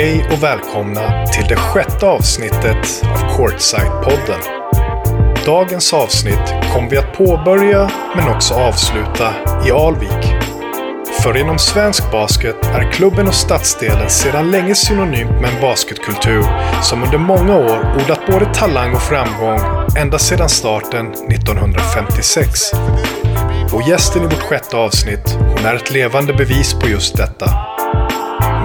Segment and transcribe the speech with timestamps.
[0.00, 4.40] Hej och välkomna till det sjätte avsnittet av Courtside-podden.
[5.46, 9.34] Dagens avsnitt kommer vi att påbörja men också avsluta
[9.66, 10.34] i Alvik.
[11.22, 16.44] För inom svensk basket är klubben och stadsdelen sedan länge synonymt med en basketkultur
[16.82, 19.60] som under många år odlat både talang och framgång
[19.98, 22.72] ända sedan starten 1956.
[23.72, 27.69] Och gästen i vårt sjätte avsnitt, hon är ett levande bevis på just detta.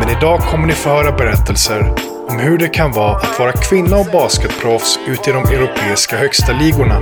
[0.06, 1.94] Men idag kommer ni få höra berättelser
[2.30, 6.54] om hur det kan vara att vara kvinna och basketproffs ute i de europeiska högsta
[6.54, 6.98] ligorna.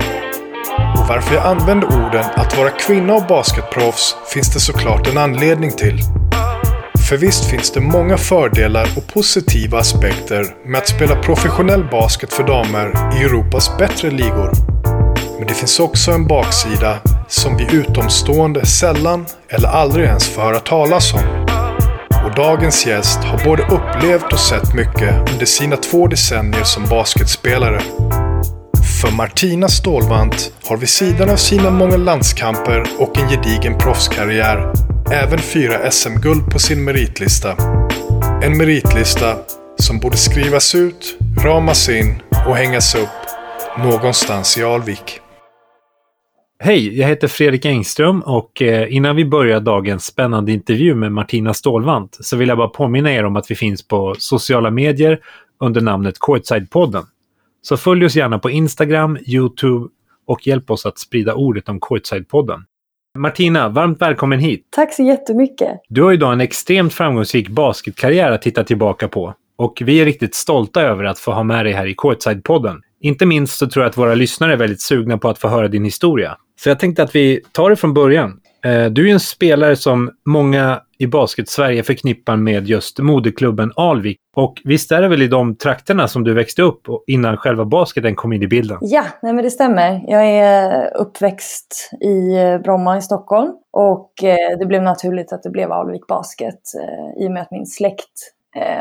[0.98, 5.72] Och varför jag använder orden att vara kvinna och basketproffs finns det såklart en anledning
[5.72, 6.00] till.
[7.10, 12.44] För visst finns det många fördelar och positiva aspekter med att spela professionell basket för
[12.44, 14.52] damer i Europas bättre ligor.
[15.38, 20.60] Men det finns också en baksida som vi utomstående sällan eller aldrig ens får höra
[20.60, 21.43] talas om.
[22.34, 27.82] Och dagens gäst har både upplevt och sett mycket under sina två decennier som basketspelare.
[29.02, 34.74] För Martina Stålvant har vid sidan av sina många landskamper och en gedigen proffskarriär
[35.12, 37.56] även fyra SM-guld på sin meritlista.
[38.44, 39.38] En meritlista
[39.80, 43.10] som borde skrivas ut, ramas in och hängas upp
[43.78, 45.23] någonstans i Alvik.
[46.66, 51.54] Hej, jag heter Fredrik Engström och eh, innan vi börjar dagens spännande intervju med Martina
[51.54, 55.20] Stålvant så vill jag bara påminna er om att vi finns på sociala medier
[55.60, 57.04] under namnet Courtside-podden.
[57.62, 59.88] Så följ oss gärna på Instagram, YouTube
[60.28, 62.60] och hjälp oss att sprida ordet om Courtside-podden.
[63.18, 64.68] Martina, varmt välkommen hit!
[64.70, 65.72] Tack så jättemycket!
[65.90, 69.34] Du har idag en extremt framgångsrik basketkarriär att titta tillbaka på.
[69.56, 72.82] Och vi är riktigt stolta över att få ha med dig här i Courtside-podden.
[73.02, 75.68] Inte minst så tror jag att våra lyssnare är väldigt sugna på att få höra
[75.68, 76.38] din historia.
[76.64, 78.40] Så jag tänkte att vi tar det från början.
[78.66, 84.18] Eh, du är en spelare som många i basket-Sverige förknippar med just moderklubben Alvik.
[84.36, 88.16] Och visst är det väl i de trakterna som du växte upp innan själva basketen
[88.16, 88.78] kom in i bilden?
[88.82, 90.04] Ja, nej men det stämmer.
[90.08, 95.50] Jag är uppväxt i eh, Bromma i Stockholm och eh, det blev naturligt att det
[95.50, 96.62] blev Alvik Basket
[97.20, 98.34] i och med att min släkt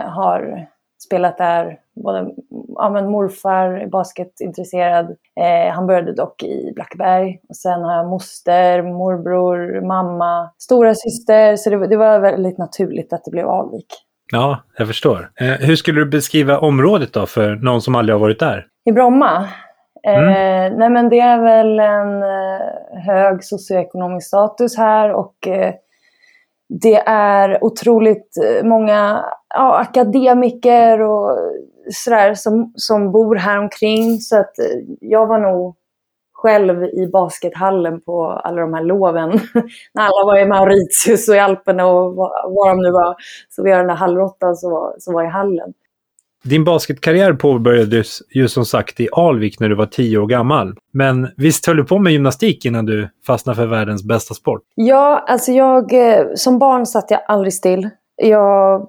[0.04, 0.66] har
[1.04, 1.76] spelat där.
[1.94, 2.30] Både,
[2.68, 5.06] ja, men morfar är basketintresserad.
[5.40, 7.40] Eh, han började dock i Blackberg.
[7.48, 11.56] Och sen har jag moster, morbror, mamma, stora syster.
[11.56, 13.86] Så det, det var väldigt naturligt att det blev Alvik.
[14.32, 15.30] Ja, jag förstår.
[15.40, 18.66] Eh, hur skulle du beskriva området då för någon som aldrig har varit där?
[18.84, 19.48] I Bromma?
[20.06, 20.78] Eh, mm.
[20.78, 25.74] nej men det är väl en eh, hög socioekonomisk status här och eh,
[26.68, 31.38] det är otroligt eh, många ja, akademiker och
[31.90, 34.18] sådär som, som bor här omkring.
[34.20, 34.64] Så att eh,
[35.00, 35.76] jag var nog
[36.42, 39.30] själv i baskethallen på alla de här loven.
[39.94, 43.16] När alla var i Mauritius och i Alperna och var, de nu var.
[43.48, 45.72] Så vi har den där hallrottan som var, som var i hallen.
[46.44, 50.74] Din basketkarriär påbörjades ju som sagt i Alvik när du var tio år gammal.
[50.92, 54.62] Men visst höll du på med gymnastik innan du fastnade för världens bästa sport?
[54.74, 57.90] Ja, alltså jag, eh, som barn satt jag aldrig still.
[58.16, 58.88] Jag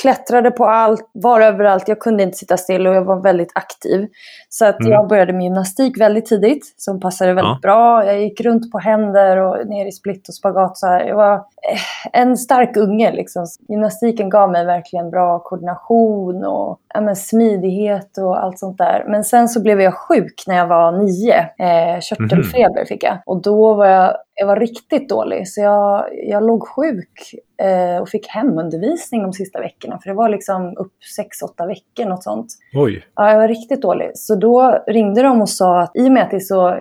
[0.00, 1.88] klättrade på allt, var överallt.
[1.88, 4.08] Jag kunde inte sitta still och jag var väldigt aktiv.
[4.48, 4.92] Så att mm.
[4.92, 7.68] jag började med gymnastik väldigt tidigt, som passade väldigt ja.
[7.68, 8.06] bra.
[8.06, 10.78] Jag gick runt på händer och ner i split och spagat.
[10.78, 11.04] Så här.
[11.04, 13.12] Jag var eh, en stark unge.
[13.12, 13.46] Liksom.
[13.68, 19.04] Gymnastiken gav mig verkligen bra koordination och ja, smidighet och allt sånt där.
[19.08, 21.38] Men sen så blev jag sjuk när jag var nio.
[21.38, 22.86] Eh, körtelfeber mm.
[22.86, 23.18] fick jag.
[23.26, 25.48] Och då var jag jag var riktigt dålig.
[25.48, 29.98] Så jag, jag låg sjuk eh, och fick hemundervisning de sista veckorna.
[29.98, 32.46] För det var liksom upp sex, åtta veckor, något sånt.
[32.74, 33.04] Oj.
[33.14, 34.10] Ja, jag var riktigt dålig.
[34.14, 36.78] Så då ringde de och sa att i och med att det är så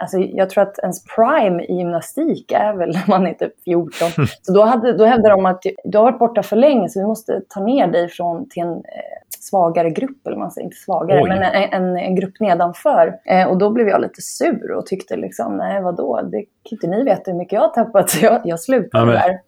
[0.00, 4.08] Alltså, jag tror att ens prime i gymnastik är väl när man är typ 14.
[4.42, 7.06] Så då, hade, då hävdade de att du har varit borta för länge så vi
[7.06, 11.22] måste ta ner dig från, till en eh, svagare grupp, eller man säger inte svagare,
[11.22, 11.28] Oj.
[11.28, 13.14] men en, en, en, grupp nedanför.
[13.24, 16.86] Eh, och då blev jag lite sur och tyckte liksom, nej vadå, det kan inte
[16.86, 19.40] ni veta hur mycket jag har tappat, så jag, jag slutade ja, men, där.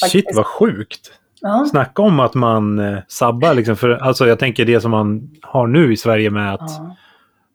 [0.00, 0.12] Faktiskt.
[0.12, 1.12] Shit vad sjukt!
[1.40, 1.66] Ja.
[1.70, 5.66] Snacka om att man eh, sabbar liksom, för alltså jag tänker det som man har
[5.66, 6.96] nu i Sverige med att ja.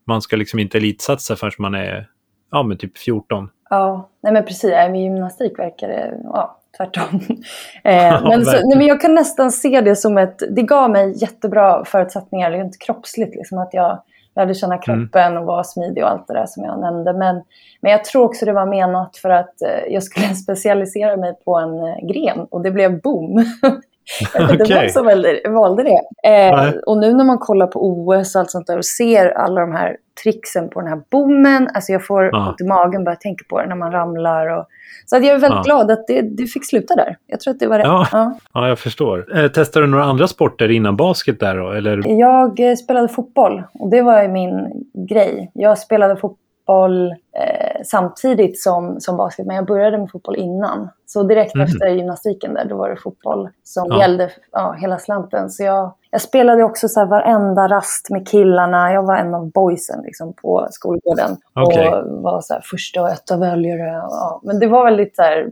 [0.08, 2.08] man ska liksom inte elitsatsa förrän man är
[2.52, 3.50] ja, men typ 14.
[3.70, 4.72] Ja, nej men precis.
[4.72, 7.20] Med gymnastik verkar det ja, tvärtom.
[7.84, 10.44] eh, men, så, nej, men jag kan nästan se det som ett...
[10.50, 13.36] Det gav mig jättebra förutsättningar rent kroppsligt.
[13.36, 14.02] Liksom, att jag
[14.36, 14.82] lärde känna mm.
[14.82, 15.38] kroppen mm.
[15.38, 17.14] och var smidig och allt det där som jag nämnde.
[17.14, 17.44] Men,
[17.82, 21.56] men jag tror också det var menat för att eh, jag skulle specialisera mig på
[21.56, 23.46] en eh, gren och det blev boom.
[24.34, 26.30] Jag vet inte vem som valde, valde det.
[26.30, 29.62] Eh, och nu när man kollar på OS och allt sånt där och ser alla
[29.62, 31.70] de här tricksen på den här bommen.
[31.74, 32.50] Alltså jag får Ja.
[32.50, 34.48] ont i magen bara jag tänker på det när man ramlar.
[34.58, 34.66] Och...
[35.06, 35.62] Så jag är väldigt Ja.
[35.62, 37.18] glad att det, det fick sluta där.
[37.28, 37.86] Jag tror att det var rätt.
[37.88, 38.08] Ja.
[38.12, 38.38] Ja.
[38.54, 39.38] Ja, jag förstår.
[39.38, 41.72] Eh, testade du några andra sporter innan basket där då?
[41.72, 42.20] Eller?
[42.20, 45.52] Jag eh, spelade fotboll och det var min grej.
[45.54, 46.38] Jag spelade fotboll
[46.70, 50.90] eh, samtidigt som, som basket, men jag började med fotboll innan.
[51.06, 51.64] Så direkt Mhm.
[51.64, 54.00] efter gymnastiken där, då var det fotboll som Ja.
[54.00, 55.50] gällde ja, hela slanten.
[55.50, 58.94] Så jag, jag spelade också så här varenda rast med killarna.
[58.94, 61.38] Jag var en av boysen liksom, på skolgården.
[61.56, 61.88] Okej.
[61.90, 63.92] Och var så här, första och etta väljare.
[64.10, 64.42] Ja.
[64.44, 65.52] Men det var väldigt så här,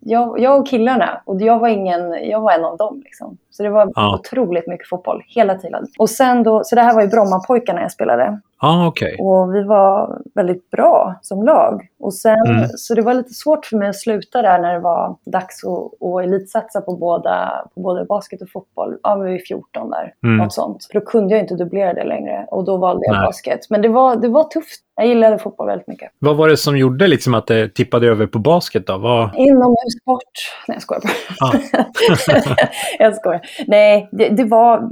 [0.00, 3.00] jag, jag och killarna, och jag var, ingen, jag var en av dem.
[3.04, 3.38] Liksom.
[3.56, 4.14] Så det var Ja.
[4.18, 5.86] otroligt mycket fotboll hela tiden.
[5.98, 8.40] Och sen då, så det här var ju Brommapojkarna jag spelade.
[8.60, 9.16] Ja, okej.
[9.20, 11.88] Och vi var väldigt bra som lag.
[12.00, 12.68] Och sen, Mm.
[12.76, 16.02] Så det var lite svårt för mig att sluta där när det var dags att,
[16.08, 18.96] att elitsatsa på, båda, på både basket och fotboll.
[19.02, 20.12] Ja, vi var 14 där.
[20.24, 20.36] Mm.
[20.36, 20.84] Något sånt.
[20.92, 22.46] För då kunde jag inte dubblera det längre.
[22.50, 23.26] Och då valde jag Nej.
[23.26, 23.60] basket.
[23.70, 24.80] Men det var, det var tufft.
[24.96, 26.10] Jag gillade fotboll väldigt mycket.
[26.18, 28.98] Vad var det som gjorde liksom att det tippade över på basket då?
[28.98, 29.34] Vad...
[29.36, 30.32] Inomhussport.
[30.68, 31.12] Nej, jag skojar bara.
[31.40, 32.56] Ja.
[32.98, 33.40] jag skojar.
[33.66, 34.90] Nej, det, det var...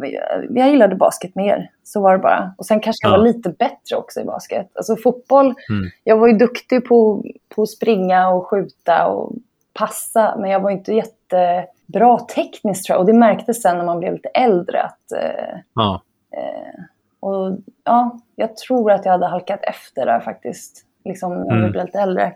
[0.50, 1.70] Jag gillade basket mer.
[1.84, 2.54] Så var det bara.
[2.58, 3.18] Och sen kanske jag Ja.
[3.18, 4.70] var lite bättre också i basket.
[4.74, 5.90] Alltså fotboll, Mm.
[6.04, 9.32] jag var ju duktig på, på att springa och skjuta och
[9.72, 10.34] passa.
[10.38, 13.00] Men jag var inte jättebra tekniskt tror jag.
[13.00, 14.82] Och det märktes sen när man blev lite äldre.
[14.82, 16.02] Att, eh, Ja.
[17.20, 20.84] och ja, jag tror att jag hade halkat efter där faktiskt.
[21.04, 21.64] Liksom när Mm.
[21.64, 22.24] vi blev lite äldre.
[22.24, 22.32] Eh,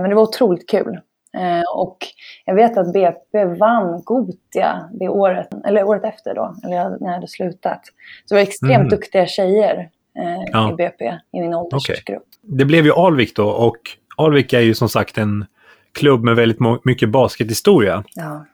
[0.00, 1.00] men det var otroligt kul.
[1.38, 1.96] Eh, och
[2.44, 7.14] jag vet att BP vann Gotia det året, eller året efter då, eller när jag
[7.14, 7.80] hade slutat.
[8.24, 8.88] Så det var extremt Mm.
[8.88, 10.72] duktiga tjejer eh, Ja.
[10.72, 12.22] i BP, i min åldersgrupp.
[12.42, 13.76] Det blev ju Alvik då och
[14.16, 15.44] Alvik är ju som sagt en
[15.92, 18.04] klubb med väldigt mycket baskethistoria.
[18.14, 18.44] Ja.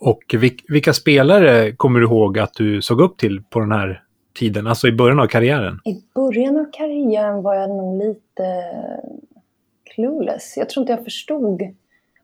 [0.00, 4.02] Och vil- vilka spelare kommer du ihåg att du såg upp till på den här
[4.38, 5.80] tiden, alltså i början av karriären?
[5.84, 8.64] I början av karriären var jag nog lite
[9.94, 10.54] clueless.
[10.56, 11.62] Jag tror inte jag förstod.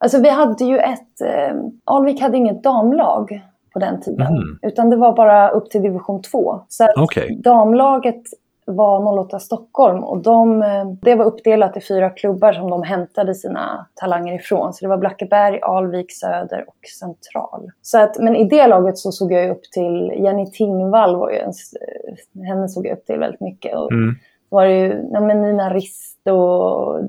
[0.04, 1.20] Alltså vi hade ju ett...
[1.24, 3.42] Eh, Alvik hade inget damlag
[3.72, 4.32] på den tiden.
[4.34, 4.58] Mhm.
[4.62, 6.60] Utan det var bara upp till division 2.
[6.68, 7.40] Så Okej.
[7.44, 8.22] damlaget
[8.66, 13.34] var 08 Stockholm och de, eh, det var uppdelat i fyra klubbar som de hämtade
[13.34, 14.72] sina talanger ifrån.
[14.72, 17.70] Så det var Blackeberg, Alvik, Söder och Central.
[17.82, 21.36] Så att, men i det laget så såg jag upp till Jenny Tingvall, var ju
[21.36, 23.76] en, eh, henne såg jag upp till väldigt mycket.
[23.76, 24.14] Och Mm.
[24.54, 27.00] Var det ju men Nina Rist och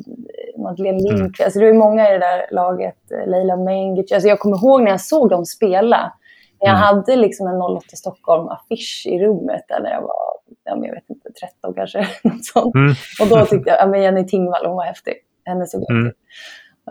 [0.57, 1.15] Madeleine Mm.
[1.15, 1.41] Lindqvist.
[1.45, 3.11] Alltså det var ju många i det där laget.
[3.11, 4.11] eh, Leila Mengic.
[4.11, 6.13] Alltså jag kommer ihåg när jag såg dem spela.
[6.59, 6.81] Jag Mm.
[6.81, 10.15] hade liksom en 08 Stockholm-affisch i rummet där när jag var,
[10.63, 11.29] ja, men jag vet inte,
[11.61, 11.99] 13 kanske.
[12.23, 12.75] Något sånt.
[12.75, 12.93] Mm.
[13.21, 15.13] Och då tyckte jag, ja men Jenny Tingvall, hon var häftig.
[15.45, 16.11] Henne såg jag Mm.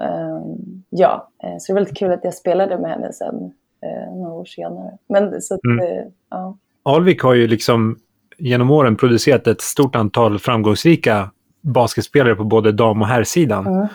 [0.01, 3.35] Ehm, ja, eh, så det var väldigt kul att jag spelade med henne sen,
[3.83, 4.99] eh, några år senare.
[5.09, 5.87] Men så att, Mm.
[5.87, 6.57] eh, ja.
[6.83, 7.97] Alvik har ju liksom
[8.39, 13.67] genom åren producerat ett stort antal framgångsrika basketspelare på både dam och herrsidan.
[13.67, 13.87] Mm.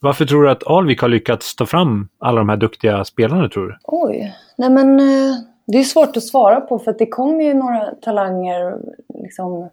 [0.00, 3.66] Varför tror du att Alvik har lyckats ta fram alla de här duktiga spelarna tror
[3.66, 3.76] du?
[3.84, 5.34] Oj, nej men eh,
[5.66, 8.78] det är svårt att svara på för att det kommer ju några talanger
[9.14, 9.70] liksom,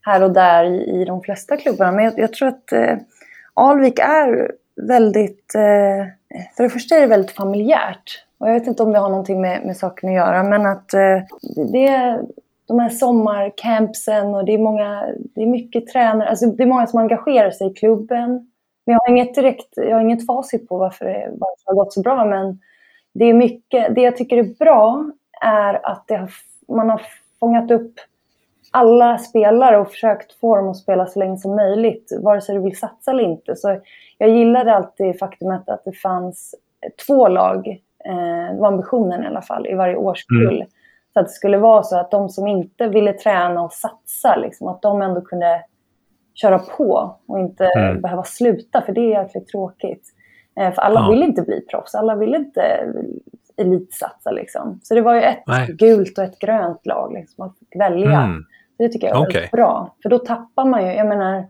[0.00, 1.92] här och där i, i de flesta klubbarna.
[1.92, 2.96] Men jag, jag tror att eh,
[3.54, 4.52] Alvik är
[4.88, 6.06] väldigt, eh,
[6.56, 8.24] för det första är det väldigt familjärt.
[8.38, 10.94] Och jag vet inte om det har någonting med, med saken att göra, men att
[10.94, 11.18] eh,
[11.72, 12.20] det är
[12.72, 16.86] de här sommarcampsen och det är, många, det är mycket tränare, alltså det är många
[16.86, 18.30] som engagerar sig i klubben.
[18.86, 21.74] Men jag har inget direkt, jag har inget facit på varför det, varför det har
[21.74, 22.60] gått så bra, men
[23.14, 25.10] det är mycket, det jag tycker är bra
[25.40, 26.30] är att har,
[26.76, 27.02] man har
[27.40, 27.94] fångat upp
[28.70, 32.60] alla spelare och försökt få dem att spela så länge som möjligt, vare sig du
[32.60, 33.56] vill satsa eller inte.
[33.56, 33.80] Så
[34.18, 36.54] jag gillade alltid faktumet att det fanns
[37.06, 37.68] två lag,
[38.04, 40.64] eh, det var ambitionen i alla fall, i varje årskull.
[41.12, 44.68] Så att det skulle vara så att de som inte ville träna och satsa, liksom,
[44.68, 45.64] att de ändå kunde
[46.34, 48.00] köra på och inte Mm.
[48.00, 50.02] behöva sluta, för det är jäkligt tråkigt.
[50.60, 51.10] Eh, för alla Ja.
[51.10, 52.86] vill inte bli proffs, alla vill inte
[53.56, 54.30] elitsatsa.
[54.30, 54.80] Liksom.
[54.82, 55.72] Så det var ju ett Nej.
[55.72, 58.20] gult och ett grönt lag liksom, man fick välja.
[58.20, 58.44] Mm.
[58.78, 59.32] Det tycker jag är Okej.
[59.34, 59.94] väldigt bra.
[60.02, 61.44] För då tappar man ju, jag menar,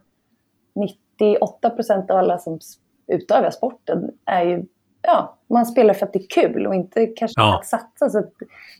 [0.74, 2.58] 98 procent av alla som
[3.06, 4.64] utövar sporten är ju,
[5.02, 7.58] ja, man spelar för att det är kul och inte kanske Ja.
[7.58, 8.10] att satsa.
[8.10, 8.32] Så att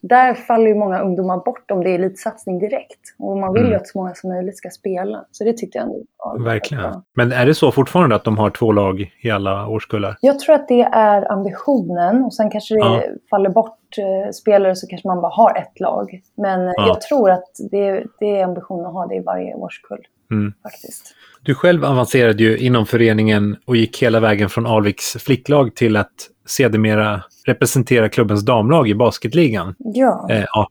[0.03, 3.01] där faller ju många ungdomar bort om det är elitsatsning direkt.
[3.19, 3.81] Och man vill ju Mm.
[3.81, 5.25] att så många som möjligt ska spela.
[5.31, 6.83] Så det tyckte jag ändå var Verkligen.
[6.83, 7.03] bra.
[7.15, 10.17] Men är det så fortfarande att de har två lag i alla årskullar?
[10.21, 13.03] Jag tror att det är ambitionen och sen kanske det Ja.
[13.31, 16.21] faller bort eh, spelare så kanske man bara har ett lag.
[16.37, 16.87] Men eh, Ja.
[16.87, 20.01] jag tror att det, det är ambitionen att ha det i varje årskull
[20.31, 20.53] Mm.
[20.63, 21.15] faktiskt.
[21.43, 26.13] Du själv avancerade ju inom föreningen och gick hela vägen från Alviks flicklag till att
[26.47, 29.75] sedermera representerar klubbens damlag i basketligan.
[29.79, 30.27] Ja.
[30.31, 30.69] Eh, ja,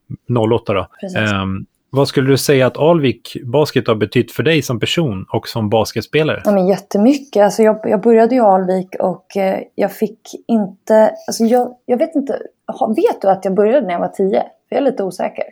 [0.55, 0.87] 08 då.
[1.17, 5.47] Ehm, vad skulle du säga att Alvik Basket har betytt för dig som person och
[5.47, 6.41] som basketspelare?
[6.45, 7.43] Ja, men jättemycket.
[7.43, 11.13] Alltså jag, jag började i Alvik och eh, jag fick inte...
[11.27, 12.33] Alltså jag, jag vet inte...
[12.95, 14.41] Vet du att jag började när jag var tio?
[14.41, 15.43] För jag är lite osäker.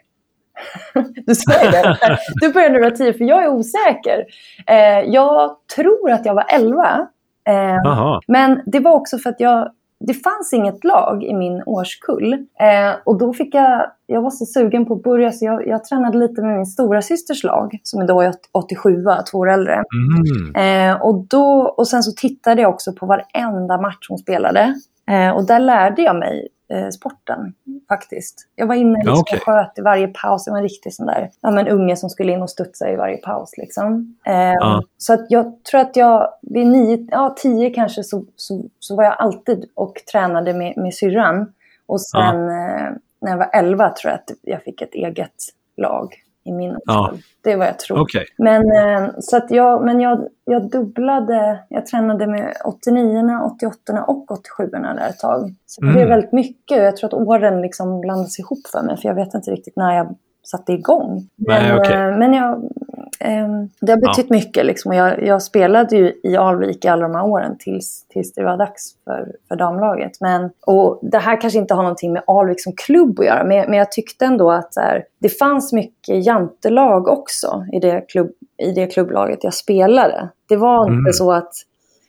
[1.25, 1.97] Du säger det.
[2.41, 4.25] Du började när du var tio, för jag är osäker.
[4.67, 7.07] Eh, jag tror att jag var elva.
[7.47, 8.21] Eh, Aha.
[8.27, 12.33] men det var också för att jag, det fanns inget lag i min årskull.
[12.33, 15.83] Eh, och då fick jag, jag var så sugen på att börja så jag, jag
[15.83, 19.83] tränade lite med min stora systers lag som då är 87, två år äldre.
[20.53, 20.91] Mm.
[20.91, 24.75] Eh, och, då, och sen så tittade jag också på varenda match hon spelade.
[25.09, 27.53] Eh, och där lärde jag mig eh, sporten
[27.87, 28.47] faktiskt.
[28.55, 29.37] Jag var inne liksom, Okej.
[29.37, 30.43] och sköt i varje paus.
[30.45, 32.95] Jag var en riktig sån där ja, men unge som skulle in och studsa i
[32.95, 33.57] varje paus.
[33.57, 34.17] Liksom.
[34.25, 34.83] Eh, Ja.
[34.97, 39.03] Så att jag tror att jag vid nio, ja, tio kanske så, så, så var
[39.03, 41.53] jag alltid och tränade med, med syrran.
[41.85, 45.35] Och sen eh, när jag var elva tror jag att jag fick ett eget
[45.77, 46.15] lag
[46.45, 47.13] i min Ja.
[47.43, 47.99] Det är vad jag tror.
[48.01, 48.25] Okej.
[48.37, 54.31] Men, eh, så att jag, men jag, jag dubblade, jag tränade med 89 88 och
[54.31, 55.55] 87 där ett tag.
[55.65, 55.95] Så det Mm.
[55.95, 59.15] blev väldigt mycket och jag tror att åren liksom blandas ihop för mig för jag
[59.15, 61.29] vet inte riktigt när jag satte igång.
[61.35, 62.63] Men, Nej, eh, men jag,
[63.79, 67.25] det har betytt mycket liksom jag, jag spelade ju i Alvik i alla de här
[67.25, 70.11] åren tills, tills det var dags för, för damlaget.
[70.21, 73.69] Men, och det här kanske inte har någonting med Alvik som klubb att göra men,
[73.69, 78.71] men jag tyckte ändå att här, det fanns mycket jantelag också i det, klubb, i
[78.71, 80.29] det klubblaget jag spelade.
[80.49, 80.99] Det var Mm.
[80.99, 81.53] inte så att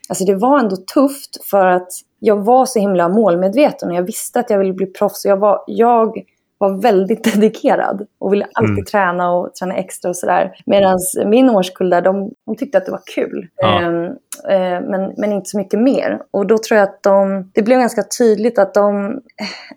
[0.08, 1.88] Alltså det var ändå tufft för att
[2.18, 5.24] jag var så himla målmedveten och jag visste att jag ville bli proffs.
[5.24, 6.22] Jag, var, jag
[6.60, 8.84] var väldigt dedikerad och ville alltid Mm.
[8.84, 10.52] träna och träna extra och sådär.
[10.66, 13.46] Medan min årskull där, de, de tyckte att det var kul.
[13.56, 13.80] Ja.
[13.80, 14.04] Ehm,
[14.48, 16.22] eh, men, men inte så mycket mer.
[16.30, 19.20] Och då tror jag att de, det blev ganska tydligt att de,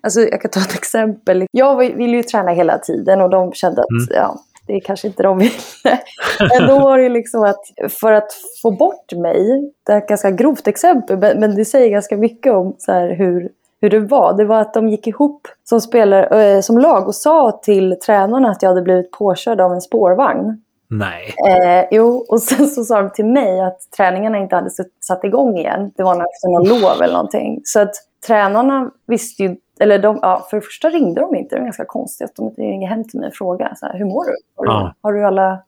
[0.00, 1.46] alltså jag kan ta ett exempel.
[1.50, 4.22] Jag ville ju träna hela tiden och de kände att Mm.
[4.22, 5.52] ja, det är kanske inte de ville.
[6.58, 7.60] Men då var det liksom att
[8.00, 12.16] för att få bort mig, det är ett ganska grovt exempel, men, det säger ganska
[12.16, 13.48] mycket om så hur,
[13.84, 14.32] hur det var.
[14.32, 18.50] Det var att de gick ihop som, spelare, eh, som lag och sa till tränarna
[18.50, 20.62] att jag hade blivit påkörd av en spårvagn.
[20.90, 21.34] Nej.
[21.48, 25.58] Eh, jo, och sen så sa de till mig att träningarna inte hade satt- igång
[25.58, 25.92] igen.
[25.96, 27.60] Det var efter någon lov eller någonting.
[27.64, 27.94] Så att
[28.26, 31.54] tränarna visste ju, eller de, ja, för det första ringde de inte.
[31.54, 33.98] Det var ganska konstigt att de inte ringde hem till mig och frågade så här,
[33.98, 34.36] hur mår du?
[34.56, 34.70] Har, du?
[34.70, 34.94] Ja.
[35.02, 35.58] har du alla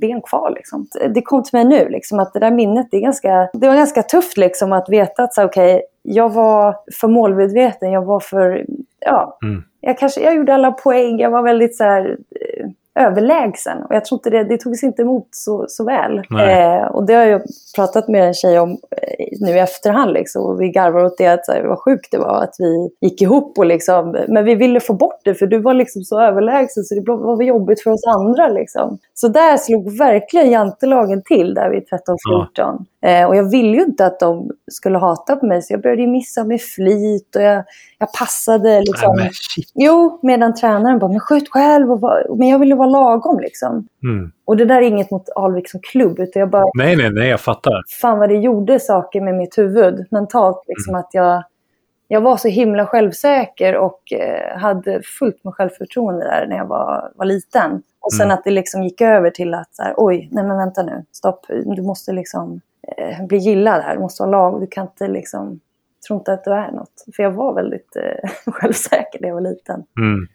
[0.00, 0.50] ben kvar?
[0.56, 0.86] Liksom?
[1.14, 3.76] Det kom till mig nu, liksom, att det där minnet, det, är ganska, det var
[3.76, 8.66] ganska tufft liksom, att veta att så, okej, jag var för målmedveten, jag var för,
[9.00, 9.62] ja, Mm.
[9.80, 13.82] jag, kanske, jag gjorde alla poäng, jag var väldigt så här, eh, överlägsen.
[13.82, 16.18] Och jag tror inte det, det togs inte emot så, så väl.
[16.18, 17.42] Eh, och det har jag
[17.76, 20.12] pratat med en tjej om eh, nu i efterhand.
[20.12, 22.90] Liksom, och vi garvar åt det, att så här, vad sjukt det var att vi
[23.00, 23.58] gick ihop.
[23.58, 26.94] Och liksom, men vi ville få bort det för du var liksom så överlägsen så
[26.94, 28.48] det var jobbigt för oss andra.
[28.48, 28.98] Liksom.
[29.14, 31.82] Så där slog verkligen jantelagen till där vid
[32.56, 32.84] 13-14.
[33.00, 36.06] Eh, och jag ville ju inte att de skulle hata på mig så jag började
[36.06, 37.64] missa med flit och jag,
[37.98, 39.16] jag passade liksom.
[39.16, 39.32] Nej, men.
[39.84, 41.92] Jo, medan tränaren bara, men skjut själv.
[41.92, 43.86] Och var, men jag ville vara lagom liksom.
[44.02, 44.32] Mm.
[44.44, 47.28] Och det där är inget mot Alvik som klubb, utan jag bara, Nej, nej, nej,
[47.28, 47.82] jag fattar.
[48.00, 50.62] fan vad det gjorde saker med mitt huvud mentalt.
[50.66, 51.42] Liksom att jag,
[52.08, 57.10] jag var så himla självsäker och eh, hade fullt med självförtroende där när jag var,
[57.14, 57.82] var liten.
[58.00, 58.34] Och sen Mm.
[58.38, 61.46] att det liksom gick över till att, så här, oj, nej men vänta nu, stopp,
[61.76, 62.60] du måste liksom
[62.96, 65.60] eh, bli gillad här, du måste vara lag, du kan inte liksom,
[66.08, 67.04] tro inte att du är något.
[67.16, 69.84] För jag var väldigt eh, självsäker när jag var liten.
[70.00, 70.26] Mm.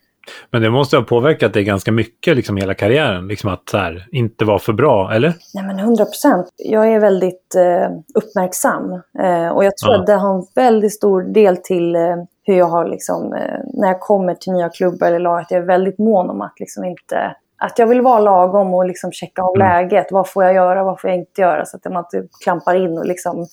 [0.51, 3.27] Men det måste ha påverkat dig ganska mycket, liksom hela karriären.
[3.27, 5.34] Liksom att så här, inte vara för bra, eller?
[5.53, 6.48] Nej men 100 procent.
[6.58, 8.91] Jag är väldigt eh, uppmärksam.
[9.20, 10.00] Eh, och jag tror Ja.
[10.00, 13.88] att det har en väldigt stor del till eh, hur jag har liksom, eh, när
[13.88, 16.84] jag kommer till nya klubbar eller lag, att jag är väldigt mån om att liksom
[16.84, 19.68] inte att jag vill vara lagom och liksom checka av Mm.
[19.68, 20.08] läget.
[20.12, 21.65] Vad får jag göra, vad får jag inte göra?
[21.65, 23.48] Så att man inte klampar in och liksom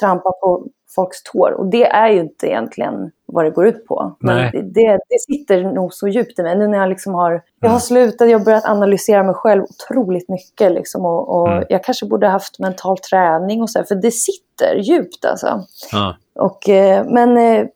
[0.00, 1.50] trampar på folks tår.
[1.52, 4.16] Och det är ju inte egentligen vad det går ut på.
[4.20, 4.50] Men Nej.
[4.52, 6.58] det, det, det sitter nog så djupt i mig.
[6.58, 7.80] Nu när jag liksom har, jag har Mm.
[7.80, 10.72] slutat, jag har börjat analysera mig själv otroligt mycket.
[10.72, 11.64] Liksom, och, och Mm.
[11.68, 15.60] Jag kanske borde haft mental träning och så, här, för det sitter djupt alltså.
[15.92, 16.16] Ja.
[16.34, 17.66] Och, eh, men eh,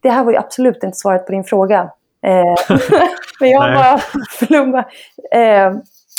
[0.00, 1.90] det här var ju absolut inte svaret på din fråga.
[2.24, 2.54] Eh,
[3.40, 3.98] men jag bara
[4.30, 4.84] flumma.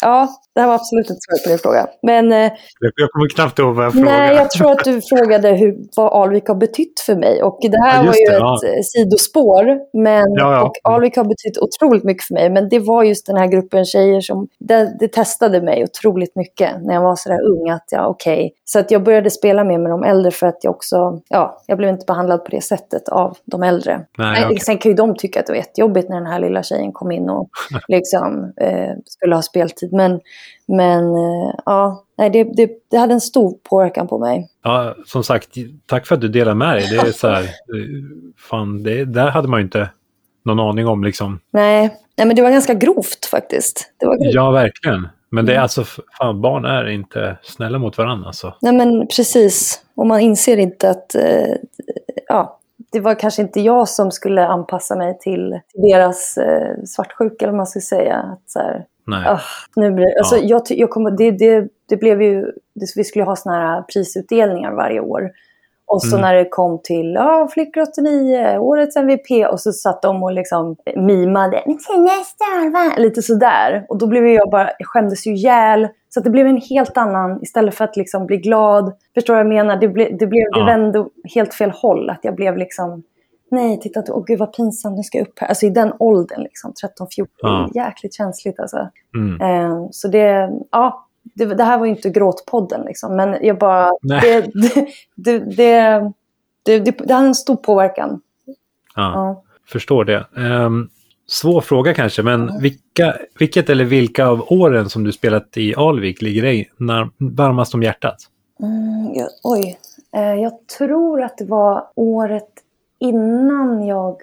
[0.03, 1.87] Eh, Ja, det här var absolut ett svar på din fråga.
[2.01, 2.51] Men, eh,
[2.95, 4.17] jag kommer knappt ihåg vad jag frågade.
[4.17, 7.43] Nej, jag tror att du frågade hur, vad Alvik har betytt för mig.
[7.43, 8.83] Och det här ja, var ju det, ett ja.
[8.83, 9.65] sidospår.
[9.93, 10.63] Men, ja, ja.
[10.63, 12.49] Och Alvik har betytt otroligt mycket för mig.
[12.49, 16.81] Men det var just den här gruppen tjejer som det, det testade mig otroligt mycket
[16.81, 17.69] när jag var sådär ung.
[17.69, 18.33] Att ja, okej.
[18.33, 18.49] Okay.
[18.65, 21.77] Så att jag började spela mer med de äldre för att jag också, ja, jag
[21.77, 24.05] blev inte behandlad på det sättet av de äldre.
[24.17, 24.57] Nej, okay.
[24.57, 27.11] Sen kan ju de tycka att det var jättejobbigt när den här lilla tjejen kom
[27.11, 27.49] in och
[27.87, 29.84] liksom eh, skulle ha speltid.
[29.91, 30.19] Men,
[30.67, 34.49] men eh, ja, nej, det, det, det, hade en stor påverkan på mig.
[34.63, 35.49] Ja, som sagt,
[35.85, 36.87] tack för att du delar med dig.
[36.91, 37.49] Det är så här,
[38.49, 39.89] fan, det där hade man ju inte
[40.45, 41.39] någon aning om liksom.
[41.51, 43.93] Nej, nej men det var ganska grovt faktiskt.
[43.97, 44.33] Det var grovt.
[44.33, 45.07] Ja, verkligen.
[45.29, 45.63] Men det är mm.
[45.63, 45.83] alltså,
[46.17, 48.53] fan, barn är inte snälla mot varandra alltså.
[48.61, 49.81] Nej men precis.
[49.95, 51.55] Och man inser inte att, eh,
[52.27, 52.59] ja,
[52.91, 57.57] det var kanske inte jag som skulle anpassa mig till, deras eh, svartsjuka, eller vad
[57.57, 58.15] man ska säga.
[58.17, 59.33] Att, så här, Nej.
[59.33, 59.41] Oh,
[59.75, 62.41] nu blir, alltså, jag, jag kom, det, det, det blev ju,
[62.75, 65.31] det, vi skulle ha såna här prisutdelningar varje år.
[65.87, 66.21] Och så mm.
[66.21, 70.75] när det kom till ja, Flickor 89, årets MVP, och så satt de och liksom
[70.95, 71.63] mimade.
[72.97, 73.85] Lite sådär.
[73.89, 75.87] Och då blev jag bara, jag skämdes ju ihjäl.
[76.09, 78.93] Så det blev en helt annan, istället för att liksom bli glad.
[79.13, 79.77] Förstår du vad jag menar?
[79.77, 80.59] Det, ble, det, blev, ja.
[80.59, 82.09] det vände helt fel håll.
[82.09, 83.03] Att jag blev liksom,
[83.55, 85.47] nej, titta, åh gud vad pinsamt, nu ska jag upp här.
[85.47, 86.73] Alltså i den åldern, liksom,
[87.17, 87.69] 13-14, ja.
[87.73, 88.89] jäkligt känsligt alltså.
[89.15, 89.71] Mm.
[89.71, 93.91] Um, så det, ja, det, det, här var ju inte gråtpodden liksom, men jag bara,
[94.01, 94.45] det,
[95.15, 96.11] det, det,
[96.63, 98.21] det, det, hade en stor påverkan.
[98.95, 99.43] Ja, ja.
[99.67, 100.25] förstår det.
[100.35, 100.89] Um,
[101.27, 102.59] svår fråga kanske, men ja.
[102.61, 106.71] vilka, vilket eller vilka av åren som du spelat i Alvik ligger dig
[107.17, 108.17] varmast om hjärtat?
[108.59, 109.77] Mm, ja, oj,
[110.17, 112.54] uh, jag tror att det var året
[113.05, 114.21] innan jag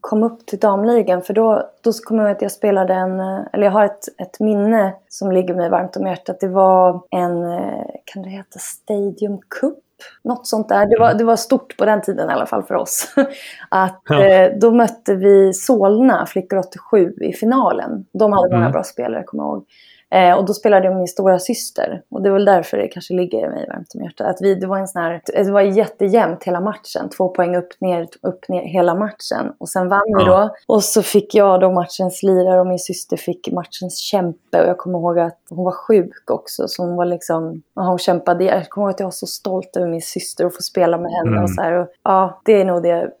[0.00, 1.22] kom upp till damligan.
[1.22, 4.40] För då, då kommer jag ihåg att jag spelade en, eller jag har ett, ett
[4.40, 6.40] minne som ligger mig varmt om hjärtat.
[6.40, 7.60] Det var en,
[8.04, 9.78] kan det heta Stadium Cup?
[10.24, 10.86] Något sånt där.
[10.86, 13.14] Det var, det var stort på den tiden i alla fall för oss.
[13.68, 14.24] Att ja.
[14.24, 18.06] eh, då mötte vi Solna, flickor 87, i finalen.
[18.12, 18.72] De hade mm.
[18.72, 19.66] bra spelare, kommer jag ihåg.
[20.14, 22.02] Eh, och då spelade jag min stora syster.
[22.10, 24.26] Och det är väl därför det kanske ligger mig varmt om hjärtat.
[24.26, 27.08] Att vi, det var en sån här, det var jättejämnt hela matchen.
[27.16, 29.52] Två poäng upp, ner, upp, ner hela matchen.
[29.58, 30.18] Och sen vann ja.
[30.18, 30.54] vi då.
[30.66, 34.62] Och så fick jag då matchens lirare och min syster fick matchens kämpe.
[34.62, 36.68] Och jag kommer ihåg att hon var sjuk också.
[36.68, 38.44] Så hon var liksom, hon kämpade.
[38.44, 41.12] Jag kommer ihåg att jag var så stolt över min syster och få spela med
[41.12, 41.30] henne.
[41.30, 41.42] Mm.
[41.44, 41.72] Och så här.
[41.72, 43.10] Och, ja, det är nog det,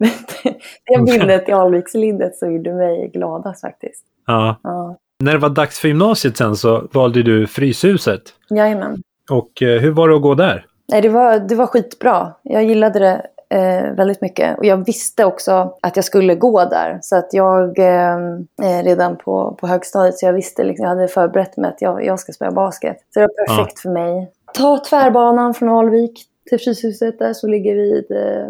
[0.86, 4.04] det minnet i Alvikslindet som gjorde mig gladast faktiskt.
[4.26, 4.56] Ja.
[4.62, 4.96] ja.
[5.24, 8.22] När det var dags för gymnasiet sen så valde du Fryshuset.
[8.50, 9.02] Jajamän.
[9.30, 10.66] Och eh, hur var det att gå där?
[10.88, 12.32] Nej, det, var, det var skitbra.
[12.42, 14.58] Jag gillade det eh, väldigt mycket.
[14.58, 16.98] Och jag visste också att jag skulle gå där.
[17.02, 18.16] Så att jag eh,
[18.62, 22.04] eh redan på, på högstadiet, så jag visste, liksom, jag hade förberett mig att jag,
[22.04, 22.96] jag ska spela basket.
[23.14, 23.80] Så det var perfekt ja.
[23.82, 24.30] för mig.
[24.54, 28.48] Ta tvärbanan från Alvik till Fryshuset där så ligger vid eh,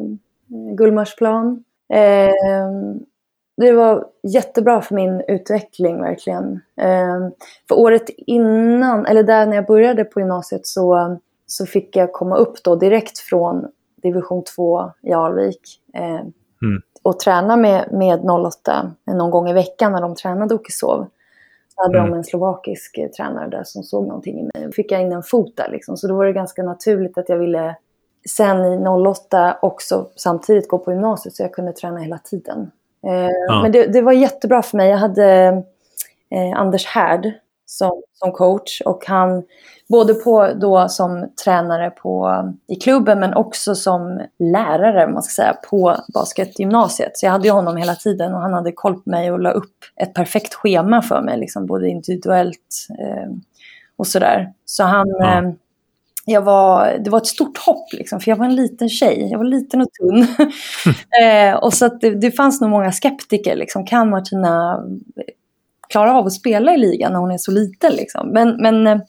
[0.77, 1.65] Gullmarsplan.
[1.93, 2.31] Eh,
[3.57, 6.61] det var jättebra för min utveckling verkligen.
[6.81, 7.29] Eh,
[7.69, 12.37] för året innan, eller där när jag började på gymnasiet så, så fick jag komma
[12.37, 13.67] upp då direkt från
[14.03, 15.81] division 2 i Alvik.
[15.95, 16.83] Eh, mm.
[17.03, 21.07] Och träna med, med 08 någon gång i veckan när de tränade Okisov.
[21.75, 22.11] Så hade mm.
[22.11, 24.67] de en slovakisk tränare där som såg någonting i mig.
[24.67, 25.97] Då fick jag in en fot där liksom.
[25.97, 27.77] Så då var det ganska naturligt att jag ville
[28.29, 32.71] sen i 08 också samtidigt gå på gymnasiet så jag kunde träna hela tiden.
[33.07, 33.62] Eh, ja.
[33.62, 34.90] Men det, det, var jättebra för mig.
[34.90, 35.25] Jag hade
[36.31, 37.33] eh, Anders Härd
[37.67, 39.43] som, som coach och han
[39.88, 45.57] både på då som tränare på, i klubben men också som lärare man ska säga,
[45.71, 47.19] på basketgymnasiet.
[47.19, 49.51] Så jag hade ju honom hela tiden och han hade koll på mig och la
[49.51, 53.31] upp ett perfekt schema för mig, liksom, både individuellt eh,
[53.97, 54.53] och sådär.
[54.64, 55.38] Så han, ja.
[55.38, 55.51] eh,
[56.27, 59.29] jag var, det var ett stort hopp, liksom, för jag var en liten tjej.
[59.31, 60.23] Jag var liten och tunn.
[61.23, 63.57] eh, och så det, det, fanns nog många skeptiker.
[63.57, 64.81] Liksom, kan Martina
[65.89, 67.93] klara av att spela i ligan när hon är så liten?
[67.93, 68.29] Liksom?
[68.29, 69.05] Men, men eh, mm.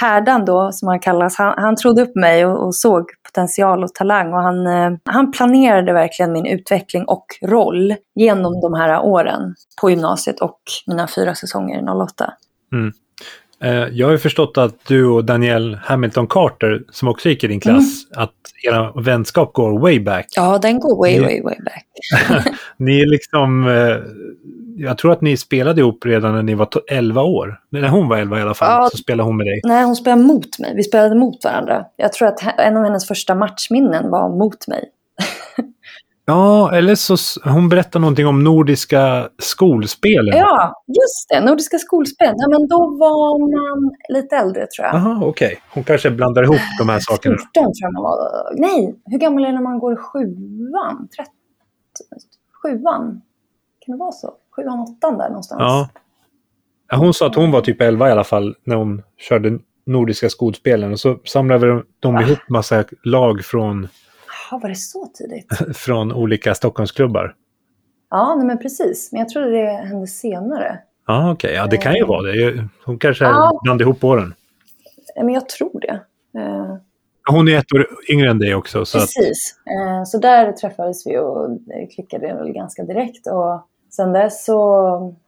[0.00, 3.94] Härdan då, som han kallas, han, han trodde upp mig och, och, såg potential och
[3.94, 4.32] talang.
[4.32, 9.90] Och han, eh, han planerade verkligen min utveckling och roll genom de här åren på
[9.90, 12.32] gymnasiet och mina fyra säsonger i 08.
[12.72, 12.92] Mm.
[13.62, 17.46] Eh, jag har ju förstått att du och Danielle Hamilton Carter, som också gick i
[17.46, 18.24] din klass, mm.
[18.24, 20.26] att era vänskap går way back.
[20.36, 21.86] Ja, den går way, ni, way, way back.
[22.76, 23.68] ni är liksom...
[23.68, 23.96] Eh,
[24.80, 27.60] jag tror att ni spelade ihop redan när ni var 11 år.
[27.70, 29.60] När hon var 11 i alla fall, ja, så spelade hon med dig.
[29.64, 30.74] Nej, hon spelade mot mig.
[30.76, 31.84] Vi spelade mot varandra.
[31.96, 34.84] Jag tror att en av hennes första matchminnen var mot mig.
[36.30, 40.38] Ja, eller så hon berättar någonting om nordiska skolspelen.
[40.38, 41.40] Ja, just det.
[41.40, 42.34] Nordiska skolspel.
[42.36, 44.94] Ja, men då var man lite äldre tror jag.
[44.94, 45.60] Jaha, okej.
[45.74, 47.36] Hon kanske blandar ihop de här sakerna.
[47.36, 48.16] 14 tror jag man var.
[48.56, 51.08] Nej, hur gammal är det när man går i sjuan?
[51.16, 51.32] 13?
[52.62, 53.20] Sjuan?
[53.80, 54.34] Kan det vara så?
[54.56, 55.60] Sjuan, åttan där någonstans?
[55.60, 55.88] Ja.
[56.96, 60.92] Hon sa att hon var typ 11 i alla fall när hon körde nordiska skolspelen.
[60.92, 62.22] Och så samlade de, de Va?
[62.22, 63.88] ihop massa lag från,
[64.50, 65.46] Jaha, var det så tidigt?
[65.76, 67.34] från olika Stockholmsklubbar.
[68.10, 69.12] Ja, nej, men precis.
[69.12, 70.78] Men jag tror det hände senare.
[71.06, 71.54] Ja, okej.
[71.54, 72.68] Ja, det kan ju vara det.
[72.84, 73.60] Hon kanske Ja.
[73.62, 74.34] blandade ihop åren.
[75.16, 76.00] Eh, Men jag tror det.
[76.40, 76.76] Eh,
[77.30, 78.84] Hon är ett år yngre än dig också.
[78.84, 79.54] Så att, Precis.
[79.70, 83.26] Eh, Så där träffades vi och det klickade väl ganska direkt.
[83.26, 84.60] Och sen dess så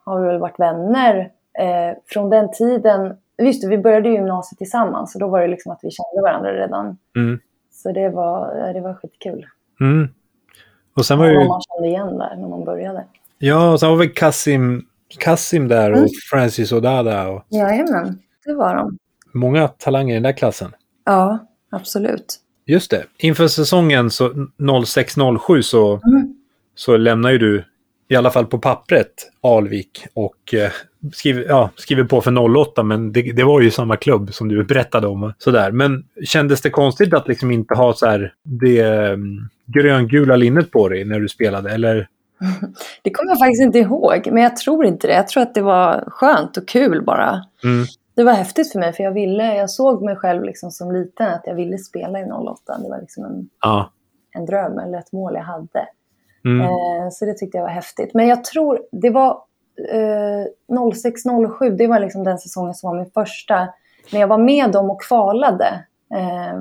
[0.04, 1.16] har vi väl varit vänner.
[1.58, 5.80] Eh, Från den tiden, visst vi började gymnasiet tillsammans och då var det liksom att
[5.82, 6.98] vi kände varandra redan.
[7.16, 7.40] mm,
[7.82, 9.46] Så det var, det var skitkul.
[9.80, 10.08] mm.
[10.96, 13.04] Och sen var ju, man kände igen där när man började.
[13.38, 14.86] ja, och sen var väl Kassim,
[15.18, 16.08] Kassim där och Mm.
[16.30, 18.98] Francis Odada och Jajamän, det var de.
[19.34, 20.74] många talanger i den där klassen.
[21.04, 21.38] Ja,
[21.70, 22.40] absolut.
[22.66, 23.04] Just det.
[23.18, 26.34] Inför säsongen så 06-07 så, Mm.
[26.74, 27.64] så lämnar ju du,
[28.10, 30.70] i alla fall på pappret, Alvik och eh,
[31.12, 34.64] skriver, ja, skriver på för 08, men det, det var ju samma klubb som du
[34.64, 35.32] berättade om.
[35.38, 35.70] Sådär.
[35.72, 40.88] Men kändes det konstigt att liksom inte ha så här det um, gröngula linnet på
[40.88, 41.70] dig när du spelade?
[41.70, 42.08] Eller?
[43.02, 45.14] Det kommer jag faktiskt inte ihåg, men jag tror inte det.
[45.14, 47.44] Jag tror att det var skönt och kul bara.
[47.64, 47.86] Mm.
[48.16, 51.26] Det var häftigt för mig, för jag, ville, jag såg mig själv liksom som liten
[51.26, 52.78] att jag ville spela i 08.
[52.82, 53.90] Det var liksom en, Ja.
[54.32, 55.86] en dröm eller ett mål jag hade.
[56.44, 56.60] Mm.
[56.60, 58.14] Eh, så det tyckte jag var häftigt.
[58.14, 59.42] Men jag tror det var
[59.92, 63.68] eh, 06-07, det var liksom den säsongen som var min första.
[64.12, 66.58] När jag var med dem och kvalade, eh,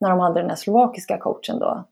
[0.00, 1.84] när de hade den här slovakiska coachen då.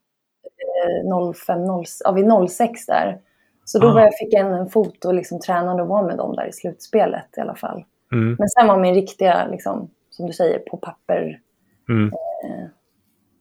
[0.44, 3.18] Eh, 05, 0, ja, vid 06 där.
[3.64, 3.92] Så då Ah.
[3.94, 6.52] var jag, fick jag en, fot och liksom tränade och var med dem där i
[6.52, 7.84] slutspelet i alla fall.
[8.12, 8.36] Mm.
[8.38, 11.40] Men sen var min riktiga, liksom, som du säger, på papper
[11.88, 12.12] Mm.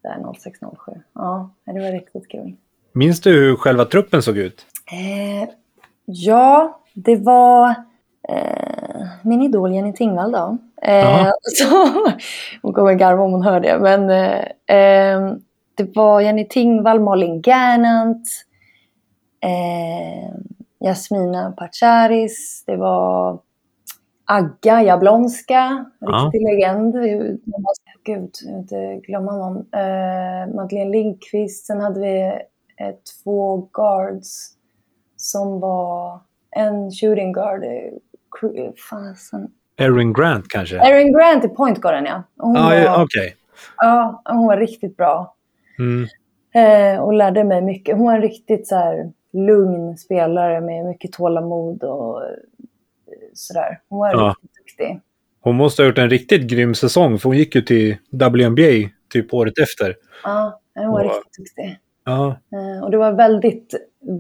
[0.04, 1.02] där 06-07.
[1.14, 2.56] Ja, det var riktigt kul.
[2.94, 4.66] Minns du hur själva truppen såg ut?
[4.92, 5.50] Eh,
[6.06, 7.70] ja, det var
[8.30, 10.58] eh, min idol Jenny Tingvall då.
[10.82, 11.66] Eh, så,
[12.62, 13.80] hon kommer garva om hon hör det.
[13.80, 15.34] Men eh, eh,
[15.76, 18.28] det var Jenny Tingvall, Malin Gernandt,
[19.42, 20.34] eh,
[20.80, 23.40] Jasmina Pacharis, det var
[24.26, 26.08] Agga Jablonska, Ja.
[26.08, 26.96] riktig legend.
[26.96, 29.58] Jag måste- Gud, jag vill inte glömma någon.
[29.58, 32.34] Eh, Madeleine Lindqvist, sen hade vi
[33.24, 34.50] två guards
[35.18, 36.20] som var
[36.56, 37.64] en shooting guard.
[37.64, 37.70] eh,
[38.42, 39.48] cru- Fasen.
[39.78, 40.78] Erin Grant kanske?
[40.78, 42.24] Erin Grant är point guarden ja.
[42.38, 43.36] Hon, Ja, var, ja, okej.
[43.78, 45.36] ja, hon var riktigt bra.
[45.80, 46.08] Mm.
[46.56, 47.98] Eh, och lärde mig mycket.
[47.98, 52.30] Hon var en riktigt så här, lugn spelare med mycket tålamod och eh,
[53.34, 53.80] sådär.
[53.90, 54.30] Hon var Ja.
[54.42, 55.00] riktigt duktig.
[55.42, 59.34] Hon måste ha gjort en riktigt grym säsong, för hon gick ju till WNBA typ
[59.34, 59.96] året efter.
[60.24, 61.78] Ja, hon var Och- riktigt duktig.
[62.04, 63.74] Ja, Eh, och det var väldigt,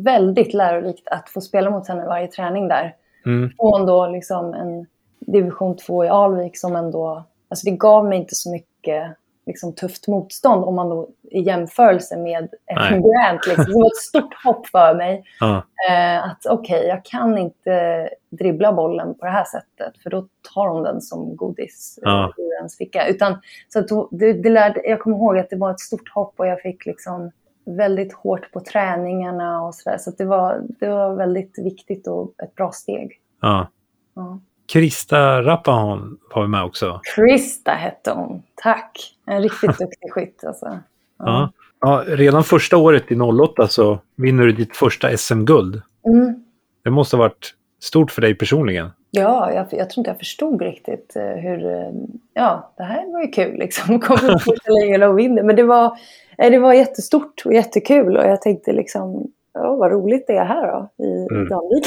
[0.04, 2.96] väldigt lärorikt att få spela mot henne varje träning där.
[3.26, 3.50] mm.
[3.60, 4.86] Från då liksom en
[5.19, 9.04] division 2 i Alvik som ändå, alltså det gav mig inte så mycket
[9.46, 13.48] liksom tufft motstånd om man då i jämförelse med en Grant.
[13.48, 13.65] Liksom.
[13.65, 15.24] Det var ett stort hopp för mig.
[15.39, 20.28] ja, Eh, att okej, jag kan inte dribbla bollen på det här sättet för då
[20.54, 22.34] tar hon den som godis Ja.
[22.38, 23.08] ur ens ficka.
[23.08, 23.38] Utan,
[23.69, 26.48] så att det, det lärde, jag kommer ihåg att det var ett stort hopp och
[26.48, 27.32] jag fick liksom
[27.65, 29.97] väldigt hårt på träningarna och sådär.
[29.97, 33.19] Så att det, var, det var väldigt viktigt och ett bra steg.
[33.41, 33.67] ja.
[34.15, 34.39] Ja.
[34.65, 36.99] Krista Rappahan var med också.
[37.15, 38.43] Krista hette hon.
[38.56, 39.15] Tack!
[39.26, 40.80] En riktigt duktig skytt alltså.
[41.19, 41.52] Ja.
[41.80, 45.82] Ja, redan första året i 08 så vinner du ditt första SM-guld.
[46.08, 46.43] Mm.
[46.84, 48.89] Det måste ha varit stort för dig personligen.
[49.15, 51.65] Ja, jag, jag tror inte jag förstod riktigt eh, hur...
[51.65, 51.91] eh,
[52.34, 53.99] Ja, det här var ju kul liksom.
[53.99, 55.43] Kom ut första ligan och vinner.
[55.43, 55.97] Men det var,
[56.38, 58.17] eh, det var jättestort och jättekul.
[58.17, 61.28] Och jag tänkte liksom, ja vad roligt det är här då i Mm.
[61.36, 61.49] mm.
[61.49, 61.86] Danvik.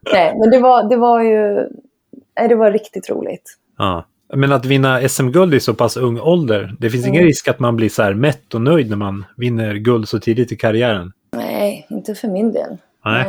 [0.12, 1.68] Nej, men det var, det var ju...
[2.48, 3.56] Det var riktigt roligt.
[3.78, 4.04] Ja.
[4.34, 7.26] Men att vinna SM-guld i så pass ung ålder, det finns ingen Mm.
[7.26, 10.52] risk att man blir så här mätt och nöjd när man vinner guld så tidigt
[10.52, 11.12] i karriären?
[11.36, 12.76] Nej, inte för min del.
[13.04, 13.26] Nej,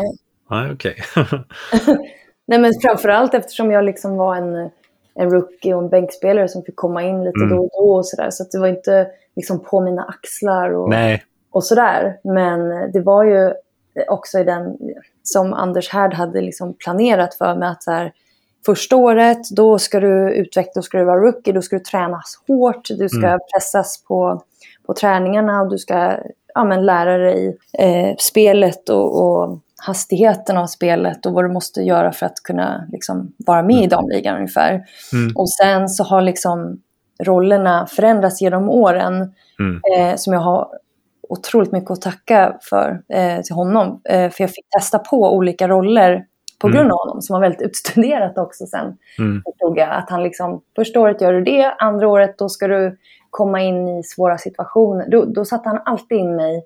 [0.50, 0.72] Nej.
[0.74, 0.96] Okej.
[2.50, 4.70] Nej, men framförallt eftersom jag liksom var en,
[5.16, 7.50] en rookie och en bänkspelare som fick komma in lite Mm.
[7.50, 8.30] då och då och sådär.
[8.32, 12.18] Så att det var inte liksom på mina axlar och, Nej, och sådär.
[12.24, 13.54] Men det var ju
[14.08, 14.78] också i den
[15.24, 18.14] som Anders Härd hade liksom planerat för mig att så här,
[18.66, 22.44] första året då ska du utveckla, då ska du vara rookie, då ska du tränas
[22.48, 23.40] hårt, du ska Mm.
[23.54, 24.42] pressas på,
[24.86, 26.14] på träningarna och du ska
[26.54, 31.82] ja, men lära dig eh, spelet och, och hastigheten av spelet och vad du måste
[31.82, 34.72] göra för att kunna liksom, vara med i damligan ungefär.
[35.14, 35.36] Mm.
[35.36, 36.80] Och sen så har liksom
[37.24, 39.82] rollerna förändrats genom åren Mm.
[39.98, 40.68] eh, som jag har
[41.30, 44.02] otroligt mycket att tacka för eh, till honom.
[44.10, 46.26] Eh, för jag fick testa på olika roller
[46.62, 46.78] på Mm.
[46.78, 48.98] grund av honom som var väldigt utstuderat också sen.
[49.20, 49.42] Mm.
[49.46, 52.98] Förstod jag att han liksom, första året gör du det, andra året då ska du
[53.30, 55.10] komma in i svåra situationer.
[55.10, 56.64] Då, då satte han alltid in mig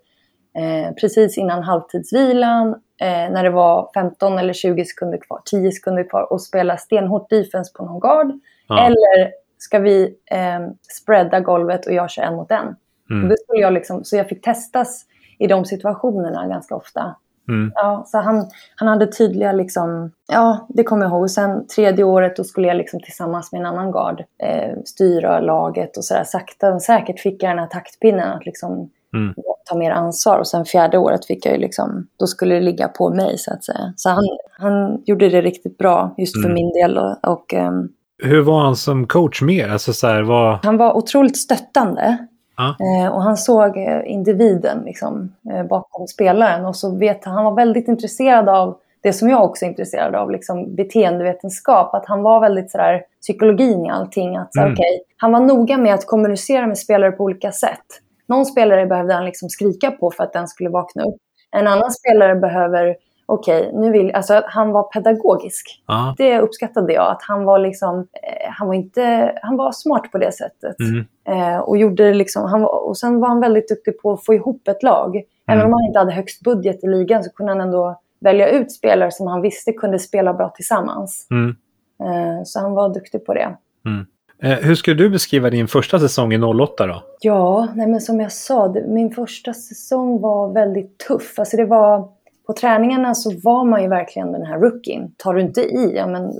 [0.57, 6.09] eh, precis innan halvtidsvilan eh, när det var 15 eller 20 sekunder kvar, 10 sekunder
[6.09, 8.31] kvar och spela stenhårt defense på någon guard.
[8.67, 8.85] Ja.
[8.85, 10.59] Eller ska vi eh,
[11.01, 12.75] spreada golvet och jag kör en mot en.
[13.09, 13.29] Mm.
[13.29, 15.05] Det skulle jag liksom, så jag fick testas
[15.39, 17.15] i de situationerna ganska ofta.
[17.47, 17.71] Mm.
[17.75, 21.21] Ja, så han, han hade tydliga, liksom, ja det kommer jag ihåg.
[21.21, 25.39] Och sen tredje året då skulle jag liksom tillsammans med en annan gard eh, styra
[25.39, 26.23] laget och sådär.
[26.23, 29.33] Sakta men säkert fick jag den här taktpinnen att liksom Mm.
[29.69, 30.39] ta mer ansvar.
[30.39, 33.53] Och sen fjärde året fick jag ju liksom, då skulle det ligga på mig så
[33.53, 33.93] att säga.
[33.95, 34.23] Så han,
[34.59, 36.53] han gjorde det riktigt bra just för Mm.
[36.53, 36.97] min del.
[36.97, 37.89] Och, och ehm,
[38.23, 39.69] Hur var han som coach mer?
[39.69, 40.65] Alltså så här, vad...
[40.65, 42.17] han var otroligt stöttande.
[42.57, 42.75] Ja.
[42.79, 46.65] Eh, och han såg eh, individen liksom, eh, bakom spelaren.
[46.65, 50.15] Och så vet han, han var väldigt intresserad av det som jag också är intresserad
[50.15, 51.93] av, liksom beteendevetenskap.
[51.93, 54.37] Att han var väldigt sådär, psykologin i allting.
[54.37, 54.73] Att, så, Mm.
[54.73, 57.85] okej, han var noga med att kommunicera med spelare på olika sätt.
[58.27, 61.15] Någon spelare behövde han liksom skrika på för att den skulle vakna upp.
[61.51, 64.11] En annan spelare behöver, okej, nu vill...
[64.11, 65.83] Alltså han var pedagogisk.
[65.87, 66.15] Ja.
[66.17, 67.11] Det uppskattade jag.
[67.11, 70.75] Att han var liksom, eh, han var inte, han var smart på det sättet.
[70.79, 71.05] Mm.
[71.27, 74.25] Eh, och, gjorde det liksom, han var, och sen var han väldigt duktig på att
[74.25, 75.21] få ihop ett lag.
[75.47, 75.67] Även Mm.
[75.67, 79.11] om han inte hade högst budget i ligan så kunde han ändå välja ut spelare
[79.11, 81.27] som han visste kunde spela bra tillsammans.
[81.31, 81.55] Mm.
[82.03, 83.55] Eh, så han var duktig på det.
[83.85, 84.07] Eh,
[84.49, 87.03] hur skulle du beskriva din första säsong i 08 då?
[87.19, 91.39] Ja, nej men som jag sa, min första säsong var väldigt tuff.
[91.39, 92.09] Alltså det var,
[92.47, 95.11] på träningarna så var man ju verkligen den här rookien.
[95.17, 96.33] Tar du inte i, ja men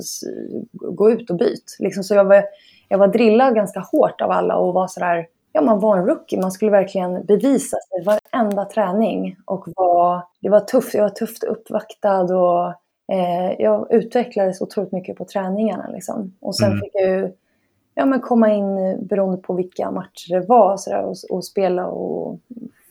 [0.72, 1.76] gå ut och byt.
[1.80, 2.44] Liksom, så jag var,
[2.90, 6.42] jag var drillad ganska hårt av alla och var sådär, ja man var en rookie.
[6.42, 9.36] Man skulle verkligen bevisa sig varenda träning.
[9.46, 12.68] Och var, det var tufft, jag var tufft uppvaktad och
[13.14, 15.88] eh, jag utvecklades otroligt mycket på träningarna.
[15.94, 16.34] Liksom.
[16.42, 16.80] Och sen Mm.
[16.80, 17.32] fick jag ju
[17.96, 21.46] ja, men komma in eh, beroende på vilka matcher det var så där, och, och
[21.46, 22.40] spela och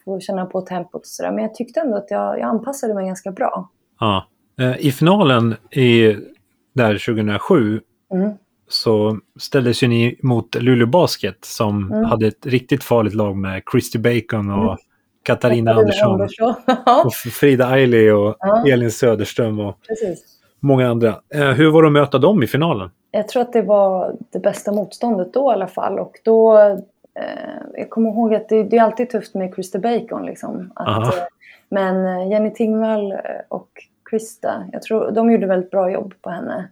[0.05, 1.31] få känna på tempot och sådär.
[1.33, 3.69] Men jag tyckte ändå att jag, jag anpassade mig ganska bra.
[4.01, 4.27] Ja.
[4.61, 6.17] Eh, I finalen i,
[6.73, 7.81] där 2007
[8.15, 8.31] Mm.
[8.69, 12.05] så ställdes ju ni mot Luleå Basket som Mm.
[12.05, 14.77] hade ett riktigt farligt lag med Christy Bacon och Mm.
[15.23, 16.55] Katarina Andersson Andersson.
[17.07, 18.65] Och Frida Ailey och Ja.
[18.69, 20.25] Elin Söderström och precis.
[20.61, 21.09] många andra.
[21.35, 22.91] Eh, hur var det att möta dem i finalen?
[23.13, 25.99] jag tror att det var det bästa motståndet då i alla fall.
[25.99, 26.59] Och då,
[27.15, 30.27] eh, jag kommer ihåg att det, det, är alltid tufft med Christer Bacon.
[30.27, 31.23] Liksom, att, eh,
[31.69, 33.69] men eh, Jenny Tingvall eh, och
[34.11, 36.69] Christa, jag tror de gjorde väldigt bra jobb på henne.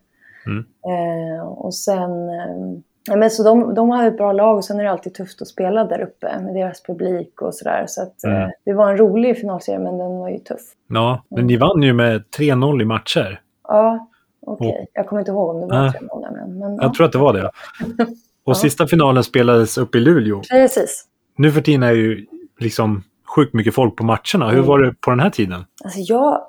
[0.47, 0.65] Mm.
[0.85, 4.85] Eh, och sen, eh, men så de, de har ett bra lag och sen är
[4.85, 7.85] det alltid tufft att spela där uppe med deras publik och sådär.
[7.89, 8.51] Så att, mm.
[8.65, 10.61] det var en rolig finalserie men den var ju tuff.
[10.89, 13.41] Ja, men ni vann ju med 3-0 i matcher.
[13.69, 14.09] Ja,
[14.47, 14.69] okej.
[14.69, 14.87] Okay.
[14.93, 16.20] Jag kommer inte ihåg om det var 3-0.
[16.61, 16.83] Men, men, ja.
[16.83, 17.47] Jag tror att det var det.
[18.45, 18.55] Och Ja.
[18.55, 20.43] sista finalen spelades upp i Luleå.
[20.51, 21.05] Precis.
[21.37, 22.27] Nu för tiden är ju
[22.59, 23.03] liksom
[23.37, 24.49] sjukt mycket folk på matcherna.
[24.49, 24.67] Hur Mm.
[24.67, 25.65] var det på den här tiden?
[25.85, 26.41] Alltså jag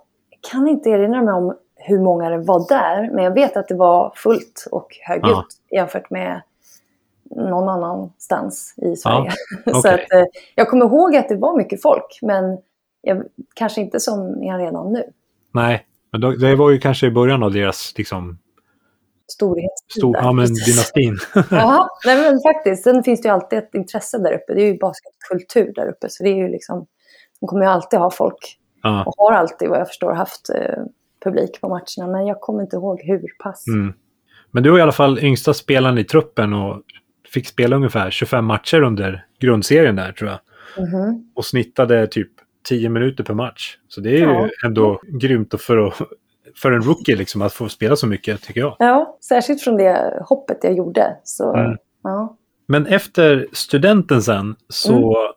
[0.51, 3.75] kan inte erinra mig om hur många det var där, men jag vet att det
[3.75, 5.77] var fullt och högljutt Ja.
[5.77, 6.41] jämfört med
[7.35, 9.31] någon annanstans i Sverige.
[9.65, 9.93] så okej.
[9.93, 10.23] att, eh,
[10.55, 12.57] jag kommer ihåg att det var mycket folk, men
[13.01, 13.23] jag,
[13.55, 15.03] kanske inte som i arenan nu.
[15.53, 18.37] Nej, men det var ju kanske i början av deras liksom,
[19.31, 19.99] Storhetstid.
[19.99, 21.17] stor, ja, men dynastin.
[21.51, 22.83] Ja, nej, men faktiskt.
[22.83, 24.53] Sen finns det ju alltid ett intresse där uppe.
[24.53, 26.07] Det är ju basketkultur där uppe.
[26.09, 26.85] Så det är ju liksom,
[27.39, 28.57] de kommer ju alltid ha folk.
[28.83, 29.03] ja.
[29.03, 30.83] Och har alltid, vad jag förstår, haft eh,
[31.23, 32.11] publik på matcherna.
[32.17, 33.67] Men jag kommer inte ihåg hur pass.
[33.67, 33.93] mm.
[34.51, 36.81] Men du var i alla fall yngsta spelaren i truppen och
[37.33, 40.39] fick spela ungefär 25 matcher under grundserien där tror jag.
[40.87, 41.31] Mhm.
[41.35, 42.29] Och snittade typ
[42.69, 43.77] 10 minuter per match.
[43.87, 44.49] Så det är ju Ja.
[44.65, 45.93] ändå grymt för, att,
[46.57, 48.75] för en rookie liksom att få spela så mycket tycker jag.
[48.79, 51.17] Ja, särskilt från det hoppet jag gjorde.
[51.23, 51.77] Så, Mm.
[52.03, 52.37] ja.
[52.67, 55.33] Men efter studenten sen så Mm.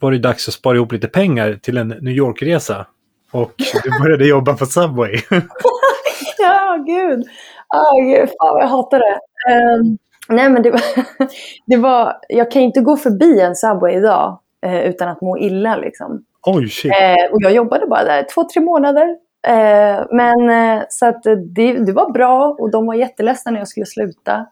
[0.00, 2.86] var det dags att spara ihop lite pengar till en New York-resa.
[3.32, 3.52] Och
[3.84, 5.14] du började jobba på Subway.
[6.38, 7.24] ja, gud.
[7.68, 8.28] Ah, gud.
[8.28, 9.18] Fan jag hatar det.
[9.52, 10.80] Ehm, nej, men det var,
[11.66, 12.16] det var...
[12.28, 15.76] Jag kan inte gå förbi en Subway idag eh, utan att må illa.
[15.76, 16.24] Liksom.
[16.46, 16.92] Oj, shit.
[16.92, 19.16] Eh, och jag jobbade bara där två, tre månader.
[19.46, 23.68] Eh, men eh, så att det, det var bra och de var jätteledsna när jag
[23.68, 24.46] skulle sluta.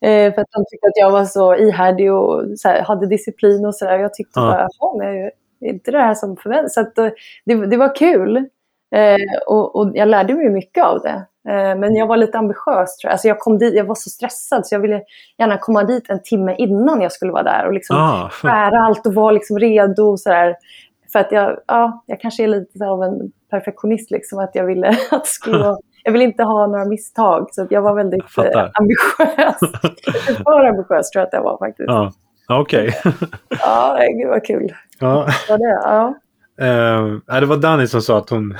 [0.00, 3.66] Eh, för att de tyckte att jag var så ihärdig och så här, hade disciplin
[3.66, 3.98] och sådär.
[3.98, 4.46] Jag tyckte Ja.
[4.46, 6.74] bara, jaha, men jag, är inte det här som förväntas.
[6.74, 7.08] Så att, eh,
[7.44, 8.36] det, det var kul.
[8.94, 11.26] Eh, och, och, jag lärde mig mycket av det.
[11.76, 13.12] Men jag var lite ambitiös tror jag.
[13.12, 15.02] Alltså jag, kom dit, jag var så stressad så jag ville
[15.38, 18.28] gärna komma dit en timme innan jag skulle vara där och liksom ah.
[18.28, 20.02] skära allt och vara liksom redo.
[20.02, 20.56] Och så där.
[21.12, 24.10] För att jag, ja, jag kanske är lite av en perfektionist.
[24.10, 27.48] Liksom, att jag ville att det skulle vara jag vill inte ha några misstag.
[27.50, 29.58] Så jag var väldigt eh, ambitiös.
[30.44, 31.88] För ambitiös tror jag att jag var faktiskt.
[31.88, 32.12] Ja,
[32.48, 32.88] okej.
[32.88, 33.12] Okay.
[33.48, 34.72] ja, gud vad kul.
[35.00, 35.28] Ja.
[35.48, 35.80] Var det?
[35.82, 36.14] Ja.
[36.62, 38.56] Uh, det var Danny som sa att hon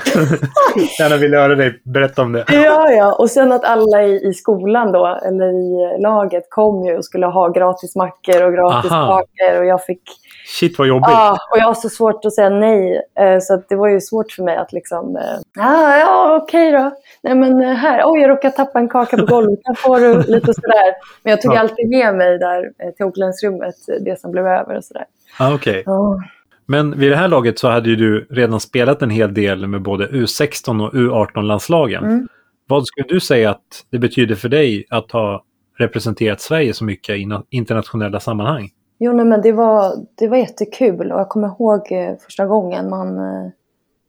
[0.99, 2.45] gärna ville höra dig berätta om det.
[2.47, 3.15] Ja, ja.
[3.15, 7.25] Och sen att alla i, i skolan då, eller i laget, kom ju och skulle
[7.25, 9.59] ha gratis mackor och gratis kakor.
[9.59, 10.03] Och jag fick...
[10.47, 11.09] Shit vad jobbigt.
[11.09, 13.01] Ja, och jag har så svårt att säga nej.
[13.21, 15.15] Uh, så det var ju svårt för mig att liksom...
[15.15, 16.91] Uh, ah, ja, okej okay då.
[17.23, 18.01] Nej, men uh, här.
[18.05, 19.59] Oj, jag råkade tappa en kaka på golvet.
[19.63, 20.93] Här får du lite sådär.
[21.23, 21.59] Men jag tog ja.
[21.59, 25.05] alltid med mig där till omklädningsrummet, det som blev över och sådär.
[25.39, 25.53] Ah.
[25.53, 25.79] Okay.
[25.79, 26.17] Uh.
[26.65, 29.81] Men vid det här laget så hade ju du redan spelat en hel del med
[29.81, 32.03] både U16 och U18-landslagen.
[32.03, 32.27] Mm.
[32.67, 35.43] Vad skulle du säga att det betyder för dig att ha
[35.77, 38.69] representerat Sverige så mycket i internationella sammanhang?
[38.97, 42.89] Jo, nej, men det var, det var jättekul och jag kommer ihåg eh, första gången
[42.89, 43.17] man...
[43.17, 43.49] Eh,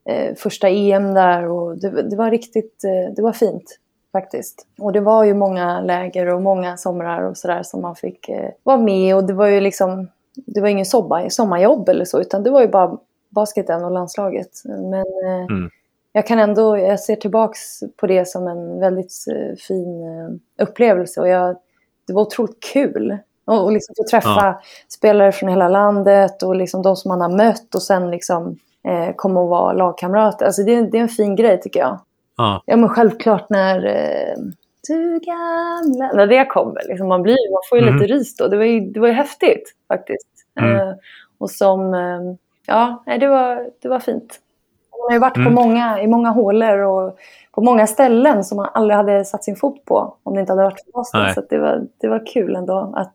[0.04, 2.82] eh, första EM där och det, det, var riktigt...
[3.16, 3.78] Det var fint
[4.12, 4.66] faktiskt.
[4.78, 8.30] Och det var ju många läger och många somrar och sådär som man fick
[8.62, 12.42] vara med och det var ju liksom det var ingen sommar, sommarjobb eller så, utan
[12.42, 12.98] det var ju bara
[13.28, 14.50] basketen och landslaget.
[14.64, 15.04] Men
[15.48, 15.70] mm.
[16.12, 17.58] jag kan ändå, jag ser tillbaks
[17.96, 19.12] på det som en väldigt
[19.68, 20.04] fin
[20.58, 21.56] upplevelse och jag,
[22.06, 23.18] det var otroligt kul.
[23.48, 24.60] Och, och liksom få träffa ja.
[24.88, 28.58] spelare från hela landet och liksom de som man har mött och sen liksom
[28.88, 30.46] eh, komma och vara lagkamrater.
[30.46, 32.00] Alltså det, det är en fin grej tycker jag.
[32.36, 34.36] Ja, ja men självklart när eh,
[34.88, 36.12] du gamla...
[36.12, 37.94] När det kommer, liksom man, blir, man får ju mm.
[37.94, 38.48] lite rys då.
[38.48, 40.28] Det var ju, det var ju häftigt faktiskt.
[40.60, 40.88] Mm.
[40.88, 40.94] Uh,
[41.38, 42.34] och som, uh,
[42.66, 44.40] ja, det var, det var fint.
[44.98, 45.54] Man har ju varit mm.
[45.54, 47.18] på många, i många hålor och
[47.52, 50.62] på många ställen som man aldrig hade satt sin fot på om det inte hade
[50.62, 51.34] varit för Boston.
[51.34, 53.14] Så det, var, det var kul ändå att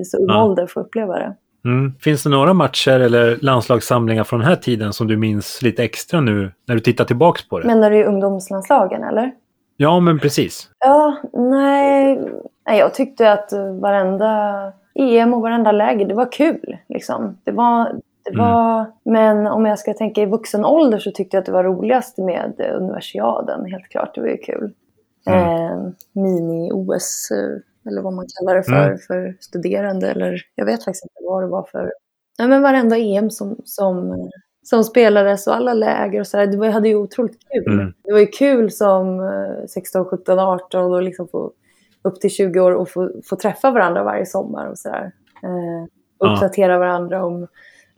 [0.00, 1.34] i så ung ålder få uppleva det.
[1.64, 1.94] Mm.
[2.00, 6.20] Finns det några matcher eller landslagssamlingar från den här tiden som du minns lite extra
[6.20, 7.66] nu när du tittar tillbaka på det?
[7.66, 9.32] Menar du ungdomslandslagen eller?
[9.76, 10.70] Ja, men precis.
[10.80, 12.20] Ja, nej.
[12.66, 16.76] nej jag tyckte att varenda EM och varenda läger, det var kul.
[16.88, 17.38] Liksom.
[17.44, 17.92] Det var,
[18.28, 18.52] det mm.
[18.52, 21.64] var, Men om jag ska tänka i vuxen ålder så tyckte jag att det var
[21.64, 23.64] roligast med universiaden.
[23.64, 24.72] Helt klart, det var ju kul.
[25.26, 25.40] Mm.
[25.40, 28.98] Eh, Mini-OS, eh, eller vad man kallar det för, mm.
[28.98, 30.10] för studerande.
[30.10, 31.92] Eller jag vet faktiskt inte vad det var för...
[32.38, 34.28] Nej, men varenda EM som, som
[34.62, 36.46] som spelades och alla läger och sådär.
[36.46, 37.72] Det hade ju otroligt kul.
[37.72, 37.92] Mm.
[38.04, 39.30] Det var ju kul som
[39.68, 41.52] 16, 17, 18 och liksom få
[42.02, 45.12] upp till 20 år och få, få träffa varandra varje sommar och sådär.
[45.42, 45.84] Eh,
[46.18, 46.78] uppdatera ja.
[46.78, 47.46] varandra om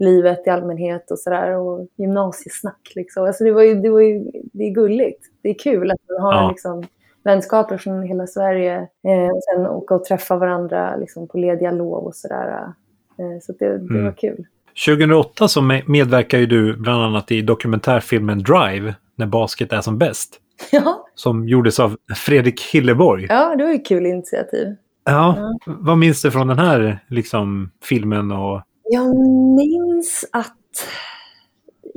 [0.00, 3.24] livet i allmänhet och sådär och gymnasiesnack liksom.
[3.24, 5.24] Alltså det var ju, det var ju, det är gulligt.
[5.42, 6.50] Det är kul att man har ja.
[6.50, 6.84] liksom
[7.24, 12.04] vänskaper från hela Sverige eh, och sen åka och träffa varandra liksom, på lediga lov
[12.04, 12.72] och sådär.
[13.18, 14.04] Eh, så det, det mm.
[14.04, 14.46] var kul.
[14.86, 20.40] 2008 så medverkar ju du bland annat i dokumentärfilmen Drive, när basket är som bäst.
[20.72, 21.06] Ja.
[21.14, 23.26] Som gjordes av Fredrik Hilleborg.
[23.28, 24.76] Ja, det var ett kul initiativ.
[25.04, 25.58] Ja, ja.
[25.66, 28.32] vad minns du från den här liksom, filmen?
[28.32, 28.62] Och...
[28.92, 29.16] Jag
[29.56, 30.56] minns att...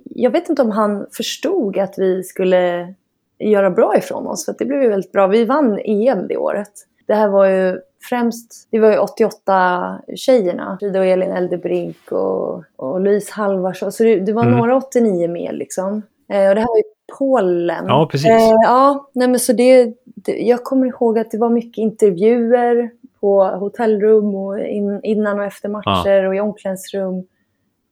[0.06, 2.94] Jag vet inte om han förstod att vi skulle
[3.40, 5.28] göra bra ifrån oss, för det blev ju väldigt bra.
[5.28, 6.72] Vi vann EM det året.
[7.08, 7.80] Det här var ju
[8.10, 10.78] främst, det var ju 88 tjejerna.
[10.80, 13.92] Frida och Elin Eldebrink och, och Louise Halvarsson.
[13.92, 14.58] Så det, det var mm.
[14.58, 16.02] några 89 med liksom.
[16.30, 16.84] Eh, och det här var ju
[17.18, 17.86] Polen.
[17.88, 18.30] Ja, precis.
[18.30, 22.90] Eh, ja, nej men så det, det, jag kommer ihåg att det var mycket intervjuer
[23.20, 26.28] på hotellrum och in, innan och efter matcher ja.
[26.28, 27.16] och i omklädningsrum.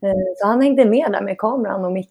[0.03, 2.09] Eh, så han hängde med där med kameran och mick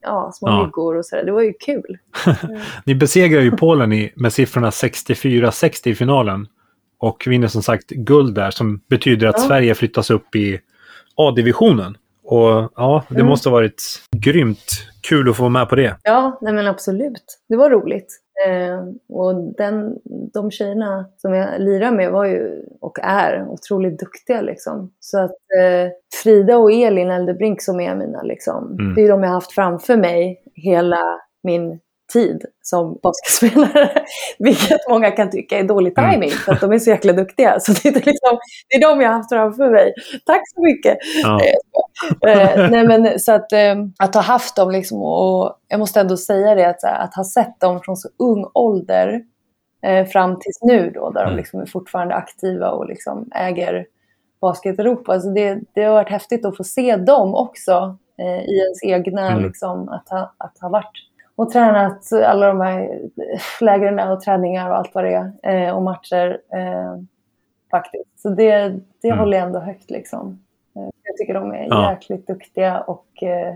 [0.00, 0.64] ja, små ja.
[0.64, 1.24] myggor och sådär.
[1.24, 1.98] Det var ju kul.
[2.84, 6.46] Ni besegrar ju Polen i, med siffrorna 64-60 i finalen
[6.98, 9.44] och vinner som sagt guld där som betyder att ja.
[9.44, 10.60] Sverige flyttas upp i
[11.14, 11.96] A-divisionen.
[12.24, 13.26] Och ja, det mm.
[13.26, 13.82] måste ha varit
[14.16, 15.96] grymt kul att få vara med på det.
[16.02, 17.40] Ja, nej men absolut.
[17.48, 18.20] Det var roligt.
[18.46, 19.96] Eh, och den,
[20.34, 24.40] de tjejerna som jag lirar med var ju, och är, otroligt duktiga.
[24.40, 24.92] Liksom.
[25.00, 25.90] Så att eh,
[26.22, 28.94] Frida och Elin Eldebrink som är mina, liksom, mm.
[28.94, 31.80] det är de jag har haft framför mig hela min
[32.12, 33.90] tid som basketspelare.
[34.38, 36.10] Vilket många kan tycka är dålig mm.
[36.10, 37.60] timing för att de är så jäkla duktiga.
[37.60, 39.94] Så det är, liksom, det är de jag har haft framför mig.
[40.26, 40.98] Tack så mycket!
[41.22, 41.40] Ja.
[42.28, 46.16] eh, nej men, så att, eh, att ha haft dem, liksom, och jag måste ändå
[46.16, 49.20] säga det, att, att ha sett dem från så ung ålder
[49.86, 51.34] eh, fram tills nu då, där mm.
[51.34, 53.86] de liksom är fortfarande aktiva och liksom äger
[54.40, 55.12] Basket Europa.
[55.12, 59.30] Alltså det, det har varit häftigt att få se dem också eh, i ens egna,
[59.30, 59.44] Mm.
[59.44, 61.09] liksom, att, ha, att ha varit
[61.40, 63.00] och tränat alla de här
[63.60, 67.02] lägren och träningar och allt vad det är eh, och matcher eh,
[67.70, 68.20] faktiskt.
[68.22, 68.68] Så det,
[69.02, 69.18] det Mm.
[69.18, 70.38] håller jag ändå högt liksom.
[70.76, 71.90] Eh, jag tycker de är Ja.
[71.90, 73.54] jäkligt duktiga och eh,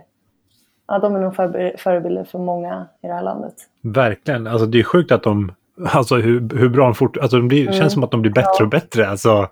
[0.88, 1.34] ja, de är nog
[1.80, 3.54] förebilder för många i det här landet.
[3.82, 4.46] Verkligen.
[4.46, 5.52] Alltså det är sjukt att de,
[5.92, 7.74] alltså hur, hur bra de fort, alltså de blir, Mm.
[7.74, 8.64] känns som att de blir bättre Ja.
[8.64, 9.08] och bättre.
[9.08, 9.48] Alltså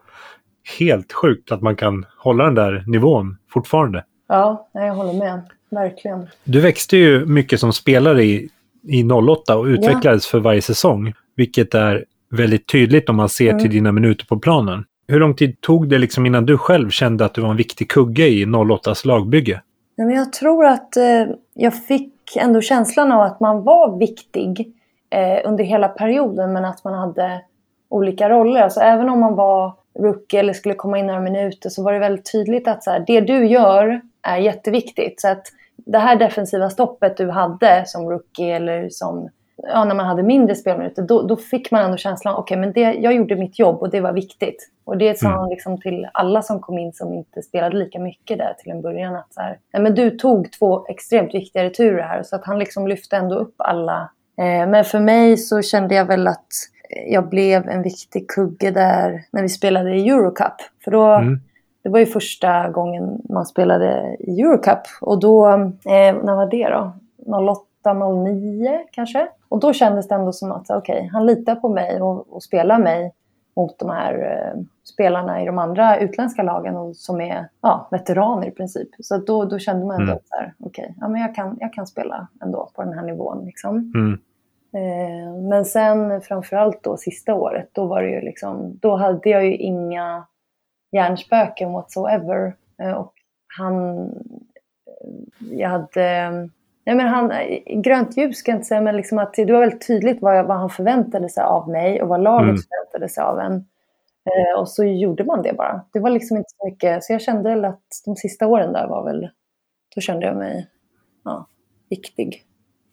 [0.79, 4.05] helt sjukt att man kan hålla den där nivån fortfarande.
[4.29, 5.41] Ja, jag håller med.
[5.73, 6.27] Verkligen.
[6.45, 8.49] Du växte ju mycket som spelare i,
[8.89, 11.13] i 08 och utvecklades för varje säsong.
[11.37, 13.61] Vilket är väldigt tydligt om man ser Mm.
[13.63, 14.85] till dina minuter på planen.
[15.09, 17.91] Hur lång tid tog det liksom innan du själv kände att du var en viktig
[17.91, 19.61] kugge i 08s lagbygge?
[19.97, 24.73] Nej, men jag tror att eh, jag fick ändå känslan av att man var viktig
[25.11, 27.41] eh, under hela perioden men att man hade
[27.89, 28.61] olika roller.
[28.61, 31.99] Alltså, även om man var rookie eller skulle komma in några minuter så var det
[31.99, 35.21] väldigt tydligt att så här, det du gör är jätteviktigt.
[35.21, 35.47] Så att
[35.77, 40.55] det här defensiva stoppet du hade som rookie eller som ja, när man hade mindre
[40.55, 43.91] spelminuter, då, då fick man ändå känslan okej, men det, jag gjorde mitt jobb och
[43.91, 44.69] det var viktigt.
[44.85, 45.39] Och det sa Mm.
[45.39, 48.83] han liksom till alla som kom in som inte spelade lika mycket där till en
[48.83, 49.15] början.
[49.15, 52.23] Att så här, nej, men du tog två extremt viktiga returer här.
[52.23, 54.11] Så att han liksom lyfte ändå upp alla.
[54.39, 56.47] Eh, men för mig så kände jag väl att
[57.07, 60.55] jag blev en viktig kugge där när vi spelade i Eurocup.
[60.85, 61.41] För då, Mm.
[61.83, 64.81] Det var ju första gången man spelade i Eurocup.
[65.01, 66.93] Och då, eh, när var det då?
[67.83, 69.29] 08, 09 kanske?
[69.49, 72.79] Och då kändes det ändå som att okej, han litar på mig och, och spelar
[72.79, 73.13] mig
[73.57, 78.47] mot de här eh, spelarna i de andra utländska lagen och, som är ja, veteraner
[78.47, 78.89] i princip.
[78.99, 80.17] Så då, då kände man ändå Mm.
[80.17, 83.03] att så här, okej, ja, men jag, kan, jag kan spela ändå på den här
[83.03, 83.45] nivån.
[83.45, 83.93] Liksom.
[83.95, 84.19] Mm.
[84.75, 89.45] Eh, men sen framförallt då sista året, då var det ju liksom, då hade jag
[89.45, 90.25] ju inga
[90.93, 92.57] hjärnspöken whatsoever.
[92.83, 93.13] Eh, och
[93.59, 96.31] han, eh, jag hade,
[96.87, 97.33] nej men han,
[97.83, 100.45] grönt ljus ska jag inte säga, men liksom att det var väldigt tydligt vad, jag,
[100.45, 102.57] vad han förväntade sig av mig och vad laget Mm.
[102.57, 103.55] förväntade sig av en.
[104.25, 105.85] Eh, och så gjorde man det bara.
[105.93, 108.87] Det var liksom inte så mycket, så jag kände väl att de sista åren där
[108.87, 109.29] var väl,
[109.95, 110.69] då kände jag mig
[111.25, 111.47] ja,
[111.91, 112.43] viktig.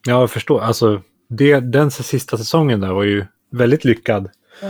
[0.07, 0.61] Ja, jag förstår.
[0.61, 4.29] Alltså, det, den sista säsongen där var ju väldigt lyckad.
[4.61, 4.67] Ja.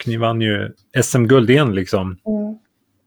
[0.00, 0.72] Och ni vann ju
[1.02, 2.16] SM-guld igen liksom.
[2.26, 2.56] Mm.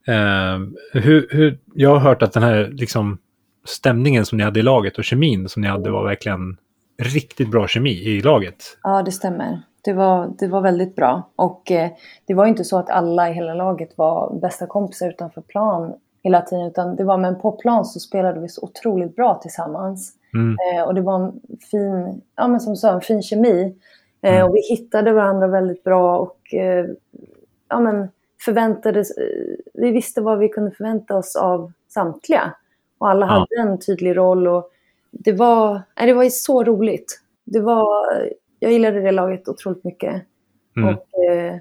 [0.06, 0.68] Eh,
[1.02, 3.18] hur, hur, jag har hört att den här liksom,
[3.64, 6.56] stämningen som ni hade i laget och kemin som ni hade var verkligen
[7.02, 8.78] riktigt bra kemi i laget.
[8.82, 9.62] Ja, det stämmer.
[9.84, 11.30] Det var, det var väldigt bra.
[11.36, 11.90] Och eh,
[12.26, 16.40] det var inte så att alla i hela laget var bästa kompisar utanför plan hela
[16.40, 16.66] tiden.
[16.66, 20.12] Utan det var, men på plan så spelade vi så otroligt bra tillsammans.
[20.34, 20.56] Mm.
[20.58, 21.40] Eh, och det var en
[21.70, 23.74] fin, ja men som du sa, en fin kemi.
[24.24, 24.46] Eh, Mm.
[24.48, 26.86] Och vi hittade varandra väldigt bra och eh,
[27.68, 28.08] ja men
[28.44, 29.24] förväntades, eh,
[29.74, 32.54] vi visste vad vi kunde förvänta oss av samtliga.
[32.98, 33.32] Och alla Ja.
[33.32, 34.70] hade en tydlig roll och
[35.10, 37.20] det var, nej, det var så roligt.
[37.44, 37.86] Det var,
[38.58, 40.22] jag gillade det laget otroligt mycket.
[40.76, 40.88] Mm.
[40.94, 41.56] Och eh,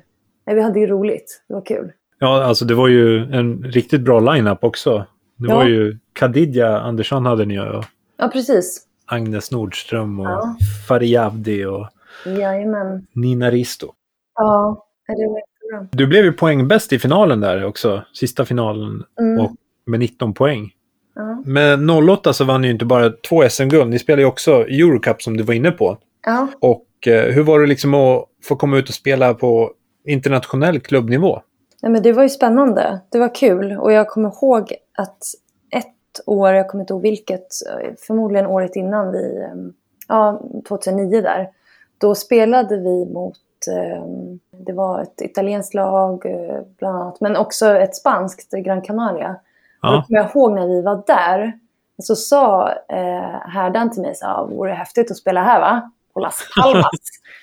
[0.45, 1.91] nej, vi hade ju roligt, det var kul.
[2.20, 5.05] Ja, alltså det var ju en riktigt bra line-up också.
[5.36, 5.55] Det Ja.
[5.55, 7.86] var ju Kadidja Andersson hade ni och
[8.18, 8.88] Ja, precis.
[9.05, 10.55] Agnes Nordström och Ja.
[10.88, 11.88] Fariabdi och
[12.26, 13.07] Jajamän.
[13.13, 13.88] Nina Risto.
[14.36, 15.88] Ja, det var jättebra.
[15.91, 19.45] Du blev ju poängbäst i finalen där också, sista finalen, Mm.
[19.45, 19.51] och
[19.86, 20.71] med 19 poäng.
[21.15, 21.41] Ja.
[21.45, 25.21] Med 08 så vann ni ju inte bara två SM-guld, ni spelade ju också Eurocup
[25.21, 25.97] som du var inne på.
[26.26, 26.47] ja.
[26.59, 29.71] Och eh, hur var det liksom att få komma ut och spela på
[30.05, 31.41] internationell klubbnivå?
[31.82, 33.01] Nej, men det var ju spännande.
[33.09, 33.71] Det var kul.
[33.71, 35.17] Och jag kommer ihåg att
[35.76, 39.71] ett år, jag kommer inte ihåg vilket, eh, förmodligen året innan vi, eh,
[40.07, 41.49] ja 2009 där,
[42.04, 43.38] då spelade vi mot,
[43.72, 44.04] eh,
[44.66, 49.30] det var ett italienskt lag eh, bland annat, men också ett spanskt, Gran Canaria.
[49.30, 49.36] Och
[49.89, 50.04] Ja.
[50.08, 51.54] kommer jag ihåg när vi var där,
[52.04, 55.91] så sa eh, härdan till mig, så, vore det häftigt att spela här va?
[56.14, 56.99] På Las Palmas.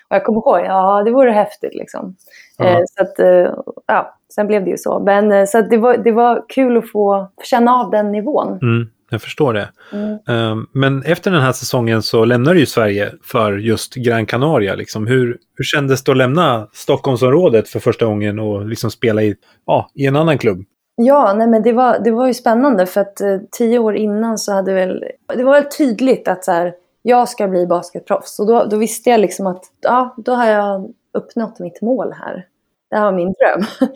[0.08, 2.16] och jag kommer ihåg, ja det vore häftigt liksom.
[2.58, 2.64] Ja.
[2.64, 3.54] Eh, så att, eh,
[3.86, 4.98] ja, sen blev det ju så.
[4.98, 8.58] Men eh, så det, var, det var kul att få känna av den nivån.
[8.62, 9.68] Mm, jag förstår det.
[9.92, 10.12] Mm.
[10.28, 14.74] Eh, men efter den här säsongen så lämnade ju Sverige för just Gran Canaria.
[14.74, 15.06] Liksom.
[15.06, 19.36] Hur, hur kändes det att lämna Stockholmsområdet för första gången och liksom spela i,
[19.66, 20.64] ja, i en annan klubb?
[20.96, 24.38] Ja, nej, men det var, det var ju spännande för att eh, tio år innan
[24.38, 25.04] så hade väl,
[25.36, 28.38] det var väl tydligt att så här, jag ska bli basketproffs.
[28.38, 32.46] Och då, då visste jag liksom att ja, då har jag uppnått mitt mål här.
[32.90, 33.64] Det här var min dröm.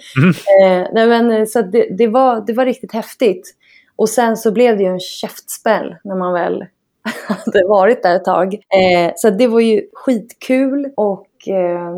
[0.63, 3.55] eh, nej, men, eh, så det, det, var, det var riktigt häftigt.
[3.97, 6.65] Och sen så blev det ju en käftspäll när man väl
[7.29, 8.55] hade varit där ett tag.
[8.55, 11.91] Eh, så det var ju skitkul och eh,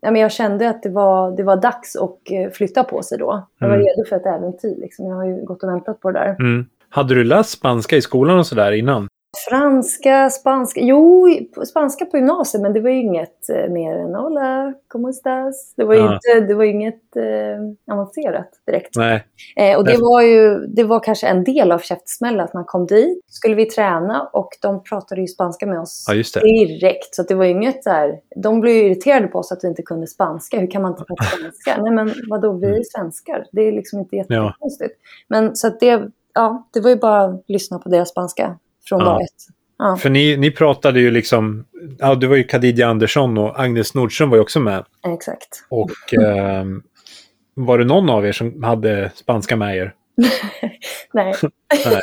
[0.00, 3.18] ja, men jag kände att det var, det var dags att eh, flytta på sig
[3.18, 3.46] då.
[3.58, 3.86] Jag var Mm.
[3.86, 4.76] redo för ett äventyr.
[4.80, 5.06] Liksom.
[5.06, 6.36] Jag har ju gått och väntat på det där.
[6.40, 6.66] Mm.
[6.88, 9.08] Hade du läst spanska i skolan och sådär innan?
[9.48, 10.80] Franska, spanska.
[10.80, 11.28] Jo,
[11.66, 15.74] spanska på gymnasiet, men det var ju inget eh, mer än hola, ¿cómo estás?
[15.76, 16.14] Det var, Ja.
[16.14, 18.96] inte, det var inget eh, avancerat direkt.
[18.96, 19.24] Nej.
[19.56, 22.86] Eh, och det var ju det var kanske en del av käftsmällen att man kom
[22.86, 26.40] dit, skulle vi träna och de pratade ju spanska med oss Ja, just det.
[26.40, 27.14] direkt.
[27.14, 29.68] Så det var ju inget så här, de blev ju irriterade på oss att vi
[29.68, 30.60] inte kunde spanska.
[30.60, 31.82] Hur kan man inte prata spanska?
[31.82, 33.46] Nej men vadå, vi är svenskar.
[33.52, 34.94] Det är liksom inte jättekonstigt.
[35.28, 36.02] Men så att det,
[36.34, 38.58] ja, det var ju bara att lyssna på deras spanska
[38.88, 39.04] från Ja.
[39.04, 39.28] dag ett.
[39.78, 39.96] Ja.
[39.96, 41.64] För ni, ni pratade ju liksom,
[41.98, 44.84] ja det var ju Khadija Andersson och Agnes Nordström var ju också med.
[45.14, 45.66] Exakt.
[45.70, 46.82] Och ehm,
[47.54, 49.94] var det någon av er som hade spanska med er?
[51.12, 51.34] Nej.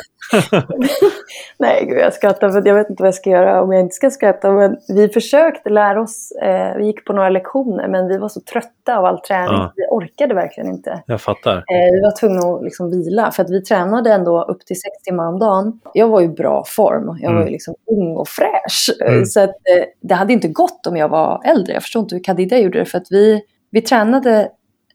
[1.58, 1.86] Nej.
[1.86, 4.10] Gud, jag skrattar för jag vet inte vad jag ska göra om jag inte ska
[4.10, 4.50] skratta.
[4.52, 8.40] Men vi försökte lära oss, eh, vi gick på några lektioner, men vi var så
[8.40, 9.52] trötta av all träning.
[9.52, 9.72] Ja.
[9.76, 11.02] Vi orkade verkligen inte.
[11.06, 11.56] Jag fattar.
[11.56, 15.02] Eh, vi var tvungna att liksom vila, för att vi tränade ändå upp till sex
[15.04, 15.80] timmar om dagen.
[15.94, 17.46] Jag var i bra form, jag var Mm.
[17.46, 18.90] ju liksom ung och fräsch.
[19.06, 19.24] Eh, Mm.
[19.26, 21.72] Så att, eh, det hade inte gått om jag var äldre.
[21.74, 24.48] Jag förstår inte hur Kadida gjorde det, för att vi, vi tränade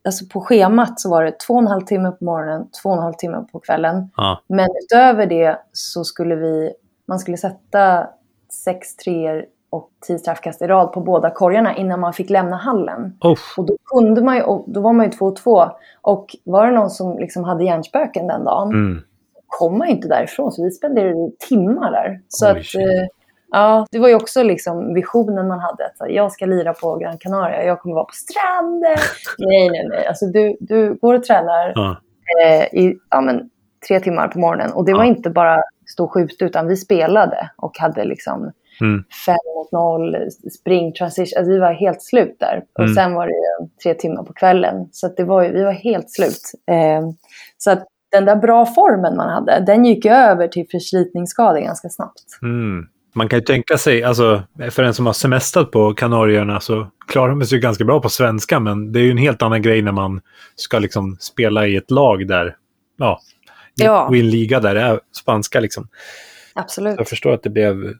[0.07, 2.95] Alltså på schemat så var det två och en halv timme på morgonen, två och
[2.95, 4.09] en halv timme på kvällen.
[4.17, 4.41] Ja.
[4.47, 6.71] Men utöver det så skulle vi,
[7.07, 8.07] man skulle sätta
[8.65, 13.17] sex treor och tio straffkast i rad på båda korgarna innan man fick lämna hallen.
[13.21, 15.65] Oh, Och då kunde man ju, då var man ju två och två.
[16.01, 19.03] Och var det någon som liksom hade hjärnspöken den dagen, mm.
[19.47, 20.51] kom man ju inte därifrån.
[20.51, 22.21] Så vi spenderade timmar där.
[22.27, 23.07] Så Oj, att, eh,
[23.51, 25.85] ja, det var ju också liksom visionen man hade.
[25.85, 28.97] Att jag ska lira på Gran Canaria, jag kommer vara på stranden.
[29.37, 30.07] nej, nej, nej.
[30.07, 31.97] Alltså, du, du går och tränar Ja.
[32.45, 33.49] eh, i ja, men,
[33.87, 34.71] tre timmar på morgonen.
[34.73, 35.09] Och det var Ja.
[35.09, 39.03] inte bara stå och skjuta, utan vi spelade och hade liksom Mm.
[39.25, 40.17] fem mot noll,
[40.59, 41.37] spring, transition.
[41.39, 42.63] Alltså vi var helt slut där.
[42.73, 42.93] Och Mm.
[42.95, 44.89] sen var det tre timmar på kvällen.
[44.91, 46.41] Så det var ju, vi var helt slut.
[46.71, 47.09] Eh,
[47.57, 52.21] så att den där bra formen man hade, den gick över till förslitningsskador ganska snabbt.
[52.41, 52.85] Mm.
[53.17, 57.35] Man kan ju tänka sig, alltså för en som har semestrat på Kanarieöarna så klarar
[57.35, 59.81] man sig ju ganska bra på svenska, men det är ju en helt annan grej
[59.81, 60.21] när man
[60.55, 62.55] ska liksom spela i ett lag där,
[62.97, 63.21] ja,
[63.75, 64.07] Ja.
[64.07, 65.87] och i en liga där det är spanska liksom.
[66.53, 66.95] Absolut.
[66.97, 67.93] Jag förstår att det blev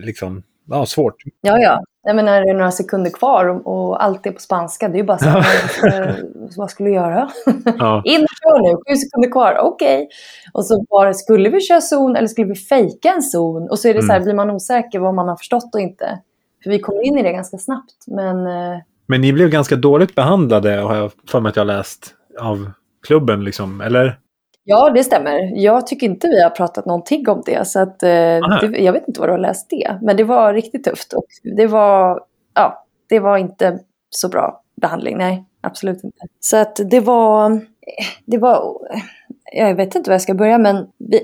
[0.00, 1.14] liksom, ja, svårt.
[1.40, 1.84] Ja, ja.
[2.06, 4.88] Jag menar, det är några sekunder kvar och, och allt är på spanska.
[4.88, 6.22] Det är ju bara så här,
[6.56, 7.30] vad skulle du göra?
[7.78, 10.08] Ja, In och kör nu, sju sekunder kvar, okej.
[10.52, 13.68] Och så det, skulle vi köra zon eller skulle vi fejka en zon?
[13.70, 14.24] Och så är det så här, Mm.
[14.24, 16.18] blir man osäker vad man har förstått och inte.
[16.62, 17.94] För vi kom in i det ganska snabbt.
[18.06, 22.14] Men eh, men ni blev ganska dåligt behandlade, har jag för mig att jag läst,
[22.40, 22.70] av
[23.06, 24.18] klubben liksom, eller?
[24.66, 25.52] Ja, det stämmer.
[25.54, 27.68] Jag tycker inte vi har pratat någonting om det.
[27.68, 29.98] Så att, eh, det, jag vet inte var du har läst det.
[30.02, 31.12] Men det var riktigt tufft.
[31.12, 32.20] Och det var,
[32.54, 33.78] ja, det var inte
[34.10, 35.18] så bra behandling.
[35.18, 36.18] Nej, absolut inte.
[36.40, 37.60] Så att det var,
[38.24, 38.78] det var,
[39.52, 41.20] jag vet inte var jag ska börja, men vi,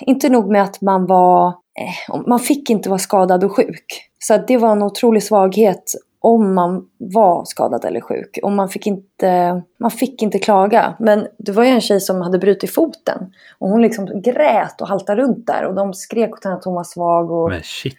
[0.00, 4.10] inte nog med att man var, eh, man fick inte vara skadad och sjuk.
[4.18, 5.92] Så att det var en otrolig svaghet
[6.24, 8.38] om man var skadad eller sjuk.
[8.42, 10.96] Och man fick inte, man fick inte klaga.
[10.98, 13.32] Men det var ju en tjej som hade brutit foten.
[13.58, 15.64] Och hon liksom grät och haltade runt där.
[15.64, 17.30] Och de skrek åt henne att hon var svag.
[17.30, 17.94] Och, Men shit,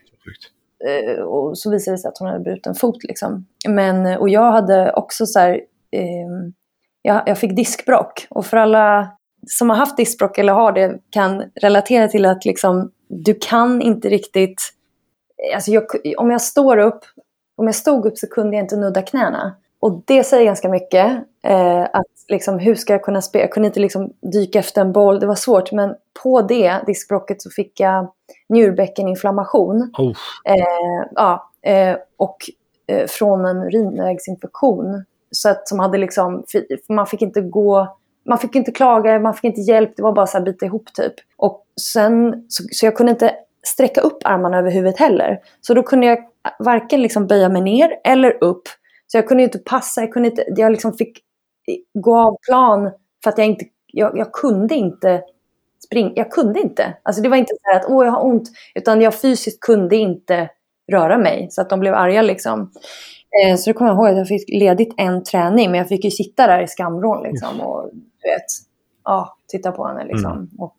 [0.88, 3.04] eh, och så visade det sig att hon hade brutit en fot.
[3.04, 3.46] Liksom.
[3.68, 5.52] Men, eh, och jag hade också så här,
[5.92, 6.52] eh,
[7.02, 8.28] jag, jag fick diskbrock.
[8.30, 9.08] Och för alla
[9.48, 14.10] som har haft diskbrock eller har det kan relatera till att liksom, du kan inte
[14.10, 14.72] riktigt...
[15.56, 15.84] Alltså jag,
[16.18, 17.00] om jag står upp,
[17.56, 19.56] om jag stod upp så kunde jag inte nudda knäna.
[19.80, 21.12] Och det säger ganska mycket.
[21.44, 23.44] Eh, att liksom, hur ska jag kunna spela?
[23.44, 25.72] Jag kunde inte liksom dyka efter en boll, det var svårt.
[25.72, 28.12] Men på det diskbrocket så fick jag
[28.50, 29.92] njurbäckeninflammation.
[29.98, 30.14] Oh,
[30.46, 32.38] Eh, ja, eh, och
[32.88, 35.06] eh, från en urinvägsinfektion.
[35.32, 36.44] Så att som hade liksom,
[36.90, 40.28] man fick inte gå, man fick inte klaga, man fick inte hjälp, det var bara
[40.28, 41.14] så här bita ihop typ.
[41.38, 43.36] Och sen, så, så jag kunde inte
[43.68, 45.40] sträcka upp armarna över huvudet heller.
[45.62, 46.18] Så då kunde jag
[46.60, 48.64] varken liksom böja mig ner eller upp.
[49.08, 51.20] Så jag kunde inte passa, jag, kunde inte, jag liksom fick
[51.94, 52.92] gå av plan
[53.24, 55.22] för att jag inte, jag, jag kunde inte
[55.86, 56.98] springa, jag kunde inte.
[57.04, 60.50] Alltså det var inte så att åh jag har ont, utan jag fysiskt kunde inte
[60.92, 61.48] röra mig.
[61.52, 62.72] Så att de blev arga liksom.
[63.44, 66.04] Eh, så då kommer jag ihåg att jag fick ledigt en träning, men jag fick
[66.06, 67.62] ju sitta där i skamvrån liksom.
[67.62, 68.46] Och du vet,
[69.04, 70.50] ja, titta på henne liksom.
[70.58, 70.76] Och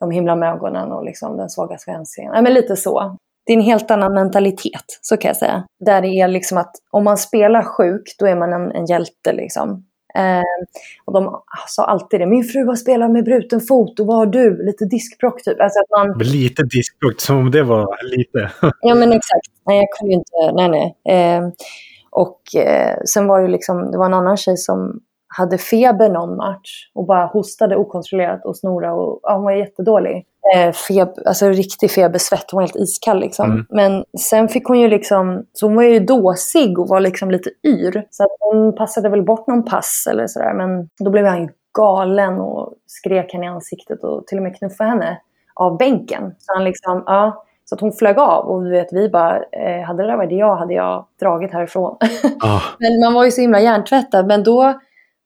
[0.00, 2.30] de himlar med ögonen och liksom den svaga svensken.
[2.32, 3.16] Nej men lite så.
[3.46, 5.64] Det är en helt annan mentalitet, så kan jag säga.
[5.84, 9.32] Där det är liksom att om man spelar sjuk, då är man en, en hjälte
[9.32, 9.84] liksom.
[10.14, 10.66] Eh,
[11.04, 12.26] och de sa alltid det.
[12.26, 14.66] Min fru har spelat med bruten fot och vad har du?
[14.66, 15.60] Lite diskbråck typ.
[15.60, 18.50] Alltså att man, lite diskbråck, som om det var lite.
[18.80, 19.48] ja men exakt.
[19.66, 21.16] Nej jag kunde ju inte, nej nej.
[21.16, 21.48] Eh,
[22.10, 26.36] och eh, sen var det liksom, det var en annan tjej som hade feber någon
[26.36, 30.26] match och bara hostade okontrollerat och snora och ja, hon var jättedålig.
[30.54, 33.50] Eh, feb, alltså riktig febersvett, hon var helt iskall liksom.
[33.50, 33.66] Mm.
[33.70, 37.50] Men sen fick hon ju liksom, så hon var ju dåsig och var liksom lite
[37.66, 38.06] yr.
[38.10, 40.54] Så att hon passade väl bort någon pass eller sådär.
[40.54, 41.48] Men då blev han ju
[41.78, 45.18] galen och skrek henne i ansiktet och till och med knuffade henne
[45.54, 46.34] av bänken.
[46.38, 47.44] Så han liksom, ja.
[47.64, 50.38] Så att hon flög av och du vet, vi bara, eh, hade det där varit
[50.38, 51.96] jag hade jag dragit härifrån.
[52.40, 54.26] Ah, Men man var ju så himla hjärntvättad.
[54.26, 54.80] Men då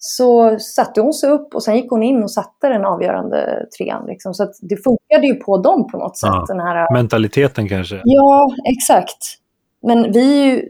[0.04, 4.06] så satte hon sig upp och sen gick hon in och satte den avgörande trean.
[4.06, 4.34] Liksom.
[4.34, 6.30] Så det funkade ju på dem på något sätt.
[6.32, 6.44] Ja.
[6.48, 6.92] Den här...
[6.92, 8.00] mentaliteten kanske.
[8.04, 9.38] Ja, exakt.
[9.82, 10.68] Men vi ju...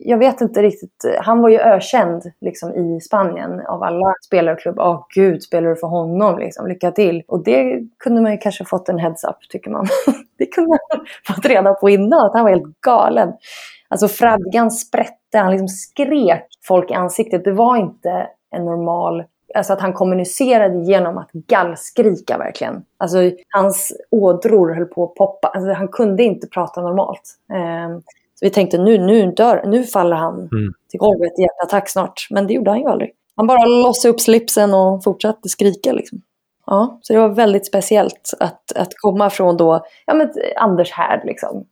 [0.00, 1.04] Jag vet inte riktigt.
[1.20, 4.84] Han var ju ökänd liksom, i Spanien av alla spelarklubbar.
[4.84, 6.38] Åh gud, spelar du för honom?
[6.38, 6.66] Liksom.
[6.68, 7.22] Lycka till.
[7.28, 9.86] Och det kunde man ju kanske fått en heads-up, tycker man.
[10.38, 13.32] det kunde man fått reda på innan, att han var helt galen.
[13.88, 17.44] Alltså fradgan sprätte, han liksom skrek folk i ansiktet.
[17.44, 19.24] Det var inte en normal...
[19.54, 22.84] Alltså att han kommunicerade genom att gallskrika verkligen.
[22.98, 23.18] Alltså
[23.50, 25.48] hans ådror höll på att poppa.
[25.48, 27.22] Alltså han kunde inte prata normalt.
[27.52, 28.00] Ehm,
[28.34, 30.74] så vi tänkte nu, nu dör nu faller han Mm.
[30.90, 32.26] till golvet i hjärtattack snart.
[32.30, 33.10] Men det gjorde han ju aldrig.
[33.36, 36.20] Han bara lossade upp slipsen och fortsatte skrika liksom.
[36.66, 41.20] Ja, så det var väldigt speciellt att, att komma från då, ja men Anders Härd
[41.24, 41.64] liksom.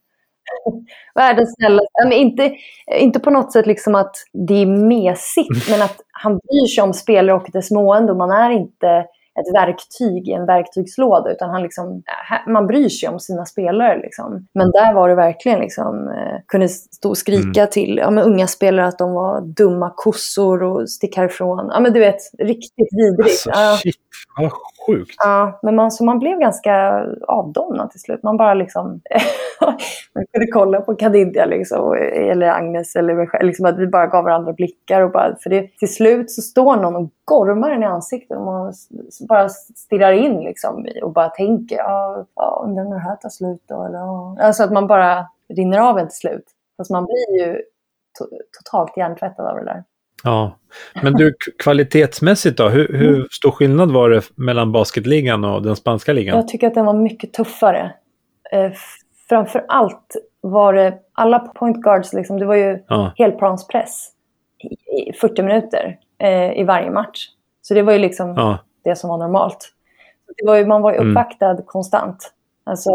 [1.15, 2.03] Världens snällaste.
[2.05, 2.55] Men inte,
[2.99, 6.93] inte på något sätt liksom att det är mesigt, men att han bryr sig om
[6.93, 8.13] spelare och dess mående.
[8.13, 9.05] Och man är inte
[9.41, 12.03] ett verktyg i en verktygslåda, utan han liksom,
[12.47, 13.99] man bryr sig om sina spelare.
[14.03, 14.47] Liksom.
[14.55, 18.47] Men där var det verkligen, liksom, eh, kunde stå och skrika till ja, men unga
[18.47, 21.71] spelare att de var dumma kossor och stick härifrån.
[21.73, 23.47] Ja, men du vet, riktigt vidrigt.
[23.47, 23.79] Alltså, Ja.
[23.83, 23.95] shit,
[24.39, 24.53] vad
[24.87, 25.15] sjukt.
[25.19, 28.23] Ja, men man, så man blev ganska avdomnad till slut.
[28.23, 29.01] Man bara liksom...
[30.15, 33.47] man kunde kolla på Kadidja liksom, eller Agnes eller mig själv.
[33.47, 35.03] Liksom att vi bara gav varandra blickar.
[35.03, 38.45] Och bara, för det, till slut så står någon och gormar en i ansiktet och
[38.45, 38.73] man
[39.29, 43.63] bara stirrar in liksom, och bara tänker ja, ja undrar när det här tar slut
[43.69, 43.85] då?
[43.85, 44.43] Eller.
[44.47, 46.45] Alltså att man bara rinner av en till slut.
[46.77, 47.55] Fast man blir ju
[48.21, 49.85] to- totalt hjärntvättad av det där.
[50.25, 50.57] Ja.
[51.03, 52.69] Men du, kvalitetsmässigt då?
[52.69, 53.27] Hur, hur Mm.
[53.31, 56.37] stor skillnad var det mellan basketligan och den spanska ligan?
[56.37, 57.95] Jag tycker att den var mycket tuffare.
[58.53, 58.73] Eh,
[59.29, 63.13] framför allt var det alla point guards, liksom, det var ju Ja.
[63.19, 64.09] helplanspress
[64.59, 67.27] i, i 40 minuter eh, i varje match.
[67.63, 68.59] Så det var ju liksom Ja.
[68.85, 69.73] det som var normalt.
[70.37, 71.11] Det var ju, man var ju Mm.
[71.11, 72.33] uppvaktad konstant.
[72.65, 72.91] Alltså,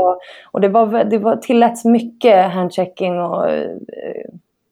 [0.52, 3.70] och det, var, det var, tilläts mycket handchecking och eh,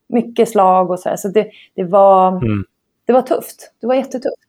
[0.07, 1.15] mycket slag och så här.
[1.15, 2.65] Så det, det, var, Mm.
[3.05, 3.71] det var tufft.
[3.81, 4.39] Det var jättetufft.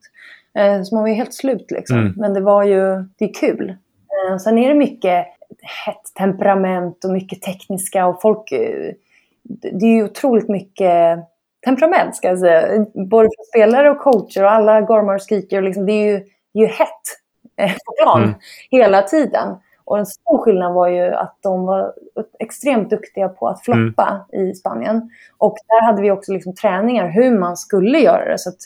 [0.55, 1.99] Eh, så man var ju helt slut liksom.
[1.99, 2.13] Mm.
[2.17, 3.71] Men det var ju, det är kul.
[4.31, 5.27] Eh, sen är det mycket
[5.87, 8.53] hett temperament och mycket tekniska och folk...
[8.53, 8.93] eh,
[9.73, 11.19] det är ju otroligt mycket
[11.65, 12.87] temperament ska jag säga.
[12.95, 15.57] Både för spelare och coacher och alla gormar och skriker.
[15.57, 16.19] Och liksom, det är ju,
[16.53, 17.03] det är ju hett
[17.87, 18.35] på plan Mm.
[18.71, 19.49] hela tiden.
[19.87, 21.93] Och en stor skillnad var ju att de var
[22.39, 25.11] extremt duktiga på att floppa i Spanien.
[25.39, 28.39] Och där hade vi också liksom träningar hur man skulle göra det.
[28.39, 28.57] Så att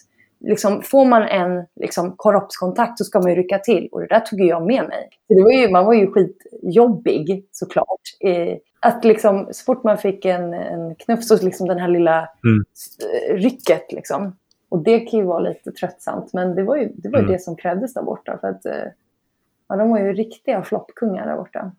[0.40, 3.88] liksom, får man en liksom, korropskontakt så ska man ju rycka till.
[3.92, 5.08] Och det där tog jag med mig.
[5.28, 8.00] Så det var ju, man var ju skitjobbig såklart.
[8.20, 12.28] Eh, att liksom, så fort man fick en, en knuff så liksom den här lilla
[12.44, 12.64] Mm.
[13.40, 13.92] rycket.
[13.92, 14.36] Liksom.
[14.68, 16.32] Och det kan ju vara lite tröttsamt.
[16.32, 17.32] Men det var ju det, var ju Mm.
[17.32, 18.38] det som krävdes där borta.
[18.40, 18.72] För att, eh,
[19.70, 21.72] ja, de var ju riktiga floppkungar där borta.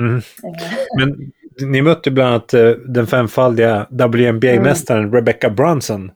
[0.00, 0.16] Mm.
[0.16, 0.22] Eh,
[0.98, 1.32] Men
[1.70, 6.10] ni mötte bland annat eh, den femfaldiga WNBA-mästaren Rebecca Brunson.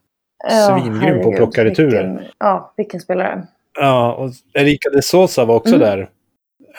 [0.49, 0.49] ja,
[0.81, 2.31] Svingrym på att plocka returer.
[2.37, 3.47] Ja, vilken spelare.
[3.79, 5.87] Ja, och Erika de Sosa var också Mm.
[5.87, 6.09] där.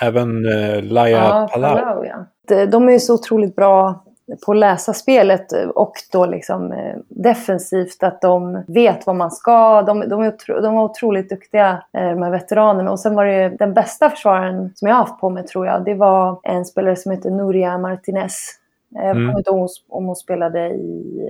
[0.00, 1.76] Även eh, Laia Ja, Palau.
[1.78, 2.26] Palau, ja.
[2.48, 4.04] De- De är ju så otroligt bra
[4.46, 9.82] på att läsa spelet och då liksom eh, defensivt att de vet vad man ska.
[9.82, 12.90] De, de, är otro, de var otroligt duktiga, eh, de här veteranerna.
[12.90, 15.84] Och sen var det ju den bästa försvararen som jag haft på mig tror jag.
[15.84, 18.48] Det var en spelare som heter Nuria Martinez.
[18.96, 19.26] Eh, Jag Mm.
[19.28, 21.28] kommer inte ihåg om hon spelade i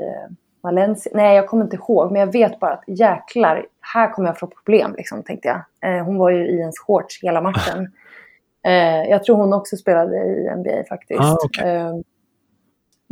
[0.62, 1.12] Valencia.
[1.14, 2.12] Nej, jag kommer inte ihåg.
[2.12, 5.60] Men jag vet bara att jäklar, här kommer jag få problem liksom, tänkte jag.
[5.98, 7.92] Eh, hon var ju i ens shorts hela matchen.
[8.64, 11.20] Eh, jag tror hon också spelade i NBA faktiskt.
[11.20, 11.92] Ah, eh,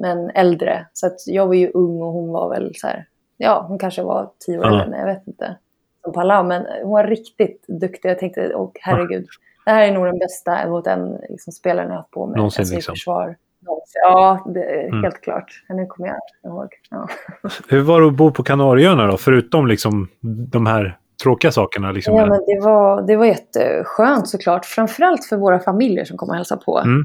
[0.01, 0.87] men äldre.
[0.93, 4.03] Så att jag var ju ung och hon var väl så här, ja hon kanske
[4.03, 5.57] var tio år äldre mig, jag vet inte.
[6.05, 8.09] Som Palau, men hon var riktigt duktig.
[8.11, 9.27] Jag tänkte, och herregud,
[9.65, 12.37] det här är nog den bästa mot den liksom, spelaren jag har haft på mig.
[12.37, 12.93] Någonsin, alltså, liksom.
[12.93, 13.37] försvar.
[13.67, 14.01] Någonsin.
[14.05, 15.03] Ja, det Mm.
[15.03, 15.65] helt klart.
[15.69, 16.19] Nu kommer jag
[16.53, 16.69] ihåg.
[16.91, 17.09] Ja.
[17.69, 19.17] Hur var det att bo på Kanarieöarna då?
[19.17, 20.09] Förutom liksom
[20.53, 21.93] de här tråkiga sakerna.
[21.93, 22.17] Liksom.
[22.17, 24.65] Ja, men det var, det var jätteskönt såklart.
[24.65, 26.79] Framförallt för våra familjer som kom och hälsade på.
[26.79, 27.05] Mm.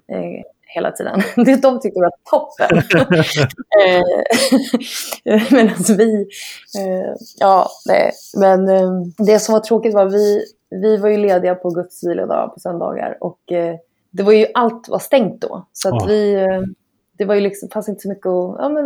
[0.76, 1.21] Hela tiden.
[1.61, 2.82] De tyckte det var toppen.
[5.26, 6.28] Eh, men alltså vi...
[6.80, 8.11] Eh, ja, nej.
[8.38, 12.53] Men eh, det som var tråkigt var vi, vi var ju lediga på Guds vilodag
[12.53, 13.17] på söndagar.
[13.21, 13.39] Och
[14.11, 15.67] det var ju, allt var stängt då.
[15.73, 16.47] Så att vi
[17.17, 18.86] det var ju liksom, fanns inte så mycket att, ja men,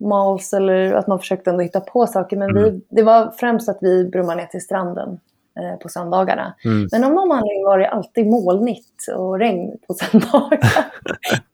[0.00, 2.36] mals eller att man försökte ändå hitta på saker.
[2.36, 2.64] Men mm.
[2.64, 5.20] vi, det var främst att vi brummade ner till stranden
[5.82, 6.54] på söndagarna.
[6.64, 6.88] Mm.
[6.92, 10.58] Men av någon anledning var det alltid molnigt och regn på söndagar.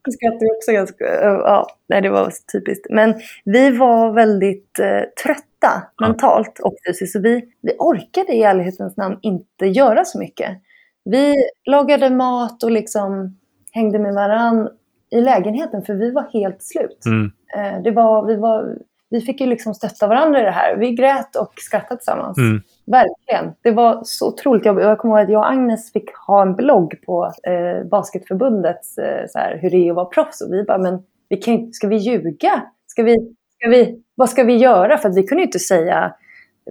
[0.04, 2.86] det skrattade också ganska, ja, nej, det var typiskt.
[2.90, 6.08] Men vi var väldigt eh, trötta ja.
[6.08, 7.12] mentalt och fysiskt.
[7.12, 10.58] Så vi, vi orkade i ärlighetens namn inte göra så mycket.
[11.04, 11.34] Vi
[11.64, 13.38] lagade mat och liksom
[13.72, 14.70] hängde med varandra
[15.10, 17.06] i lägenheten för vi var helt slut.
[17.06, 17.32] Mm.
[17.56, 18.78] Eh, det var, vi, var,
[19.10, 20.76] vi fick ju liksom stötta varandra i det här.
[20.76, 22.38] Vi grät och skrattade tillsammans.
[22.38, 22.62] Mm.
[22.86, 23.54] Verkligen.
[23.62, 24.84] Det var så otroligt jobbigt.
[24.84, 29.26] Jag kommer ihåg att jag och Agnes fick ha en blogg på eh, Basketförbundets eh,
[29.28, 30.40] så här, hur det är att vara proffs.
[30.40, 32.62] Och vi bara, men vi kan, ska vi ljuga?
[32.86, 33.16] Ska vi,
[33.58, 34.98] ska vi, vad ska vi göra?
[34.98, 36.14] För vi kunde ju inte säga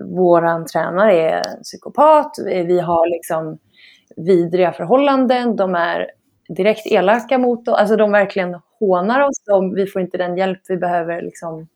[0.04, 2.32] våran tränare är psykopat.
[2.46, 3.58] Vi, vi har liksom
[4.16, 5.56] vidriga förhållanden.
[5.56, 6.12] De är
[6.48, 7.76] direkt elaka mot oss.
[7.76, 9.44] Alltså de verkligen hånar oss.
[9.46, 11.68] De, vi får inte den hjälp vi behöver liksom,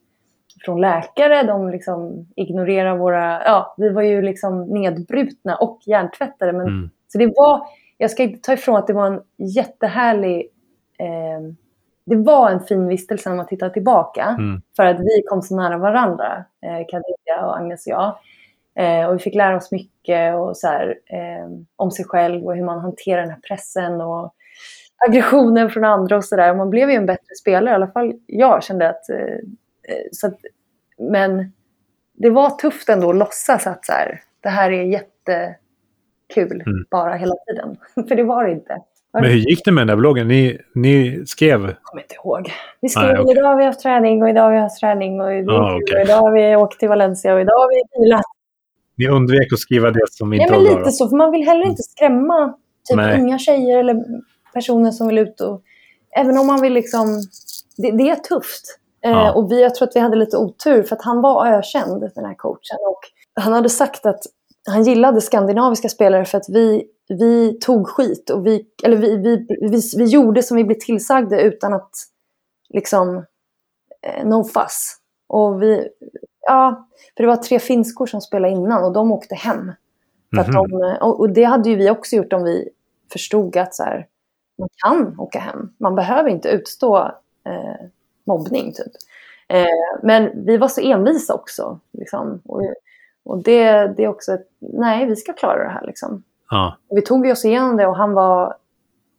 [0.65, 1.43] från läkare.
[1.43, 3.43] De liksom ignorerar våra...
[3.45, 6.53] Ja, vi var ju liksom nedbrutna och hjärntvättade.
[6.53, 6.89] Men, mm.
[7.07, 7.61] Så det var...
[7.97, 10.47] Jag ska inte ta ifrån att det var en jättehärlig...
[10.99, 11.53] Eh,
[12.05, 14.35] det var en fin vistelse när man tittar tillbaka.
[14.39, 14.61] Mm.
[14.75, 18.17] För att vi kom så nära varandra, eh, Kadija och Agnes och jag.
[18.75, 22.55] Eh, och vi fick lära oss mycket och så här, eh, om sig själv och
[22.55, 24.01] hur man hanterar den här pressen.
[24.01, 24.33] Och
[25.07, 26.55] aggressionen från andra och sådär.
[26.55, 29.09] Man blev ju en bättre spelare, i alla fall jag kände att...
[29.09, 29.37] Eh,
[30.11, 30.39] så att
[31.11, 31.51] men
[32.13, 36.85] det var tufft ändå att låtsas att så här, det här är jättekul mm.
[36.91, 37.77] bara hela tiden.
[38.07, 38.77] För det var det inte.
[39.13, 40.27] Men hur gick det med den där bloggen?
[40.27, 41.61] Ni, ni skrev?
[41.61, 42.51] Jag kommer inte ihåg.
[42.81, 43.31] Vi skrev ah, okay.
[43.31, 45.95] idag har vi haft träning och idag har vi haft träning och, ah, okay.
[45.95, 48.21] och idag har vi åkt till Valencia och idag har vi vilat.
[48.95, 51.65] Ni undvek att skriva det som inte ja, men lite så, för man vill heller
[51.65, 52.53] inte skrämma
[52.89, 54.03] typ unga tjejer eller
[54.53, 55.61] personer som vill ut och...
[56.17, 57.07] Även om man vill liksom...
[57.77, 58.79] Det, det är tufft.
[59.01, 59.27] Eh, ja.
[59.27, 62.11] Eh, och vi, jag tror att vi hade lite otur för att han var ökänd,
[62.15, 62.77] den här coachen.
[62.89, 62.99] Och
[63.43, 64.23] han hade sagt att
[64.67, 68.29] han gillade skandinaviska spelare för att vi, vi tog skit.
[68.29, 71.91] Och vi, eller vi, vi, vi, vi gjorde som vi blev tillsagda utan att
[72.69, 73.25] liksom...
[74.01, 74.95] Eh, no fuss.
[75.27, 75.87] Och vi...
[76.41, 76.87] Ja,
[77.17, 79.71] för det var tre finskor som spelade innan och de åkte hem.
[80.35, 80.97] För mm -hmm.
[80.97, 82.69] de, och, och, det hade ju vi också gjort om vi
[83.11, 84.07] förstod att så här,
[84.57, 85.73] man kan åka hem.
[85.77, 86.97] Man behöver inte utstå
[87.45, 87.85] eh,
[88.29, 88.93] mobbning typ.
[89.47, 89.65] Eh,
[90.03, 91.79] men vi var så envisa också.
[91.91, 92.41] Liksom.
[92.45, 92.61] Och,
[93.25, 96.23] och det, det är också ett, nej vi ska klara det här liksom.
[96.49, 96.77] Ja.
[96.89, 98.55] Vi tog oss igenom det och han var,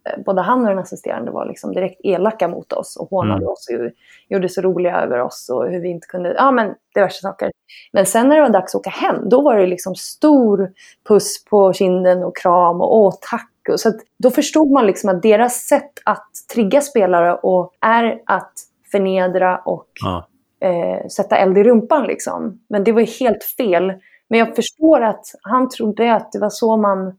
[0.08, 3.48] eh, både han och den assisterande var liksom direkt elaka mot oss och hånade mm.
[3.48, 3.90] oss och
[4.28, 7.50] gjorde sig roliga över oss och hur vi inte kunde, ja men diverse saker.
[7.92, 10.72] Men sen när det var dags att åka hem, då var det liksom stor
[11.08, 13.46] puss på kinden och kram och åh tack
[13.76, 18.52] så då förstod man liksom att deras sätt att trigga spelare och är att
[18.92, 20.28] förnedra och ja.
[20.60, 22.06] eh, sätta eld i rumpan.
[22.06, 22.60] Liksom.
[22.68, 23.92] Men det var helt fel.
[24.28, 27.18] Men jag förstår att han trodde att det var så man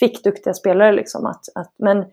[0.00, 0.92] fick duktiga spelare.
[0.92, 2.04] Liksom, att, att, men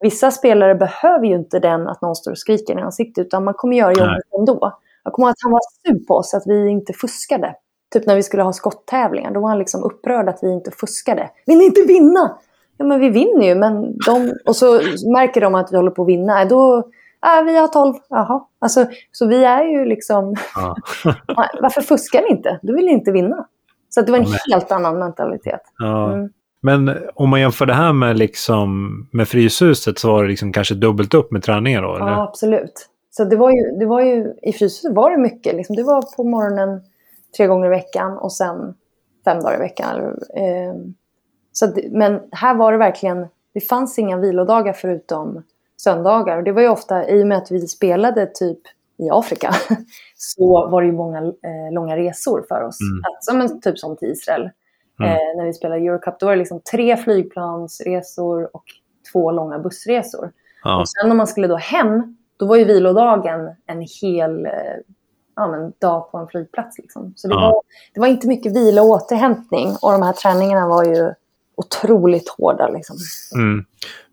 [0.00, 3.54] vissa spelare behöver ju inte den att någon står och skriker i ansiktet, utan man
[3.54, 4.78] kommer göra jobbet ändå.
[5.04, 7.54] Jag kommer ihåg att han var sur på oss att vi inte fuskade.
[7.92, 11.30] Typ när vi skulle ha skotttävlingar, då var han liksom upprörd att vi inte fuskade.
[11.46, 12.38] Vill ni inte vinna?
[12.78, 14.34] ja men vi vinner ju, men de...
[14.44, 14.72] Och så
[15.12, 16.44] märker de att vi håller på att vinna.
[16.44, 16.90] Då,
[17.20, 17.94] ja, vi har tolv.
[18.08, 18.44] Jaha.
[18.58, 20.34] Alltså, så vi är ju liksom...
[20.54, 20.76] Ja.
[21.60, 22.58] Varför fuskar ni inte?
[22.62, 23.46] Du vill inte vinna.
[23.88, 25.60] Så det var en ja, helt annan mentalitet.
[25.78, 26.12] Ja.
[26.12, 26.28] Mm.
[26.60, 30.74] Men om man jämför det här med, liksom, med Fryshuset så var det liksom kanske
[30.74, 31.96] dubbelt upp med träningar då?
[31.96, 32.06] Eller?
[32.06, 32.88] Ja, absolut.
[33.10, 35.54] Så det var ju, det var ju, i Fryshuset var det mycket.
[35.54, 35.76] Liksom.
[35.76, 36.80] Det var på morgonen
[37.36, 38.74] tre gånger i veckan och sen
[39.24, 39.96] fem dagar i veckan.
[40.36, 40.74] Eh,
[41.52, 45.42] så men här var det verkligen, det fanns inga vilodagar förutom
[45.80, 46.36] söndagar.
[46.36, 48.60] Och det var ju ofta, i och med att vi spelade typ
[48.98, 49.54] i Afrika,
[50.16, 52.78] så var det ju många eh, långa resor för oss.
[52.80, 53.02] Mm.
[53.04, 54.50] Alltså, men, typ som till Israel.
[55.00, 55.12] Mm.
[55.12, 58.64] Eh, när vi spelade Eurocup, då var det liksom tre flygplansresor och
[59.12, 60.32] två långa bussresor.
[60.64, 60.80] Ja.
[60.80, 64.52] Och sen om man skulle då hem, då var ju vilodagen en hel eh,
[65.36, 66.78] ja, men, dag på en flygplats.
[66.78, 67.12] Liksom.
[67.16, 67.40] Så det, ja.
[67.40, 67.62] var,
[67.94, 69.68] det var inte mycket vila och återhämtning.
[69.82, 71.12] Och de här träningarna var ju
[71.58, 72.68] otroligt hårda.
[72.68, 72.96] Liksom.
[73.34, 73.64] Mm.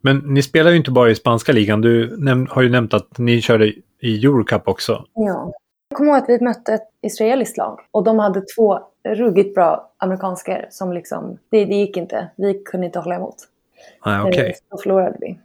[0.01, 1.81] Men ni spelar ju inte bara i spanska ligan.
[1.81, 2.17] Du
[2.49, 5.05] har ju nämnt att ni körde i Eurocup också.
[5.13, 5.51] Ja.
[5.89, 9.91] Jag kommer ihåg att vi mötte ett israeliskt lag och de hade två ruggigt bra
[9.97, 12.27] amerikanskor som liksom, det, det gick inte.
[12.35, 13.35] Vi kunde inte hålla emot.
[13.99, 14.53] Ah, okay.
[14.71, 15.39] Då förlorade vi.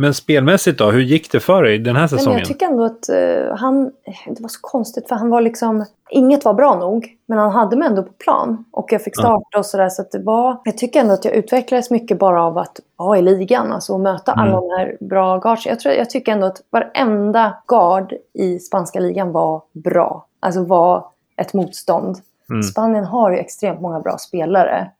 [0.00, 2.30] Men spelmässigt då, hur gick det för dig den här säsongen?
[2.30, 3.84] Men jag tycker ändå att uh, han...
[4.26, 5.84] Det var så konstigt för han var liksom...
[6.10, 8.64] Inget var bra nog, men han hade mig ändå på plan.
[8.70, 9.88] Och jag fick starta och sådär.
[9.88, 10.60] Så att det var...
[10.64, 13.72] Jag tycker ändå att jag utvecklades mycket bara av att vara i ligan.
[13.72, 14.44] Alltså att möta mm.
[14.44, 15.66] alla de här bra guards.
[15.66, 20.26] Jag, tror, jag tycker ändå att varenda guard i spanska ligan var bra.
[20.40, 21.04] Alltså var
[21.36, 22.18] ett motstånd.
[22.50, 22.62] Mm.
[22.62, 24.90] Spanien har ju extremt många bra spelare.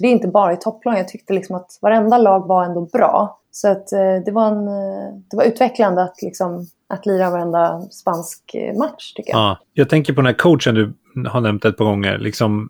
[0.00, 0.98] det är inte bara i topplag.
[0.98, 3.38] Jag tyckte liksom att varenda lag var ändå bra.
[3.50, 7.80] Så att, eh, det, var en, eh, det var utvecklande att, liksom, att lira varenda
[7.80, 9.40] spansk match, tycker jag.
[9.40, 10.94] Ja, jag tänker på den här coachen du
[11.28, 12.18] har nämnt ett par gånger.
[12.18, 12.68] Liksom,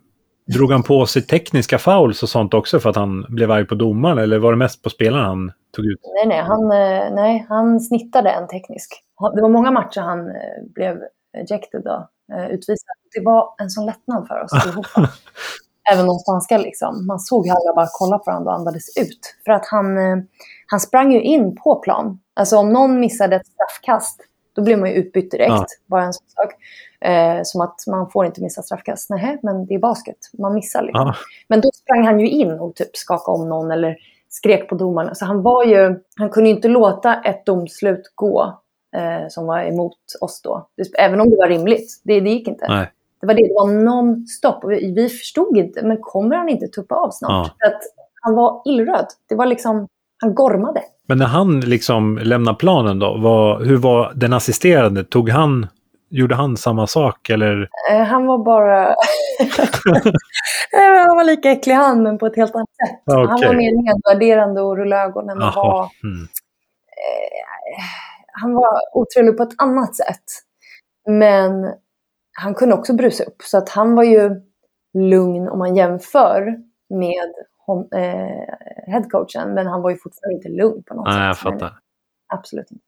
[0.53, 3.75] drog han på sig tekniska fouls och sånt också för att han blev arg på
[3.75, 4.17] domaren?
[4.17, 5.99] Eller var det mest på spelaren han tog ut?
[6.15, 9.03] Nej, nej, han, eh, nej, han snittade en teknisk.
[9.35, 10.31] Det var många matcher han
[10.73, 10.97] blev
[11.37, 12.09] ejected då,
[12.49, 12.95] utvisad.
[13.15, 15.09] Det var en sån lättnad för oss allihopa.
[15.93, 17.07] Även de spanska liksom.
[17.07, 19.35] Man såg hur alla bara kollade på varandra och andades ut.
[19.45, 19.97] För att han
[20.71, 22.19] han sprang ju in på plan.
[22.33, 24.21] Alltså om någon missade ett straffkast,
[24.55, 25.49] då blev man ju utbytt direkt.
[25.49, 25.65] Ja.
[25.85, 26.53] Bara en sån sak.
[27.01, 29.09] Eh, som att man får inte missa straffkast.
[29.09, 30.17] Nej, men det är basket.
[30.37, 31.07] Man missar liksom.
[31.07, 31.15] Ja.
[31.47, 33.97] Men då sprang han ju in och typ skakade om någon eller
[34.29, 35.15] skrek på domarna.
[35.15, 38.59] Så han var ju, han kunde ju inte låta ett domslut gå
[38.95, 40.67] eh, som var emot oss då.
[40.99, 42.01] Även om det var rimligt.
[42.03, 42.65] Det, det gick inte.
[42.67, 42.91] Nej.
[43.21, 44.69] Det var det, det var non-stop.
[44.69, 47.51] Vi, vi förstod inte, men kommer han inte tuppa av snart?
[47.57, 47.67] Ja.
[47.67, 47.81] Att
[48.21, 49.05] han var illröd.
[49.29, 49.87] Det var liksom,
[50.21, 50.81] han gormade.
[51.07, 55.03] Men när han liksom lämnade planen då, var, hur var den assisterande?
[55.03, 55.67] Tog han,
[56.09, 57.69] gjorde han samma sak eller?
[57.91, 58.79] Eh, han var bara...
[61.07, 63.01] han var lika äcklig han, men på ett helt annat sätt.
[63.05, 63.25] Okay.
[63.25, 65.89] Han var mer nedvärderande och rullade ögonen och var...
[66.03, 66.23] Mm.
[66.23, 67.83] Eh,
[68.31, 70.23] han var otrevlig på ett annat sätt.
[71.07, 71.73] Men
[72.39, 73.41] han kunde också brusa upp.
[73.41, 74.41] Så att han var ju
[74.93, 76.57] lugn om man jämför
[76.89, 77.33] med
[77.65, 78.55] hon, eh,
[78.87, 81.43] headcoachen, men han var ju fortfarande inte lugn på något Nej, sätt.
[81.45, 81.79] jag fattar.
[82.33, 82.83] absolut inte.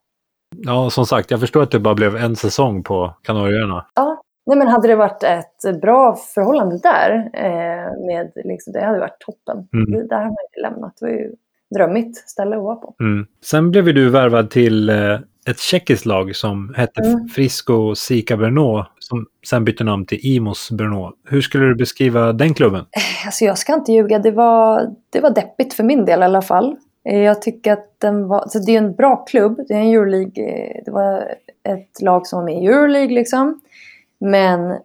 [0.57, 3.85] Ja, som sagt, jag förstår att det bara blev en säsong på Kanarieöarna.
[3.95, 8.99] Ja, Nej, men hade det varit ett bra förhållande där, eh, med, liksom, det hade
[8.99, 9.67] varit toppen.
[9.73, 9.91] Mm.
[9.91, 10.93] Det, där har man inte lämnat.
[10.99, 11.31] Det var ju
[11.75, 12.95] drömmigt ställe att vara på.
[12.99, 13.27] Mm.
[13.43, 15.19] Sen blev du värvad till eh,
[15.49, 17.27] ett tjeckiskt lag som hette mm.
[17.27, 21.13] Frisco Sika Brno som sen bytte namn till Imos Brno.
[21.29, 22.79] Hur skulle du beskriva den klubben?
[22.81, 26.23] Eh, alltså jag ska inte ljuga, det var, det var deppigt för min del i
[26.23, 26.75] alla fall.
[27.09, 29.87] Eh, jag tycker att den var, så det är en bra klubb, det är en
[29.87, 33.61] Euroleague, eh, det var ett lag som var med i Euroleague liksom.
[34.19, 34.79] Men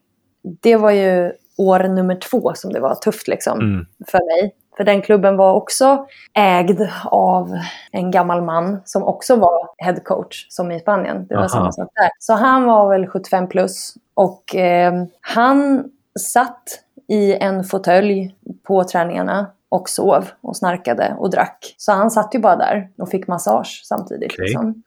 [0.63, 3.87] det var ju år nummer två som det var tufft liksom mm.
[4.07, 4.55] för mig.
[4.77, 7.59] För den klubben var också ägd av
[7.93, 11.27] en gammal man som också var headcoach som i Spanien.
[11.27, 11.49] Det var Aha.
[11.49, 12.11] samma sak där.
[12.18, 15.85] Så han var väl 75 plus och eh, han
[16.20, 16.62] satt
[17.09, 21.74] i en fåtölj på träningarna och sov och snarkade och drack.
[21.77, 24.33] Så han satt ju bara där och fick massage samtidigt.
[24.33, 24.45] Okay.
[24.45, 24.83] Liksom.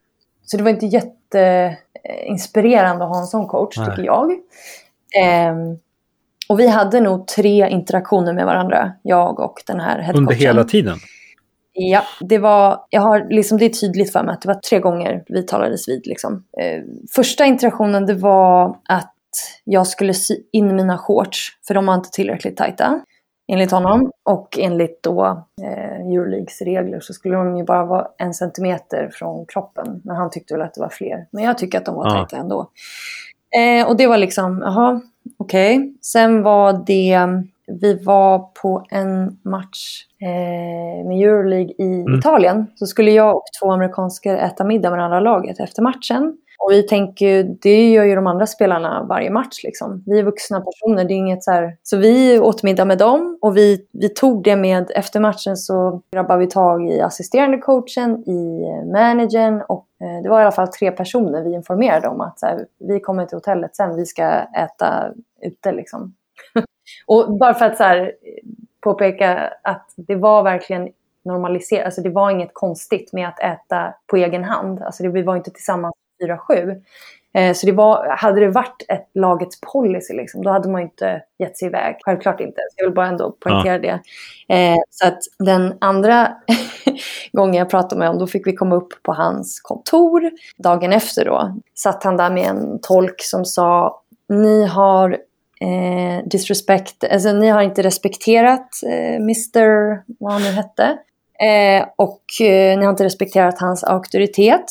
[0.46, 3.90] Så det var inte jätteinspirerande att ha en sån coach, Nej.
[3.90, 4.32] tycker jag.
[5.24, 5.56] Eh,
[6.50, 10.18] och vi hade nog tre interaktioner med varandra, jag och den här headcoachen.
[10.18, 10.98] Under hela tiden?
[11.74, 14.80] Ja, det var, jag har liksom, det är tydligt för mig att det var tre
[14.80, 16.08] gånger vi talades vid.
[16.08, 16.44] Liksom.
[16.62, 16.84] Eh,
[17.16, 19.16] första interaktionen det var att
[19.64, 23.02] jag skulle sy in mina shorts, för de var inte tillräckligt tajta.
[23.52, 24.12] Enligt honom.
[24.24, 29.46] Och enligt då eh, Euroleagues regler så skulle de ju bara vara en centimeter från
[29.46, 30.02] kroppen.
[30.04, 31.28] Men han tyckte väl att det var fler.
[31.32, 32.12] Men jag tycker att de var ja.
[32.12, 32.70] tajta ändå.
[33.58, 35.02] Eh, och det var liksom, jaha,
[35.38, 35.78] okej.
[35.78, 35.94] Okay.
[36.02, 37.20] Sen var det,
[37.82, 42.20] vi var på en match eh, med Euroleague i mm.
[42.20, 42.68] Italien.
[42.76, 46.38] Så skulle jag och två amerikanska äta middag med det andra laget efter matchen.
[46.60, 49.64] Och vi tänker, det gör ju de andra spelarna varje match.
[49.64, 50.04] Liksom.
[50.06, 51.78] Vi är vuxna personer, det är inget så här.
[51.84, 56.02] Så vi åt middag med dem och vi, vi tog det med, efter matchen så
[56.12, 60.52] grabbade vi tag i assisterande coachen, i eh, managern och eh, det var i alla
[60.52, 64.06] fall tre personer vi informerade om att så här, vi kommer till hotellet sen, vi
[64.06, 64.24] ska
[64.58, 66.14] äta ute liksom.
[67.06, 68.12] och bara för att så här, eh,
[68.82, 70.90] påpeka att det var verkligen
[71.26, 74.82] normaliserat, alltså det var inget konstigt med att äta på egen hand.
[74.82, 76.82] Alltså det, vi var inte tillsammans 4-7.
[77.34, 81.22] Eh, så det var, hade det varit ett lagets policy, liksom, då hade man inte
[81.40, 81.96] gett sig iväg.
[82.02, 82.62] Självklart inte.
[82.76, 84.00] Jag vill bara ändå poängtera ja.
[84.48, 84.56] det.
[84.56, 86.32] Eh, så att den andra
[87.32, 90.32] gången jag pratade med honom, då fick vi komma upp på hans kontor.
[90.58, 95.18] Dagen efter då satt han där med en tolk som sa, ni har
[95.62, 100.98] eh, disrespect, alltså ni har inte respekterat eh, Mr, vad han nu hette.
[101.40, 104.66] Eh, och eh, ni har inte respekterat hans auktoritet.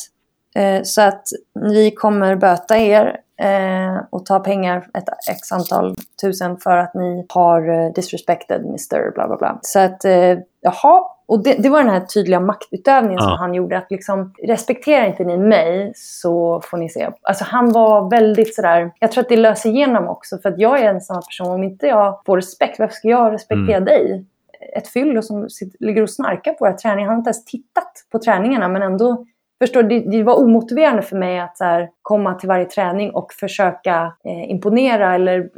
[0.55, 1.23] Eh, så att
[1.73, 7.25] vi kommer böta er eh, och ta pengar, ett x antal tusen för att ni
[7.29, 9.11] har eh, disrespected Mr.
[9.13, 9.59] bla bla bla.
[9.61, 10.01] Så att
[10.61, 13.29] jaha, och det, det, var den här tydliga maktutövningen Ja.
[13.29, 13.77] som han gjorde.
[13.77, 17.09] Att liksom, respekterar inte ni mig så får ni se.
[17.21, 20.37] Alltså han var väldigt sådär, jag tror att det löser igenom också.
[20.37, 23.33] För att jag är en sån person, om inte jag får respekt, varför ska jag
[23.33, 23.85] respektera Mm.
[23.85, 24.25] dig?
[24.75, 27.07] Ett fyllo som sitter, ligger och snarkar på våra träningar.
[27.07, 29.25] Han har inte ens tittat på träningarna men ändå
[29.61, 33.33] Förstår, det, det var omotiverande för mig att så här, komma till varje träning och
[33.33, 35.49] försöka eh, imponera eller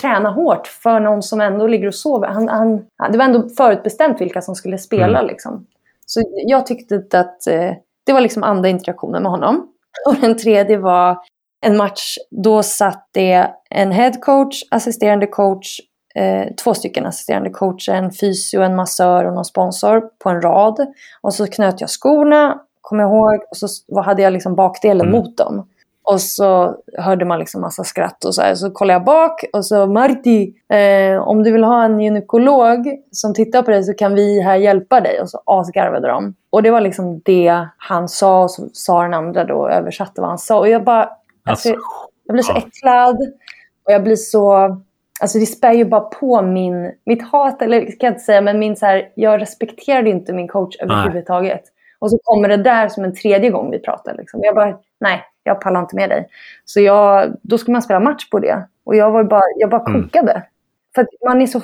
[0.00, 2.28] träna hårt för någon som ändå ligger och sover.
[2.28, 5.18] Han, han, det var ändå förutbestämt vilka som skulle spela.
[5.18, 5.26] Mm.
[5.26, 5.66] Liksom.
[6.06, 7.72] Så jag tyckte att eh,
[8.06, 9.68] det var liksom andra interaktionen med honom.
[10.06, 11.18] Och den tredje var
[11.66, 12.16] en match.
[12.30, 15.80] Då satt det en head coach, assisterande coach,
[16.14, 20.86] eh, två stycken assisterande coacher, en fysio, en massör och någon sponsor på en rad.
[21.20, 25.06] Och så knöt jag skorna, kommer jag ihåg, och så vad hade jag liksom bakdelen
[25.08, 25.20] Mm.
[25.20, 25.68] mot dem.
[26.02, 28.54] Och så hörde man liksom massa skratt och så här.
[28.54, 33.34] Så kollade jag bak och så Marti, eh, om du vill ha en gynekolog som
[33.34, 35.20] tittar på dig så kan vi här hjälpa dig.
[35.20, 36.34] Och så asgarvade de.
[36.50, 40.20] Och det var liksom det han sa och så sa den andra då och översatte
[40.20, 40.58] vad han sa.
[40.58, 41.02] Och jag bara,
[41.44, 41.68] alltså, Alltså,
[42.26, 42.58] jag blir så ja.
[42.58, 43.16] äcklad
[43.86, 44.76] och jag blir så...
[45.20, 48.58] Alltså det spär ju bara på min, mitt hat, eller ska jag inte säga, men
[48.58, 51.62] min så här, jag respekterade inte min coach överhuvudtaget.
[51.98, 54.14] Och så kommer det där som en tredje gång vi pratar.
[54.14, 54.40] Liksom.
[54.42, 56.28] Jag bara, nej, jag pallar inte med dig.
[56.64, 58.66] Så jag, då ska man spela match på det.
[58.84, 60.02] Och jag, var bara, jag bara Mm.
[60.02, 60.42] kokade.
[60.94, 61.60] För att man är så,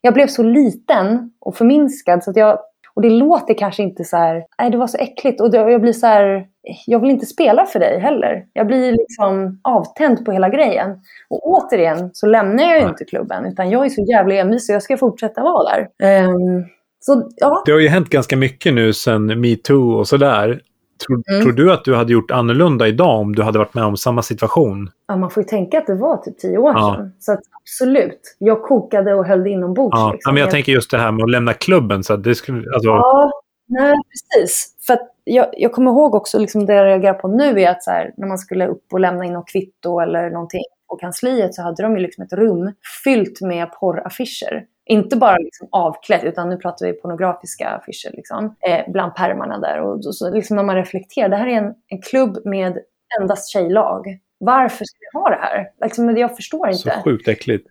[0.00, 2.24] jag blev så liten och förminskad.
[2.24, 2.58] Så att jag,
[2.94, 5.40] och det låter kanske inte så här, nej det var så äckligt.
[5.40, 6.46] Och jag blir så här,
[6.86, 8.44] jag vill inte spela för dig heller.
[8.52, 10.90] Jag blir liksom avtänd på hela grejen.
[11.28, 13.46] Och återigen så lämnar jag ju inte klubben.
[13.46, 15.88] Utan jag är så jävla envis så jag ska fortsätta vara där.
[16.08, 16.64] Ehm,
[17.06, 20.60] så ja, Det har ju hänt ganska mycket nu sen metoo och sådär.
[21.06, 21.42] Tror, Mm.
[21.42, 24.22] tror du att du hade gjort annorlunda idag om du hade varit med om samma
[24.22, 24.90] situation?
[25.08, 26.94] Ja, man får ju tänka att det var typ tio år Ja.
[26.96, 27.12] sedan.
[27.18, 29.96] Så att absolut, jag kokade och höll det inombords.
[29.98, 30.30] Ja, liksom.
[30.30, 32.04] ja, men jag tänker just det här med att lämna klubben.
[32.04, 33.30] Så det skulle, alltså, Ja,
[33.68, 33.94] nej
[34.36, 34.74] precis.
[34.86, 38.12] För jag, jag kommer ihåg också, liksom det jag reagerar på nu är att här,
[38.16, 41.82] när man skulle upp och lämna in något kvitto eller någonting på kansliet så hade
[41.82, 42.72] de ju liksom ett rum
[43.04, 44.64] fyllt med porraffischer.
[44.86, 49.80] Inte bara liksom avklätt, utan nu pratar vi pornografiska affischer liksom, eh, bland pärmarna där.
[49.80, 52.78] Och så liksom när man reflekterar, det här är en, en klubb med
[53.20, 54.18] endast tjejlag.
[54.38, 55.68] Varför ska vi ha det här?
[55.82, 57.02] Liksom, jag förstår så inte.
[57.04, 57.68] sjukt äckligt.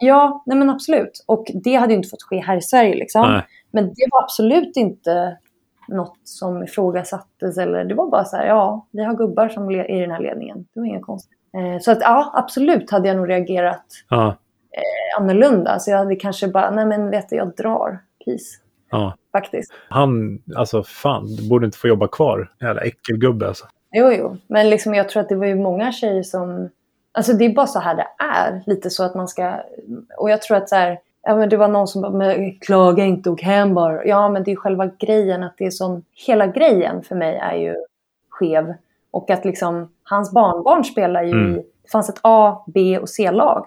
[0.00, 1.24] Ja, nej men absolut.
[1.26, 2.94] Och det hade ju inte fått ske här i Sverige.
[2.94, 3.40] Liksom.
[3.70, 5.38] Men det var absolut inte
[5.88, 7.58] något som ifrågasattes.
[7.58, 10.66] Eller, det var bara så här, ja, vi har gubbar som i den här ledningen.
[10.74, 11.38] Det var inget konstigt.
[11.56, 14.36] Eh, så att, ja, absolut hade jag nog reagerat Ja,
[15.18, 15.78] annorlunda.
[15.78, 17.98] Så jag hade kanske bara, nej men vet du, jag drar.
[18.24, 18.44] Peace.
[18.90, 19.14] ja.
[19.32, 19.72] Faktiskt.
[19.88, 22.52] Han, alltså fan, du borde inte få jobba kvar.
[22.60, 23.66] Jävla äckelgubbe alltså.
[23.92, 24.36] Jo, jo.
[24.46, 26.68] Men liksom, jag tror att det var ju många tjejer som...
[27.12, 28.62] Alltså det är bara så här det är.
[28.66, 29.54] Lite så att man ska...
[30.18, 30.98] Och jag tror att så här...
[31.22, 34.04] Ja, men det var någon som bara, men klaga inte och hem bara.
[34.06, 36.04] Ja, men det är själva grejen att det är sån...
[36.26, 37.74] Hela grejen för mig är ju
[38.30, 38.74] skev.
[39.10, 41.52] Och att liksom, hans barnbarn spelar ju Mm.
[41.52, 41.62] i...
[41.82, 43.64] Det fanns ett A, B och C-lag.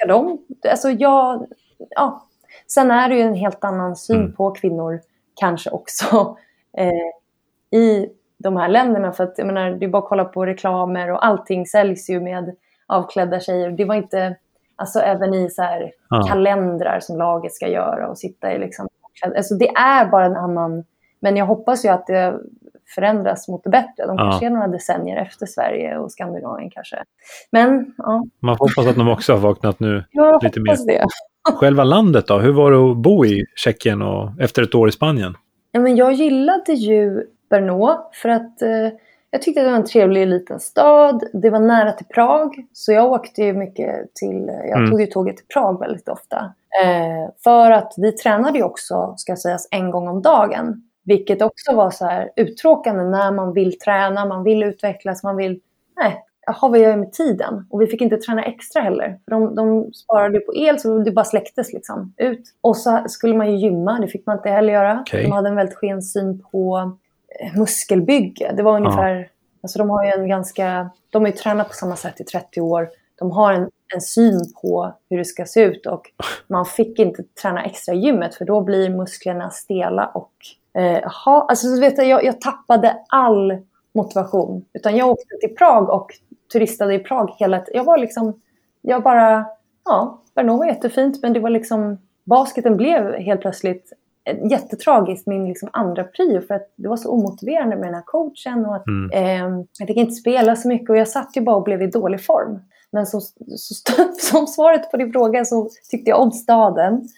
[0.00, 0.38] Ska de...
[0.70, 1.46] Alltså jag...
[1.90, 2.26] Ja.
[2.66, 4.32] Sen är det ju en helt annan syn Mm.
[4.32, 5.00] på kvinnor
[5.34, 6.36] kanske också.
[6.76, 9.12] Eh, i de här länderna.
[9.12, 12.20] För att jag menar, det är bara att kolla på reklamer och allting säljs ju
[12.20, 13.70] med avklädda tjejer.
[13.70, 14.36] Det var inte,
[14.76, 16.22] alltså även i så här Ja.
[16.28, 18.88] kalendrar som laget ska göra och sitta i liksom.
[19.36, 20.84] Alltså det är bara en annan,
[21.20, 22.38] men jag hoppas ju att det
[22.94, 24.06] förändras mot det bättre.
[24.06, 24.22] De Ja.
[24.30, 26.96] kanske är några decennier efter Sverige och Skandinavien kanske.
[27.52, 30.04] Men ja, Man får hoppas att de också har vaknat nu.
[30.10, 31.04] jag Lite hoppas det.
[31.54, 32.38] Själva landet då?
[32.38, 35.34] Hur var det att bo i Tjeckien och efter ett år i Spanien?
[35.72, 38.88] Ja, men jag gillade ju Brno för att eh,
[39.30, 41.22] jag tyckte att det var en trevlig liten stad.
[41.32, 42.54] Det var nära till Prag.
[42.72, 44.90] Så jag åkte ju mycket till, jag Mm.
[44.90, 46.36] tog ju tåget till Prag väldigt ofta.
[46.84, 50.82] Eh, för att vi tränade ju också, ska sägas, en gång om dagen.
[51.10, 55.60] Vilket också var så här uttråkande när man vill träna, man vill utvecklas, man vill...
[55.96, 57.66] Nej, jaha, vad gör jag med tiden?
[57.70, 59.18] Och vi fick inte träna extra heller.
[59.24, 62.42] För de, de sparade på el så det bara släcktes liksom ut.
[62.60, 64.98] Och så skulle man ju gymma, det fick man inte heller göra.
[65.00, 65.22] Okej.
[65.22, 66.92] De hade en väldigt sken syn på
[67.40, 68.52] eh, muskelbygge.
[68.56, 69.28] Det var ungefär...
[69.62, 70.90] Alltså de har ju en ganska...
[71.10, 72.88] De har ju tränat på samma sätt i 30 år.
[73.18, 76.02] De har en, en syn på hur det ska se ut och
[76.46, 80.32] man fick inte träna extra i gymmet för då blir musklerna stela och...
[80.74, 83.58] Eh, aha, alltså du vet, jag, jag tappade all
[83.94, 84.64] motivation.
[84.72, 86.10] Utan jag åkte till Prag och
[86.52, 87.76] turistade i Prag hela tiden.
[87.76, 88.40] Jag var liksom...
[88.82, 89.46] Jag bara...
[89.84, 91.98] Ja, Brno var jättefint men det var liksom...
[92.24, 93.92] Basketen blev helt plötsligt
[94.24, 98.02] eh, jättetragiskt min liksom andra prio för att det var så omotiverande med den här
[98.06, 99.10] coachen och att Mm.
[99.12, 101.86] eh, jag fick inte spela så mycket och jag satt ju bara och blev i
[101.86, 102.58] dålig form.
[102.92, 103.74] Men så, så,
[104.18, 107.08] som svaret på din fråga så tyckte jag om staden.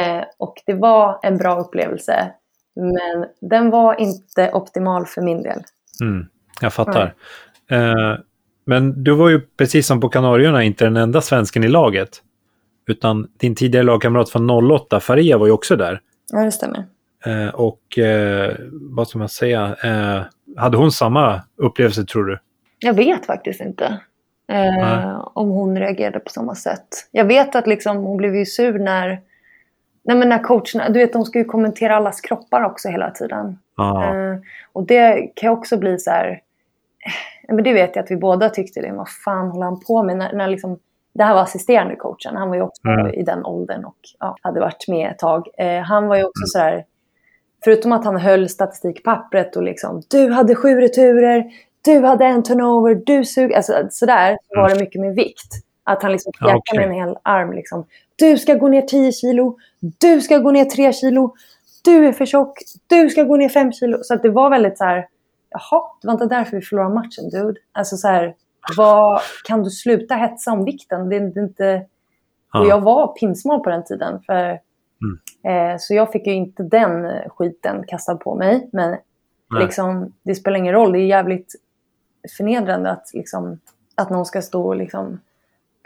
[0.00, 2.32] Eh, och det var en bra upplevelse.
[2.76, 5.62] Men den var inte optimal för min del.
[6.00, 6.26] Mm,
[6.60, 7.14] jag fattar.
[7.70, 8.14] Eh,
[8.66, 12.22] men du var ju precis som på Kanarierna inte den enda svensken i laget.
[12.86, 16.00] Utan din tidigare lagkamrat från 08, Faria, var ju också där.
[16.32, 16.84] Ja, det stämmer.
[17.26, 19.76] Eh, och eh, vad ska man säga?
[19.84, 20.22] Eh,
[20.56, 22.38] hade hon samma upplevelse tror du?
[22.78, 24.00] Jag vet faktiskt inte
[24.48, 26.88] eh, om hon reagerade på samma sätt.
[27.10, 29.20] Jag vet att liksom, hon blev ju sur när,
[30.04, 33.58] nej men när coacherna, du vet de ska ju kommentera allas kroppar också hela tiden.
[34.04, 34.40] Eh,
[34.72, 36.40] och det kan också bli så här,
[37.48, 40.02] eh, men det vet jag att vi båda tyckte det, vad fan håller han på
[40.02, 40.16] med?
[40.16, 40.78] När, när liksom,
[41.14, 43.14] det här var assisterande coachen, han var ju också Mm.
[43.14, 45.48] i den åldern och ja, hade varit med ett tag.
[45.58, 46.84] Eh, han var ju också så här,
[47.64, 51.44] förutom att han höll statistikpappret och liksom, du hade sju returer,
[51.84, 53.54] du hade en turnover, du sug...
[53.54, 55.52] Alltså sådär så var det mycket med vikt.
[55.84, 56.78] Att han liksom pekade okej.
[56.78, 57.84] med en hel arm liksom.
[58.16, 59.56] Du ska gå ner 10 kilo,
[60.00, 61.34] du ska gå ner 3 kilo,
[61.84, 63.98] du är för tjock, du ska gå ner 5 kilo.
[64.02, 65.08] Så att det var väldigt så här,
[65.50, 67.60] jaha, det var inte därför vi förlorade matchen dude.
[67.72, 68.34] Alltså så här,
[68.76, 71.08] vad, kan du sluta hetsa om vikten?
[71.08, 71.76] Det det inte...
[72.54, 72.68] Och Ja.
[72.68, 74.20] jag var pinsmal på den tiden.
[74.26, 74.58] För,
[75.44, 75.72] Mm.
[75.72, 78.68] eh, så jag fick ju inte den skiten kastad på mig.
[78.72, 79.62] Men Nej.
[79.64, 80.92] liksom, det spelar ingen roll.
[80.92, 81.54] Det är jävligt
[82.36, 83.58] förnedrande att, liksom,
[83.94, 85.20] att någon ska stå och liksom,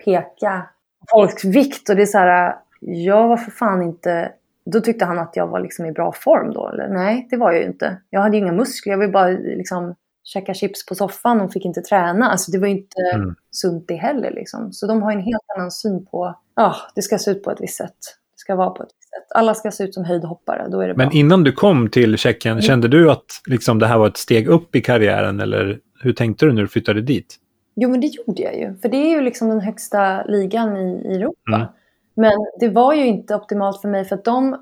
[0.05, 0.69] peka
[1.11, 1.89] folks vikt.
[1.89, 4.33] Och det är så här, jag var för fan inte...
[4.65, 6.69] Då tyckte han att jag var liksom i bra form då.
[6.69, 6.89] Eller?
[6.89, 7.97] Nej, det var jag ju inte.
[8.11, 8.93] Jag hade ju inga muskler.
[8.93, 12.31] Jag ville bara liksom, käka chips på soffan och fick inte träna.
[12.31, 13.35] Alltså det var ju inte Mm.
[13.51, 14.31] sunt det heller.
[14.31, 14.73] Liksom.
[14.73, 17.61] Så de har en helt annan syn på, ja, det ska se ut på ett
[17.61, 17.97] visst sätt.
[18.35, 19.33] Det ska vara på ett visst sätt.
[19.35, 21.05] Alla ska se ut som höjdhoppare, då är det bra.
[21.05, 24.49] Men innan du kom till Tjeckien, kände du att liksom, det här var ett steg
[24.49, 25.41] upp i karriären?
[25.41, 27.37] Eller hur tänkte du när du flyttade dit?
[27.75, 28.75] Jo, men det gjorde jag ju.
[28.83, 31.55] För det är ju liksom den högsta ligan i, Europa.
[31.57, 31.67] Mm.
[32.15, 34.55] Men det var ju inte optimalt för mig för att de...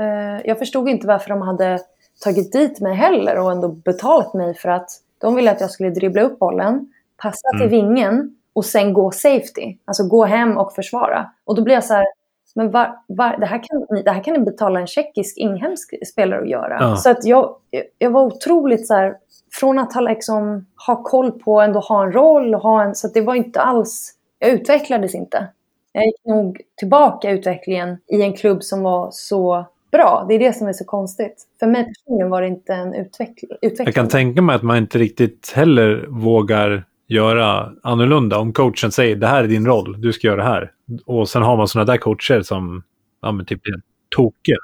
[0.00, 1.78] Eh, jag förstod inte varför de hade
[2.24, 5.90] tagit dit mig heller och ändå betalat mig för att de ville att jag skulle
[5.90, 7.70] dribbla upp bollen, passa till Mm.
[7.70, 9.76] vingen och sen gå safety.
[9.84, 11.30] Alltså gå hem och försvara.
[11.44, 12.06] Och då blir jag så här,
[12.54, 16.06] men var, var, det, här kan, ni- det här kan ni betala en tjeckisk inhemsk
[16.06, 16.76] spelare att göra.
[16.80, 16.96] Ja.
[16.96, 17.56] Så att jag,
[17.98, 19.16] jag var otroligt så här,
[19.60, 23.08] från att ha, liksom, ha koll på ändå ha en roll, och ha en, så
[23.08, 25.48] det var inte alls, jag utvecklades inte.
[25.92, 30.24] Jag gick nog tillbaka utvecklingen i en klubb som var så bra.
[30.28, 31.46] Det är det som är så konstigt.
[31.60, 33.50] För mig personligen var det inte en utveckling.
[33.62, 33.86] utveckling.
[33.86, 38.38] Jag kan tänka mig att man inte riktigt heller vågar göra annorlunda.
[38.38, 40.72] Om coachen säger det här är din roll, du ska göra det här.
[41.06, 42.82] Och sen har man sådana där coacher som
[43.22, 43.74] ja, men typ är
[44.16, 44.56] tokiga.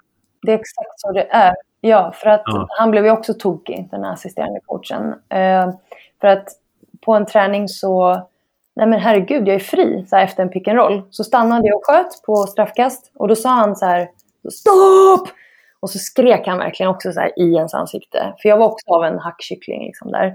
[0.43, 1.55] Det är exakt så det är.
[1.87, 2.66] Ja, för att Ja.
[2.68, 5.14] han blev ju också tokig, den här assisterande coachen.
[5.28, 5.70] Eh,
[6.20, 6.49] för att
[7.01, 8.14] på en träning så,
[8.76, 11.03] nej men herregud, jag är fri så här, efter en pick and roll.
[11.11, 14.09] Så stannade jag och sköt på straffkast och då sa han så här,
[14.53, 15.28] stopp!
[15.80, 18.35] Och så skrek han verkligen också så här i ens ansikte.
[18.43, 20.35] För jag var också av en hackkyckling liksom där.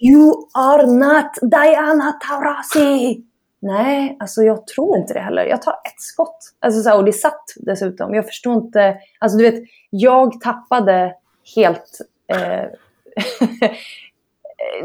[0.00, 3.22] You are not Diana Taurasi!
[3.60, 5.44] Nej, alltså jag tror inte det heller.
[5.44, 6.38] Jag tar ett skott.
[6.60, 8.14] Alltså så här, och det satt dessutom.
[8.14, 8.96] Jag förstår inte.
[9.18, 11.14] Alltså du vet, jag tappade
[11.56, 11.98] helt...
[12.32, 12.64] Eh,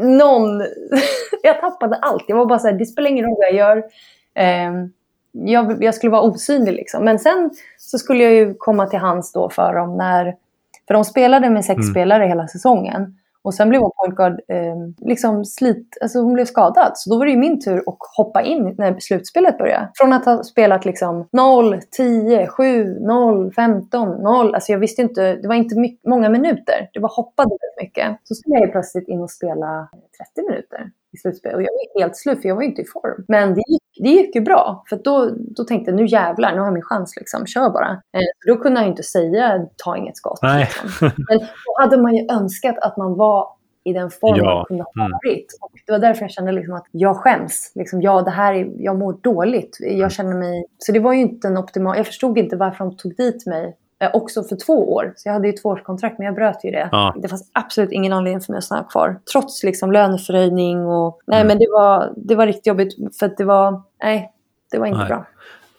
[0.00, 0.60] någon...
[1.42, 2.24] jag tappade allt.
[2.28, 3.76] Jag var bara så här, det spelar ingen roll vad jag gör.
[4.34, 4.72] Eh,
[5.32, 7.04] jag, jag skulle vara osynlig liksom.
[7.04, 10.36] Men sen så skulle jag ju komma till hands då för dem när...
[10.86, 11.90] För de spelade med sex Mm.
[11.90, 13.18] spelare hela säsongen.
[13.44, 16.92] Och sen blev vår point guard eh, liksom slit, alltså hon blev skadad.
[16.94, 19.90] Så då var det ju min tur att hoppa in när slutspelet började.
[19.94, 24.54] Från att ha spelat liksom 0, 10, 7, 0, 15, 0.
[24.54, 26.88] Alltså jag visste inte, det var inte mycket, många minuter.
[26.92, 28.18] Det var hoppade väldigt mycket.
[28.24, 29.88] Så skulle jag ju plötsligt in och spela
[30.34, 31.56] 30 minuter i slutspelet.
[31.56, 33.24] Och jag var helt slut för jag var ju inte i form.
[33.28, 34.84] Men det gick, det gick ju bra.
[34.88, 37.46] För då, då tänkte jag nu jävlar, nu har jag min chans liksom.
[37.46, 37.90] Kör bara.
[37.90, 40.38] Eh, då kunde jag ju inte säga ta inget skott.
[40.42, 41.10] Liksom.
[41.28, 43.48] Men då hade man ju önskat att man var
[43.84, 45.12] i den formen Ja, man kunde ha mm.
[45.12, 45.46] varit.
[45.60, 47.72] Och det var därför jag kände liksom att jag skäms.
[47.74, 49.78] Liksom, ja, det här är, jag mår dåligt.
[49.80, 50.64] Jag känner mig...
[50.78, 51.96] Så det var ju inte en optimal...
[51.96, 53.76] Jag förstod inte varför de tog dit mig.
[53.98, 55.12] Eh, också för två år.
[55.16, 56.88] Så jag hade ju tvåårskontrakt, men jag bröt ju det.
[56.92, 57.14] Ja.
[57.22, 59.20] Det fanns absolut ingen anledning för mig att stanna kvar.
[59.32, 61.20] Trots liksom löneförhöjning och...
[61.26, 61.46] Nej, Mm.
[61.48, 63.16] men det var, det var riktigt jobbigt.
[63.18, 63.82] För att det var...
[64.02, 64.32] Nej,
[64.70, 65.08] det var inte Nej.
[65.08, 65.26] bra.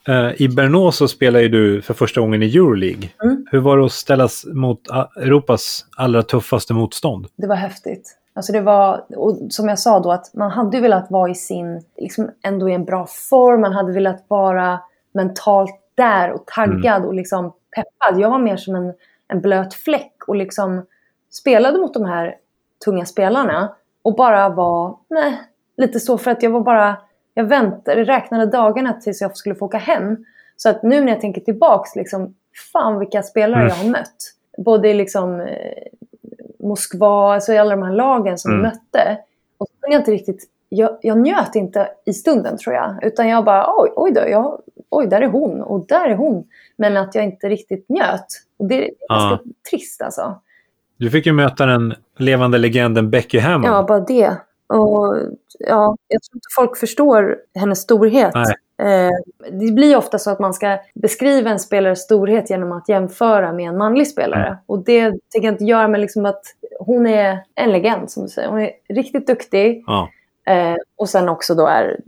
[0.07, 3.09] Eh, I Brno så spelar ju du för första gången i Euroleague.
[3.23, 3.45] Mm.
[3.51, 4.81] Hur var det att ställas mot
[5.17, 7.27] Europas allra tuffaste motstånd?
[7.35, 8.17] Det var häftigt.
[8.35, 11.35] Alltså det var, och som jag sa då, att man hade ju velat vara i
[11.35, 13.61] sin, liksom ändå i en bra form.
[13.61, 14.79] Man hade velat vara
[15.13, 18.19] mentalt där och taggad och liksom peppad.
[18.19, 18.93] Jag var mer som en,
[19.27, 20.85] en blöt fläck och liksom
[21.31, 22.35] spelade mot de här
[22.85, 25.41] tunga spelarna och bara var, nej,
[25.77, 26.95] lite så för att jag var bara,
[27.33, 30.25] jag väntade, räknade dagarna tills jag skulle få åka hem.
[30.57, 32.35] Så att nu när jag tänker tillbaks, liksom,
[32.73, 33.67] fan vilka spelare Mm.
[33.67, 34.15] jag har mött.
[34.57, 35.83] Både i liksom eh,
[36.59, 38.61] Moskva, alltså i alla de här lagen som Mm.
[38.61, 39.17] vi mötte.
[39.57, 42.99] Och så kunde jag inte riktigt, jag, jag njöt inte i stunden tror jag.
[43.03, 46.47] Utan jag bara, oj, oj då, jag, oj där är hon och där är hon.
[46.77, 48.25] Men att jag inte riktigt njöt.
[48.57, 50.41] Och det är ganska trist alltså.
[50.97, 53.73] Du fick ju möta den levande legenden Becky Hammond.
[53.73, 54.37] Ja, bara det.
[54.67, 55.17] Och
[55.59, 58.33] ja, jag tror inte folk förstår hennes storhet.
[58.33, 58.55] Nej.
[58.77, 59.11] Eh,
[59.51, 63.69] det blir ofta så att man ska beskriva en spelares storhet genom att jämföra med
[63.69, 64.47] en manlig spelare.
[64.47, 64.57] Mm.
[64.65, 66.41] Och det tänker jag inte göra, men liksom att
[66.79, 68.49] hon är en legend som du säger.
[68.49, 69.83] Hon är riktigt duktig.
[69.87, 70.09] Ja.
[70.45, 71.99] Eh, och sen också då är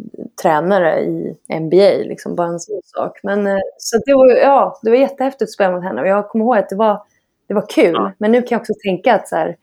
[0.41, 3.19] tränare i NBA, liksom bara en sån sak.
[3.23, 6.29] Men eh, så det var, ja, det var jättehäftigt att spela mot henne och jag
[6.29, 7.01] kommer ihåg att det var,
[7.47, 7.93] det var kul.
[7.93, 8.11] Ja.
[8.17, 9.55] Men nu kan jag också tänka att så här,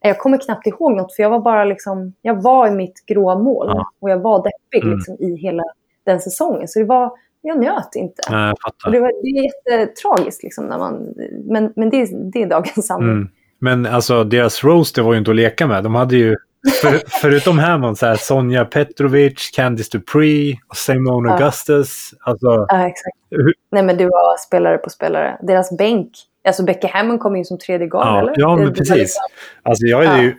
[0.00, 3.38] jag kommer knappt ihåg något för jag var bara liksom, jag var i mitt gråa
[3.38, 3.90] mål Ja.
[4.00, 4.96] och jag var deppig Mm.
[4.96, 5.62] liksom, i hela
[6.04, 6.68] den säsongen.
[6.68, 7.12] Så det var,
[7.42, 8.22] jag njöt inte.
[8.30, 8.90] Nej, jag Och fattar.
[8.90, 9.44] det, var, det är
[9.78, 13.08] jättetragiskt liksom när man, men, men det, det är dagens sanning.
[13.10, 13.28] Mm.
[13.58, 15.84] Men alltså deras roaster var ju inte att leka med.
[15.84, 16.36] De hade ju,
[16.82, 21.34] för, förutom Hammond, så här, Sonja Petrovic, Candice Dupree, Simone Ja.
[21.34, 22.10] Augustus.
[22.20, 23.16] Alltså, Ja, exakt.
[23.30, 25.38] Hur- Nej, men det var spelare på spelare.
[25.42, 26.08] Deras bänk.
[26.44, 28.34] Alltså Becky Hammond kom in som tredje guard, ja, eller?
[28.36, 28.96] ja, men precis.
[28.96, 29.22] liksom-
[29.62, 30.22] Alltså, jag, hade Ja.
[30.22, 30.34] ju,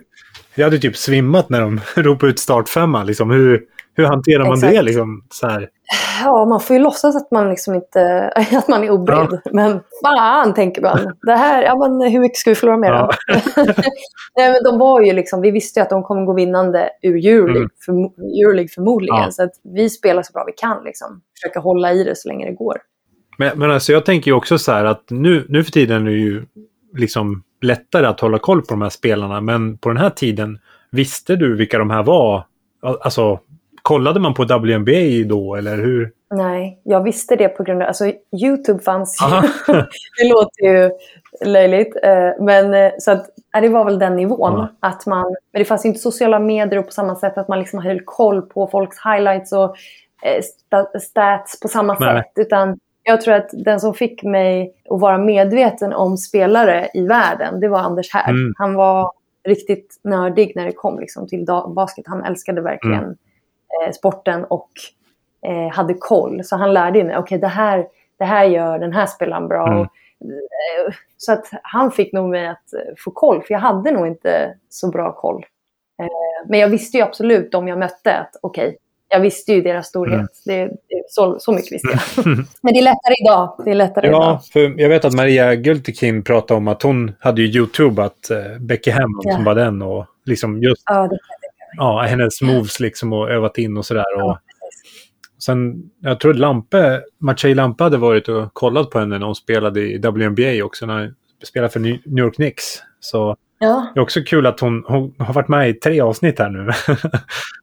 [0.54, 3.06] jag hade typ svimmat när de ropade ut startfemman.
[3.06, 3.62] Liksom, hur,
[3.96, 4.72] hur hanterar man Exakt.
[4.74, 4.82] det?
[4.82, 5.68] Liksom, så här?
[6.24, 9.40] Ja, man får ju låtsas att man liksom inte att man är oberedd.
[9.52, 11.12] Men fan, tänker man.
[11.22, 13.10] Det här, ja, men hur mycket ska vi förlora med då?
[14.36, 17.26] Nej, men de var ju liksom, vi visste ju att de kommer gå vinnande ur
[17.26, 17.70] Euroleague, Mm.
[17.86, 17.92] för,
[18.42, 19.16] Euroleague förmodligen.
[19.22, 19.30] Ja.
[19.30, 20.84] Så att vi spelar så bra vi kan.
[20.84, 21.20] Liksom.
[21.40, 22.76] Försöka hålla i det så länge det går.
[23.38, 26.10] Men, men alltså, jag tänker ju också så här att nu, nu för tiden är
[26.10, 26.44] det ju
[26.96, 29.40] liksom lättare att hålla koll på de här spelarna.
[29.40, 30.58] Men på den här tiden,
[30.90, 32.44] visste du vilka de här var?
[32.82, 33.40] Al- Alltså,
[33.84, 36.12] kollade man på WNBA då eller hur?
[36.34, 37.88] Nej, jag visste det på grund av...
[37.88, 38.04] Alltså,
[38.42, 39.48] YouTube fanns ju.
[40.18, 40.90] Det låter ju
[41.44, 41.96] löjligt.
[42.02, 43.26] eh, Men så att,
[43.60, 44.52] det var väl den nivån.
[44.52, 44.68] Ja.
[44.80, 47.58] Att man, men det fanns ju inte sociala medier och på samma sätt att man
[47.58, 49.64] liksom höll koll på folks highlights och
[50.22, 50.40] eh,
[50.70, 52.22] sta- stats på samma Nej.
[52.22, 52.32] sätt.
[52.46, 57.60] Utan jag tror att den som fick mig att vara medveten om spelare i världen,
[57.60, 58.30] det var Anders Härd.
[58.34, 58.54] Mm.
[58.58, 59.12] Han var
[59.48, 62.04] riktigt nördig när det kom liksom, till basket.
[62.08, 63.16] Han älskade verkligen Mm.
[63.86, 64.70] Eh, sporten och
[65.46, 66.44] eh, hade koll.
[66.44, 67.86] Så han lärde mig, okej det, här,
[68.18, 69.66] det här gör den här spelaren bra.
[69.68, 69.80] Mm.
[69.80, 74.06] Eh, så att han fick nog mig att eh, få koll, för jag hade nog
[74.06, 75.44] inte så bra koll.
[76.02, 78.76] Eh, men jag visste ju absolut de jag mötte att okej,
[79.08, 80.14] jag visste ju deras storhet.
[80.16, 80.26] Mm.
[80.44, 82.26] Det, det, så, så mycket visste jag.
[82.62, 83.62] Men det är lättare idag.
[83.64, 84.44] Det är lättare Ja, idag.
[84.52, 88.90] för jag vet att Maria Gultekin pratade om att hon hade ju YouTubeat uh, Becky
[88.90, 89.34] Hammond Ja.
[89.34, 91.18] som var den och liksom just Ja, det,
[91.76, 94.22] ja, hennes moves liksom och övat in och sådär.
[94.22, 94.38] Och
[95.44, 99.80] sen, jag tror Lampe, Matej Lampe hade varit och kollat på henne när hon spelade
[99.80, 101.14] i WNBA också, när hon
[101.46, 102.64] spelade för New York Knicks.
[103.00, 103.86] Så ja.
[103.94, 106.64] det är också kul att hon, hon har varit med i tre avsnitt här nu.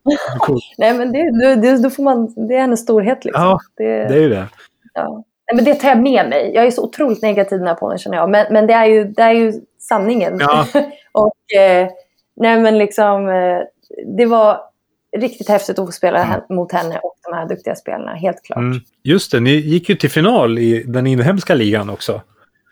[0.77, 3.25] Nej, men det, det, då får man, det är hennes storhet.
[3.25, 3.43] Liksom.
[3.43, 4.47] Ja, det, Det är ju det.
[4.93, 5.23] Ja.
[5.51, 6.51] Nej, men det tar jag med mig.
[6.53, 8.29] Jag är så otroligt negativ när på den känner jag.
[8.29, 10.37] Men, men det, är ju, det är ju sanningen.
[10.39, 10.65] Ja.
[11.11, 11.87] och eh,
[12.35, 13.61] nej men liksom, eh,
[14.17, 14.59] det var
[15.17, 18.57] riktigt häftigt att få spela hen- mot henne och de här duktiga spelarna, helt klart.
[18.57, 18.77] Mm.
[19.03, 22.21] Just det, ni gick ju till final i den inhemska ligan också.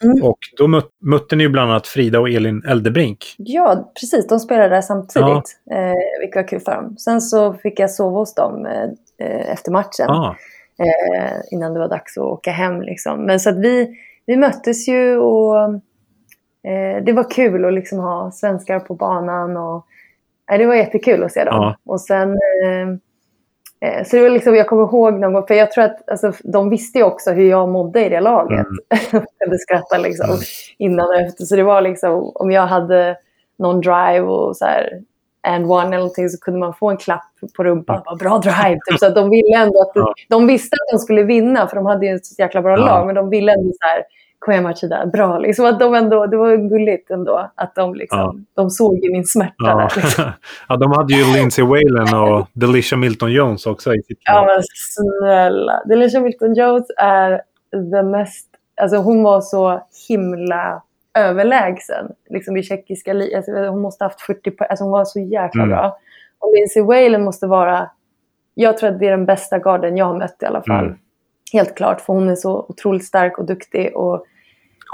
[0.03, 0.23] Mm.
[0.23, 3.35] Och då mött, mötte ni ju bland annat Frida och Elin Eldebrink.
[3.37, 4.27] Ja, precis.
[4.27, 6.97] De spelade där samtidigt, eh, vilket var kul för dem.
[6.97, 8.83] Sen så fick jag sova hos dem eh,
[9.27, 10.09] eh, efter matchen.
[10.09, 10.35] Ah,
[10.79, 12.81] eh, innan det var dags att åka hem.
[12.81, 13.25] Liksom.
[13.25, 15.63] Men så att vi, vi möttes ju och
[16.63, 19.57] eh, det var kul att liksom ha svenskar på banan.
[19.57, 19.85] Och,
[20.57, 21.55] det var jättekul att se dem.
[21.55, 21.75] Ja.
[21.85, 22.31] Och sen,
[22.63, 22.89] eh,
[23.89, 26.31] eh, så det var liksom, jag kommer ihåg någon gång, för jag tror att alltså,
[26.43, 28.65] de visste ju också hur jag mådde i det laget.
[29.11, 30.39] jag kunde skratta liksom, Mm.
[30.77, 31.45] innan och efter.
[31.45, 33.17] Så det var liksom, om jag hade
[33.57, 35.01] någon drive och så här,
[35.47, 37.23] and one eller någonting så kunde man få en klapp
[37.57, 38.01] på rumpan.
[38.05, 38.79] Bara, Bra drive!
[38.89, 38.99] Typ.
[38.99, 39.91] Så de ville ändå att...
[39.93, 40.13] Ja.
[40.29, 42.85] De visste att de skulle vinna för de hade ju ett så jäkla bra Ja.
[42.85, 43.05] lag.
[43.05, 44.03] Men de ville ändå så här,
[44.47, 45.39] igen Martina, bra.
[45.39, 48.35] Liksom att de ändå, det var gulligt ändå att de liksom, Ja.
[48.55, 49.75] de såg ju min smärta ja.
[49.77, 49.91] där.
[50.01, 50.23] Liksom.
[50.69, 55.81] ja, de hade ju Lindsey Whalen och Delisha Milton-Jones också i sitt Ja men snälla.
[55.85, 57.41] Delisha Milton Jones är
[57.91, 58.47] the mest,
[58.81, 60.81] alltså hon var så himla
[61.17, 62.11] överlägsen.
[62.29, 65.63] Liksom i tjeckiska alltså, Hon måste ha haft 40 poäng, alltså hon var så jäkla
[65.63, 65.75] Mm.
[65.77, 65.97] bra.
[66.39, 67.89] Och Lindsey Whalen måste vara,
[68.53, 70.85] jag tror att det är den bästa garden jag har mött i alla fall.
[70.85, 70.97] Mm.
[71.53, 73.95] Helt klart, för hon är så otroligt stark och duktig.
[73.97, 74.25] Och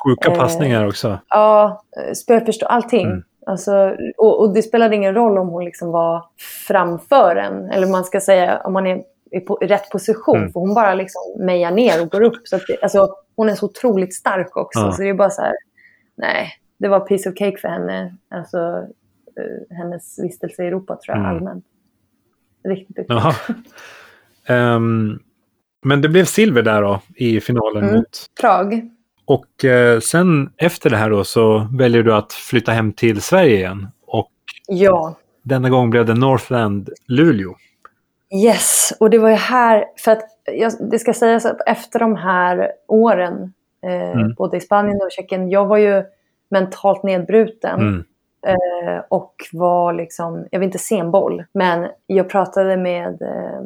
[0.06, 1.19] Sjuka Eh, passningar också.
[1.30, 1.84] Ja,
[2.15, 3.06] spelförstå allting.
[3.07, 3.23] Mm.
[3.45, 6.26] Alltså, och, och det spelade ingen roll om hon liksom var
[6.68, 7.72] framför en.
[7.72, 10.38] Eller man ska säga, om man är i, på, i rätt position.
[10.38, 10.52] Mm.
[10.52, 12.48] För hon bara liksom mejar ner och går upp.
[12.48, 14.80] Så att det, alltså, hon är så otroligt stark också.
[14.80, 14.91] Ja.
[14.91, 15.53] Så det är bara så här,
[16.15, 18.15] nej, det var piece of cake för henne.
[18.30, 18.57] Alltså
[19.40, 21.36] eh, hennes vistelse i Europa tror jag Mm.
[21.36, 21.65] allmänt.
[22.64, 23.15] Riktigt duktig.
[25.86, 27.95] Men det blev silver där då i finalen Mm.
[27.95, 28.90] mot Prag.
[29.26, 33.56] Och eh, sen efter det här då så väljer du att flytta hem till Sverige
[33.56, 33.88] igen.
[34.07, 34.32] Och
[34.68, 35.16] Ja.
[35.44, 37.56] denna gång blev det Northland Luleå.
[38.45, 42.16] Yes, och det var ju här, för att jag, det ska sägas att efter de
[42.16, 43.53] här åren,
[43.84, 44.34] eh, Mm.
[44.34, 46.03] både i Spanien och Tjeckien, jag var ju
[46.49, 47.80] mentalt nedbruten.
[47.80, 48.03] Mm.
[48.48, 53.62] Eh, och var liksom, jag vill inte se en boll, men jag pratade med, eh,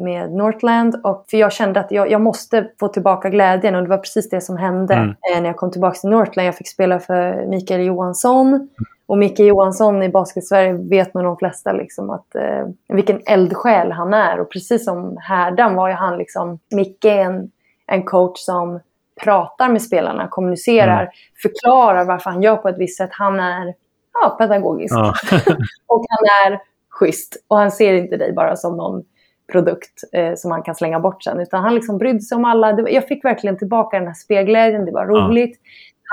[0.00, 3.88] med Northland och för jag kände att jag, jag måste få tillbaka glädjen och det
[3.88, 5.08] var precis det som hände Mm.
[5.10, 6.48] eh, när jag kom tillbaka till Northland.
[6.48, 8.68] Jag fick spela för Mikael Johansson
[9.06, 14.14] och Mikael Johansson i Basket-Sverige vet nog de flesta liksom att eh, vilken eldsjäl han
[14.14, 17.50] är och precis som Härdan var ju han liksom, Micke är en,
[17.86, 18.80] en coach som
[19.24, 21.12] pratar med spelarna, kommunicerar, Mm.
[21.42, 23.10] förklarar varför han gör på ett visst sätt.
[23.12, 23.74] Han är
[24.22, 24.94] ja, pedagogisk.
[24.94, 25.14] Ja.
[25.86, 26.60] Och han är
[26.90, 27.44] schysst.
[27.48, 29.04] Och han ser inte dig bara som någon
[29.50, 31.40] produkt eh, som han kan slänga bort sen.
[31.40, 32.80] Utan han liksom brydde sig om alla.
[32.90, 34.84] Jag fick verkligen tillbaka den här spelglädjen.
[34.84, 35.08] Det var Ja.
[35.12, 35.60] roligt.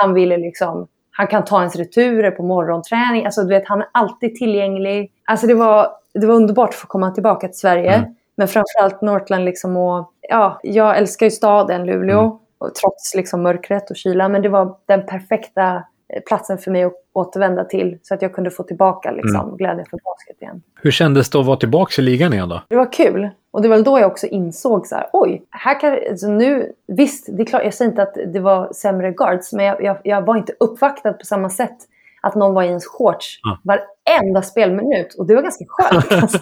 [0.01, 0.87] Han ville liksom...
[1.11, 3.25] Han kan ta ens returer på morgonträning.
[3.25, 5.11] Alltså, du vet, han är alltid tillgänglig.
[5.25, 7.93] Alltså, det, var, det var underbart att få komma tillbaka till Sverige.
[7.93, 8.15] Mm.
[8.35, 9.45] Men framförallt Northland.
[9.45, 12.19] Liksom och, ja, jag älskar ju staden Luleå.
[12.19, 12.31] Mm.
[12.59, 14.29] Och trots liksom mörkret och kyla.
[14.29, 15.83] Men det var den perfekta
[16.27, 17.97] platsen för mig att återvända till.
[18.03, 19.57] Så att jag kunde få tillbaka liksom, Mm.
[19.57, 20.61] glädjen för basket igen.
[20.81, 22.61] Hur kändes det att vara tillbaka i ligan igen då?
[22.69, 23.29] Det var kul.
[23.51, 27.27] Och det var då jag också insåg så här, oj, här kan, alltså nu, visst,
[27.37, 30.21] det är klart, jag säger inte att det var sämre guards, men jag, jag, jag
[30.25, 31.77] var inte uppvaktad på samma sätt
[32.21, 33.57] att någon var i ens shorts Ja.
[33.63, 35.13] varenda spelminut.
[35.17, 36.11] Och det var ganska skönt.
[36.21, 36.39] Alltså.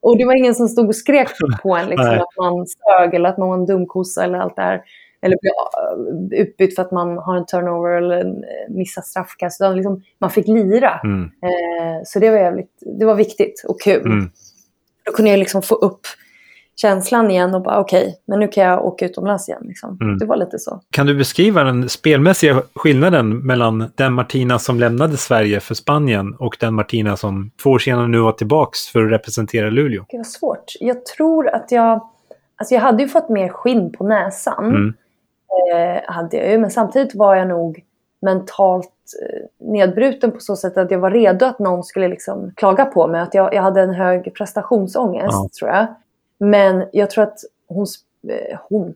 [0.00, 1.28] och det var ingen som stod och skrek
[1.62, 2.18] på en liksom, Nej.
[2.18, 4.82] att man sög eller att man var en dumkossa eller allt det här.
[5.24, 9.60] Eller blev äh, utbytt för att man har en turnover eller eh, missar straffkast.
[9.60, 11.00] Utan Liksom, man fick lira.
[11.04, 11.22] Mm.
[11.22, 14.06] Eh, så det var, jävligt, det var viktigt och kul.
[14.06, 14.30] Mm.
[15.04, 16.06] Då kunde jag liksom få upp
[16.76, 19.62] känslan igen och bara okej, men nu kan jag åka utomlands igen.
[19.64, 19.98] Liksom.
[20.00, 20.18] Mm.
[20.18, 20.80] Det var lite så.
[20.90, 26.56] Kan du beskriva den spelmässiga skillnaden mellan den Martina som lämnade Sverige för Spanien och
[26.60, 30.04] den Martina som två år senare nu var tillbaks för att representera Luleå?
[30.08, 30.72] Det var svårt.
[30.80, 32.10] Jag tror att jag...
[32.56, 34.66] Alltså jag hade ju fått mer skinn på näsan.
[34.66, 34.94] Mm.
[35.74, 37.84] Eh, hade jag ju, men samtidigt var jag nog
[38.22, 38.90] mentalt
[39.22, 43.06] eh, nedbruten på så sätt att jag var redo att någon skulle liksom klaga på
[43.06, 43.20] mig.
[43.20, 45.48] Att jag, jag hade en hög prestationsångest, Ja.
[45.58, 45.86] tror jag.
[46.38, 47.86] Men jag tror att hon...
[48.28, 48.94] Eh, hon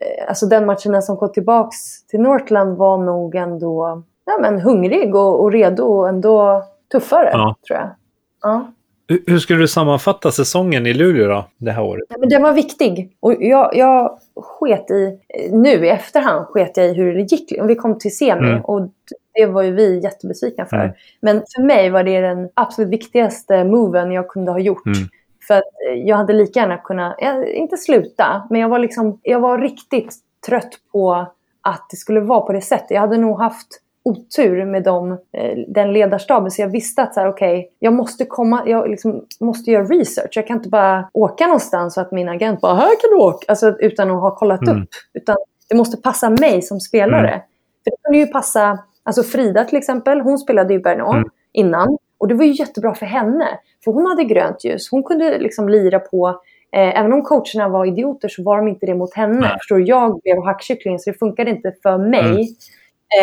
[0.00, 5.14] eh, alltså den matchen som kom tillbaks till Northland var nog ändå ja, men hungrig
[5.14, 6.62] och, och redo och ändå
[6.92, 7.54] tuffare, Ja.
[7.66, 7.88] tror jag.
[8.42, 8.72] Ja.
[9.26, 12.04] Hur- skulle du sammanfatta säsongen i Luleå då, det här året?
[12.10, 13.16] Nej, Men den var viktig.
[13.20, 15.18] Och jag, jag sket i,
[15.52, 17.52] nu i efterhand sket jag i hur det gick.
[17.62, 18.60] Vi kom till semi Mm.
[18.64, 18.88] och
[19.34, 20.76] det var ju vi jättebesvikna för.
[20.76, 20.90] Mm.
[21.20, 24.86] Men för mig var det den absolut viktigaste moven jag kunde ha gjort.
[24.86, 24.98] Mm.
[25.48, 29.20] För att eh, jag hade lika gärna kunnat, eh, inte sluta, men jag var, liksom,
[29.22, 30.14] jag var riktigt
[30.46, 31.26] trött på
[31.60, 32.90] att det skulle vara på det sättet.
[32.90, 33.66] Jag hade nog haft
[34.06, 36.50] otur med dem, eh, den ledarstaben.
[36.50, 40.30] Så jag visste att så här, okej, jag måste komma, jag liksom måste göra research.
[40.36, 43.44] Jag kan inte bara åka någonstans så att min agent bara, här kan du åka.
[43.48, 44.82] Alltså utan att ha kollat Mm.
[44.82, 44.88] upp.
[45.14, 45.36] Utan
[45.68, 47.28] det måste passa mig som spelare.
[47.28, 47.40] Mm.
[47.84, 51.28] För det kunde ju passa, alltså Frida till exempel, hon spelade ju Bernard Mm.
[51.52, 51.98] innan.
[52.18, 53.48] Och det var ju jättebra för henne.
[53.84, 54.88] För hon hade grönt ljus.
[54.90, 56.28] Hon kunde liksom lira på,
[56.72, 59.40] eh, även om coacherna var idioter så var de inte det mot henne.
[59.40, 59.50] Nej.
[59.58, 59.84] Förstår du?
[59.84, 62.20] Jag blev hackkyckling så det funkade inte för mig.
[62.30, 62.46] Mm.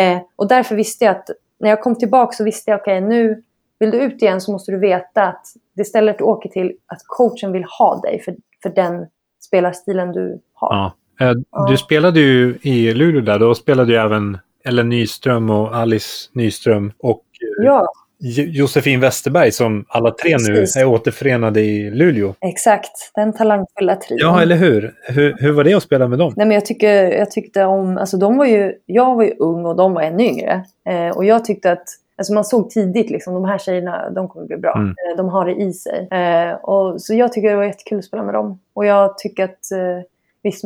[0.00, 1.30] Eh, och därför visste jag att
[1.60, 3.42] när jag kom tillbaka så visste jag okej nu
[3.78, 5.46] vill du ut igen så måste du veta att
[5.76, 9.06] det stället du åker till att coachen vill ha dig för, för den
[9.40, 10.74] spelarstilen du har.
[10.74, 10.92] Ja.
[11.26, 11.66] Eh, Ja.
[11.70, 16.92] Du spelade ju i Luleå där, då spelade ju även Ellen Nyström och Alice Nyström
[16.98, 17.24] och
[17.58, 20.76] eh, Ja, Josefin Westerberg som alla tre nu Precis.
[20.76, 22.34] är återförenade i Luleå.
[22.40, 22.90] exakt.
[23.14, 24.18] Den talangfulla trion.
[24.20, 24.94] Ja, eller hur?
[25.02, 25.36] hur?
[25.38, 26.32] Hur var det att spela med dem?
[26.36, 29.66] Nej, men jag, tycker, jag tyckte om, alltså de var ju, jag var ju ung
[29.66, 30.64] och de var ännu yngre.
[30.88, 31.84] Eh, och jag tyckte att,
[32.18, 34.74] alltså man såg tidigt liksom, de här tjejerna, de kommer bli bra.
[34.76, 34.88] Mm.
[34.88, 36.08] Eh, de har det i sig.
[36.10, 38.60] Eh, och, så jag tycker det var jättekul att spela med dem.
[38.74, 40.04] Och jag tycker att, eh,
[40.44, 40.64] visst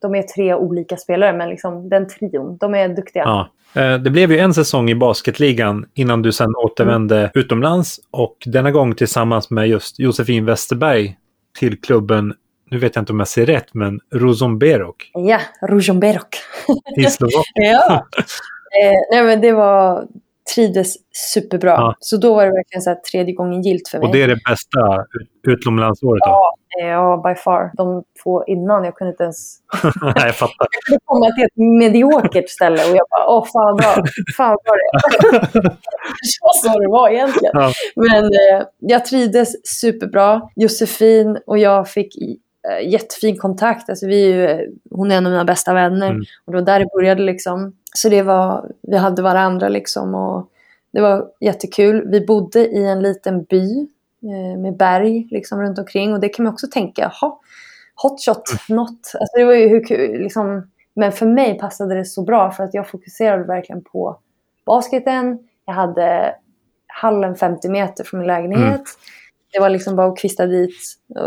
[0.00, 3.22] de är tre olika spelare, men liksom den trion, de är duktiga.
[3.22, 3.48] Ja.
[3.82, 7.30] Eh, Det blev ju en säsong i basketligan innan du sen återvände Mm.
[7.34, 11.16] utomlands och denna gång tillsammans med just Josefin Westerberg
[11.58, 12.34] till klubben,
[12.70, 16.36] nu vet jag inte om jag ser rätt, men Ruzomberok Ja, Rujomberok.
[16.96, 17.44] i Slovakien.
[17.88, 18.06] ja.
[18.82, 20.06] eh, nej men det var,
[20.54, 20.94] trivdes
[21.34, 21.70] superbra.
[21.70, 21.94] Ja.
[22.00, 24.06] Så då var det verkligen så här tredje gången gilt för mig.
[24.06, 26.20] Och det är det bästa ut- utomlandsåret?
[26.24, 27.70] Ja, Ja, by far.
[27.76, 29.58] De två innan, jag kunde inte ens...
[30.02, 30.66] Nej, jag fattar.
[30.70, 34.04] Jag kunde komma till ett mediokert ställe och jag bara, åh fan vad bra.
[34.36, 35.70] Fan vad bra det.
[36.22, 37.52] Så så det var egentligen.
[37.54, 37.72] Ja.
[37.96, 40.42] Men eh, jag trivdes superbra.
[40.56, 42.16] Josefin och jag fick
[42.68, 43.90] eh, jättefin kontakt.
[43.90, 46.10] Alltså, vi är eh, hon är en av mina bästa vänner.
[46.10, 46.22] Mm.
[46.44, 47.72] Och det var där det började liksom.
[47.94, 50.14] Så det var, vi hade varandra liksom.
[50.14, 50.50] Och
[50.92, 52.08] det var jättekul.
[52.10, 53.86] Vi bodde i en liten by eh,
[54.58, 56.12] med berg liksom runt omkring.
[56.12, 57.32] Och det kan man också tänka, jaha,
[58.02, 59.12] hotshot, något.
[59.20, 60.70] Alltså det var ju hur kul, liksom.
[60.94, 64.18] Men för mig passade det så bra för att jag fokuserade verkligen på
[64.66, 65.38] basketen.
[65.66, 66.34] Jag hade
[66.86, 68.62] hallen 50 meter från min lägenhet.
[68.62, 68.84] Mm.
[69.52, 70.74] Det var liksom bara att kvista dit.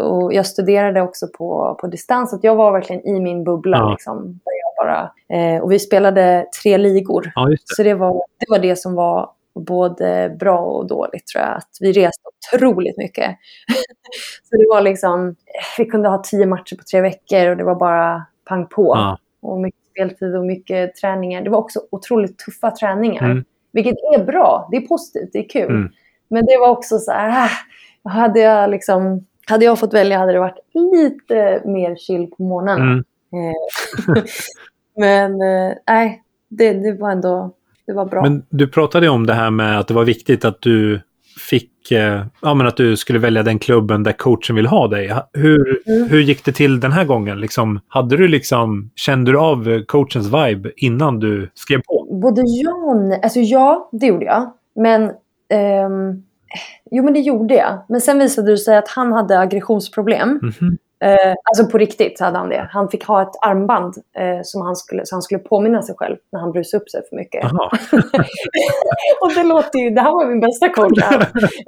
[0.03, 2.29] Och jag studerade också på, på distans.
[2.29, 3.77] Så jag var verkligen i min bubbla.
[3.77, 3.91] Ja.
[3.91, 7.31] Liksom, där jag bara, eh, och vi spelade tre ligor.
[7.35, 7.57] Ja, det.
[7.63, 11.57] Så det var, det var det som var både bra och dåligt tror jag.
[11.57, 12.21] Att vi reste
[12.53, 13.37] otroligt mycket.
[14.43, 15.35] så det var liksom,
[15.77, 18.93] vi kunde ha tio matcher på tre veckor och det var bara pang på.
[18.95, 19.17] Ja.
[19.41, 21.41] Och mycket speltid och mycket träningar.
[21.41, 23.23] Det var också otroligt tuffa träningar.
[23.23, 23.43] Mm.
[23.71, 24.67] Vilket är bra.
[24.71, 25.71] Det är positivt, det är kul.
[25.71, 25.89] Mm.
[26.27, 27.49] Men det var också så här,
[28.03, 32.43] ah, hade jag liksom, hade jag fått välja hade det varit lite mer chill på
[32.43, 32.83] morgnarna.
[32.83, 33.03] Mm.
[33.33, 34.23] Eh,
[34.97, 37.55] Men eh, nej, det, det var ändå
[37.87, 38.21] det var bra.
[38.21, 41.01] Men du pratade om det här med att det var viktigt att du
[41.49, 45.13] fick, eh, ja men att du skulle välja den klubben där coachen vill ha dig.
[45.33, 46.09] Hur, Mm.
[46.09, 47.39] hur gick det till den här gången?
[47.39, 52.19] Liksom, hade du liksom, kände du av eh, coachens vibe innan du skrev på?
[52.21, 53.19] Både nej.
[53.23, 54.53] Alltså ja, det gjorde jag.
[54.75, 55.03] Men
[55.49, 56.23] ehm,
[56.91, 57.85] jo, men det gjorde jag.
[57.89, 60.39] Men sen visade det sig att han hade aggressionsproblem.
[60.41, 60.77] Mhm.
[61.03, 62.67] Eh, alltså på riktigt hade han det.
[62.71, 66.17] Han fick ha ett armband eh, som han skulle, så han skulle påminna sig själv
[66.31, 67.43] när han brusade upp sig för mycket.
[69.21, 70.99] Och det låter ju, det här var min bästa coach.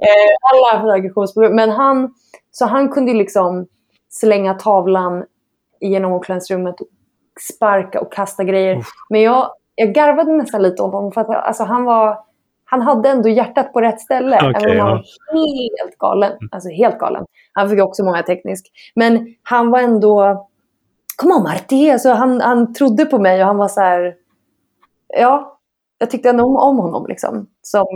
[0.00, 1.56] Eh, alla aggressionsproblem.
[1.56, 2.14] Men han,
[2.50, 3.66] så han kunde liksom
[4.10, 5.24] slänga tavlan
[5.80, 6.76] genom omklädningsrummet,
[7.54, 8.76] sparka och kasta grejer.
[8.76, 8.88] Uff.
[9.10, 12.18] Men jag, jag garvade nästan lite åt honom för att alltså, han var
[12.68, 14.36] han hade ändå hjärtat på rätt ställe.
[14.36, 15.02] Okej, även om han ja.
[15.32, 16.32] var helt galen.
[16.50, 17.24] Alltså helt galen.
[17.52, 18.66] Han fick också många teknisk.
[18.94, 20.46] Men han var ändå...
[21.16, 21.90] Kom on Marti!
[21.90, 24.14] Alltså, han, han trodde på mig och han var så här...
[25.08, 25.58] Ja,
[25.98, 27.06] jag tyckte ändå om, om honom.
[27.06, 27.46] Liksom.
[27.62, 27.86] Som,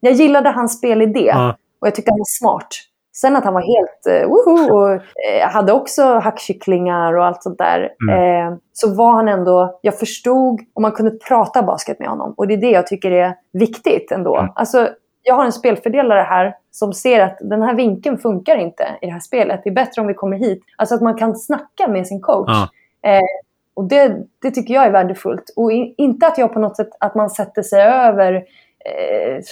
[0.00, 1.56] jag gillade hans spelidé Ja.
[1.80, 2.68] och jag tyckte han var smart.
[3.20, 7.58] Sen att han var helt uh, woho och eh, hade också hackkycklingar och allt sånt
[7.58, 7.80] där.
[8.10, 12.34] Eh, så var han ändå, jag förstod om man kunde prata basket med honom.
[12.36, 14.36] Och det är det jag tycker är viktigt ändå.
[14.36, 14.52] Mm.
[14.54, 14.88] Alltså,
[15.22, 19.12] jag har en spelfördelare här som ser att den här vinkeln funkar inte i det
[19.12, 19.60] här spelet.
[19.64, 20.62] Det är bättre om vi kommer hit.
[20.76, 22.50] Alltså att man kan snacka med sin coach.
[23.02, 23.10] Ja.
[23.10, 23.20] Eh,
[23.74, 25.52] och det, det tycker jag är värdefullt.
[25.56, 29.42] Och i, inte att jag på något sätt att man sätter sig över eh,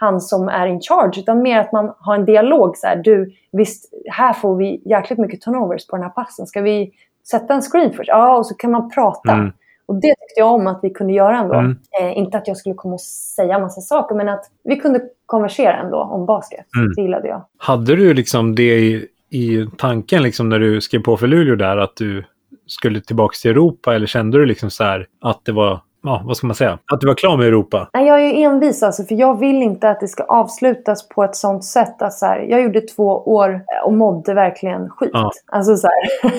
[0.00, 1.20] han som är in charge.
[1.20, 2.76] Utan mer att man har en dialog.
[2.76, 6.46] Så här, du, visst, här får vi jäkligt mycket turnovers på den här passen.
[6.46, 6.92] Ska vi
[7.30, 8.08] sätta en screen först?
[8.08, 9.32] Ja, och så kan man prata.
[9.32, 9.52] Mm.
[9.86, 11.54] Och det tyckte jag om att vi kunde göra ändå.
[11.54, 11.76] Mm.
[12.00, 15.76] Eh, inte att jag skulle komma och säga massa saker, men att vi kunde konversera
[15.76, 16.66] ändå om basket.
[16.76, 16.92] Mm.
[16.96, 17.44] Det gillade jag.
[17.58, 21.76] Hade du liksom det i, i tanken liksom när du skrev på för Luleå där
[21.76, 22.24] att du
[22.66, 26.36] skulle tillbaka till Europa eller kände du liksom så här att det var, ja vad
[26.36, 27.90] ska man säga, att du var klar med Europa?
[27.94, 31.24] Nej, jag är ju envis alltså, för jag vill inte att det ska avslutas på
[31.24, 35.10] ett sånt sätt att så här, jag gjorde två år och mådde verkligen skit.
[35.12, 35.30] Ja.
[35.46, 36.30] Alltså så här.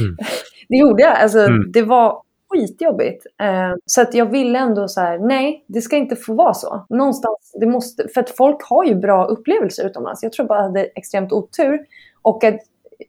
[0.00, 0.16] Mm.
[0.68, 1.16] det gjorde jag.
[1.18, 1.72] Alltså, Mm.
[1.72, 3.26] Det var skitjobbigt.
[3.40, 6.86] Eh, så att jag ville ändå så här, nej, det ska inte få vara så.
[6.88, 10.22] Någonstans, det måste, för att folk har ju bra upplevelser utomlands.
[10.22, 11.78] Jag tror bara jag hade extremt otur.
[12.22, 12.60] Och att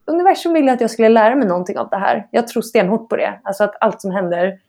[0.06, 2.28] universum ville att jag skulle lära mig någonting av det här.
[2.32, 3.40] Jag tror stenhårt på det.
[3.44, 4.60] Alltså att allt som händer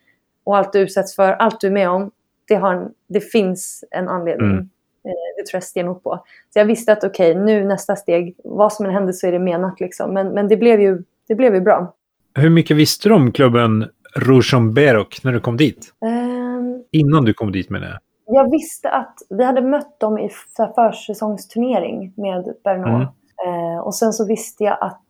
[0.44, 2.10] och allt du utsätts för, allt du är med om,
[2.48, 4.50] det, har det finns en anledning.
[4.50, 4.68] Mm.
[5.04, 6.24] Eh, Det tror jag stenhårt på.
[6.52, 9.38] Så jag visste att okej, nu nästa steg, vad som än händer så är det
[9.38, 9.80] menat.
[9.80, 10.14] Liksom.
[10.14, 11.94] Men, men det, blev ju, det blev ju bra.
[12.34, 15.92] Hur mycket visste du om klubben Rujomberok när du kom dit?
[16.04, 17.98] Ehm, Innan du kom dit menar jag.
[18.36, 20.30] jag visste att vi hade mött dem i
[20.76, 22.88] försäsongsturnering med Bernå.
[22.94, 23.06] Mm.
[23.46, 25.02] Eh, och sen så visste jag att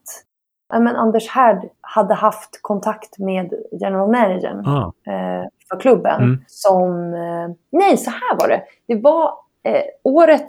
[0.72, 4.66] ja, men Anders Härd hade haft kontakt med general managern.
[4.66, 6.22] Ah, eh, för klubben.
[6.22, 6.44] Mm.
[6.48, 8.62] Som, eh, nej, så här var det.
[8.88, 9.24] Det var
[9.62, 10.48] eh, året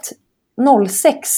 [0.88, 1.28] 06,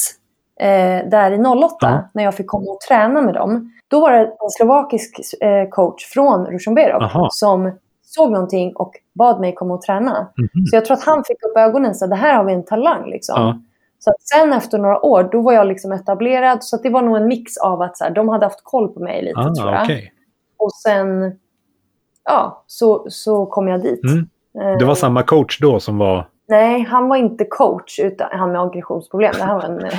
[0.60, 2.08] eh, där i 08, Ja.
[2.12, 3.72] när jag fick komma och träna med dem.
[3.88, 7.28] Då var det en slovakisk eh, coach från Rujomberok Aha.
[7.30, 7.72] som
[8.04, 10.28] såg någonting och bad mig komma och träna.
[10.36, 10.66] mhm.
[10.66, 12.64] Så jag tror att han fick upp ögonen och sa, det här har vi en
[12.64, 13.10] talang.
[13.10, 13.34] Liksom.
[13.42, 13.58] Ja.
[13.98, 16.64] Så sen efter några år, då var jag liksom etablerad.
[16.64, 19.00] Så det var nog en mix av att så här, de hade haft koll på
[19.00, 19.82] mig lite, tror Ah, jag.
[19.84, 20.12] okej.
[20.58, 21.38] Och sen,
[22.24, 24.00] ja, så, så kom jag dit.
[24.04, 24.28] Mm.
[24.72, 28.52] Eh, Det var samma coach då som var Nej, han var inte coach, utan han
[28.52, 29.34] med aggressionsproblem.
[29.40, 29.80] Han var, en,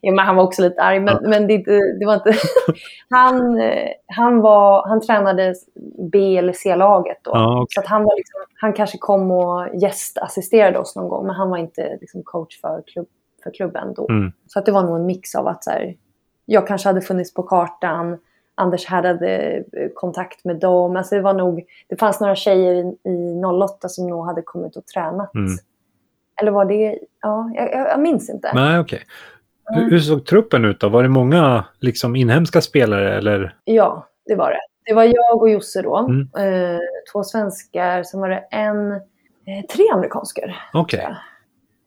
[0.00, 1.58] ja, men han var också lite arg, men, men det,
[1.98, 2.32] det, var inte...
[3.10, 3.60] han,
[4.06, 5.54] han, var, han tränade
[6.12, 7.30] B eller C-laget då.
[7.34, 7.74] Ja, okej.
[7.74, 11.50] Så att han, var liksom, han kanske kom och gästassisterade oss någon gång, men han
[11.50, 13.06] var inte liksom, coach för, klubb,
[13.42, 14.08] för klubben då.
[14.08, 14.32] Mm.
[14.46, 15.96] Så att det var nog en mix av att så här,
[16.46, 18.18] jag kanske hade funnits på kartan,
[18.54, 19.38] Anders hade
[19.72, 20.96] eh, kontakt med dem.
[20.96, 24.76] Alltså det, var nog, det fanns några tjejer i, i 08 som nog hade kommit
[24.76, 25.34] och tränat.
[25.34, 25.52] Mm.
[26.40, 26.98] Eller var det...
[27.20, 28.50] Ja, jag, jag, minns inte.
[28.54, 29.02] Nej, okej.
[29.66, 29.90] Hur, Mm.
[29.90, 30.88] hur såg truppen ut då?
[30.88, 33.56] Var det många liksom, inhemska spelare eller?
[33.64, 34.60] Ja, det var det.
[34.86, 35.96] Det var jag och Josse då.
[35.96, 36.20] Mm.
[36.20, 36.80] Eh,
[37.12, 38.02] två svenskar.
[38.02, 38.92] Sen var det en...
[38.92, 40.54] Eh, tre amerikanskor.
[40.72, 41.10] Jag.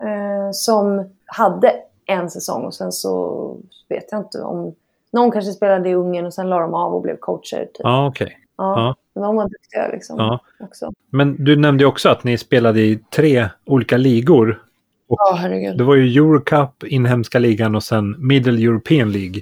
[0.03, 1.71] Eh, som hade
[2.05, 3.57] en säsong och sen så
[3.89, 4.75] vet jag inte om...
[5.11, 7.65] Någon kanske spelade i Ungern och sen la de av och blev coacher.
[7.65, 7.79] Typ.
[7.79, 8.39] Ja, okej.
[8.57, 9.21] Ja, Ja.
[9.21, 10.19] De var duktiga liksom.
[10.19, 10.39] Ja.
[10.59, 10.91] Också.
[11.09, 14.63] Men du nämnde också att ni spelade i tre olika ligor.
[15.07, 15.77] Ja, herregud.
[15.77, 19.41] Det var ju Eurocup, inhemska ligan och sen Middle European League.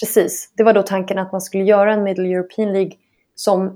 [0.00, 0.52] Precis.
[0.56, 2.92] Det var då tanken att man skulle göra en Middle European League
[3.34, 3.66] som,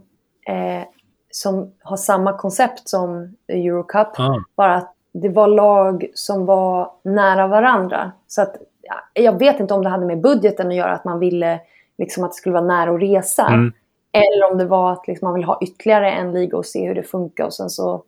[0.48, 0.82] eh,
[1.30, 4.20] som har samma koncept som Eurocup.
[4.20, 4.44] Ah.
[4.56, 8.12] Bara att det var lag som var nära varandra.
[8.26, 8.71] Så att, ja,
[9.14, 11.60] jag vet inte om det hade med budgeten att göra, att man ville
[11.98, 13.46] liksom, att det skulle vara nära att resa.
[13.46, 13.72] Mm.
[14.12, 16.94] Eller om det var att liksom, man vill ha ytterligare en liga och se hur
[16.94, 17.44] det funkar.
[17.44, 18.02] Och sen så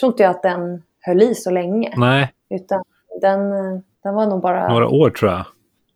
[0.00, 1.94] tror inte jag att den höll i så länge.
[1.96, 2.82] Nej, Utan
[3.20, 3.50] den,
[4.02, 4.68] den var nog bara...
[4.68, 5.44] några år tror jag.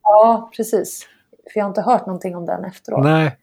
[0.02, 1.08] Ja, precis.
[1.52, 3.04] För jag har inte hört någonting om den efteråt.
[3.04, 3.36] Nej,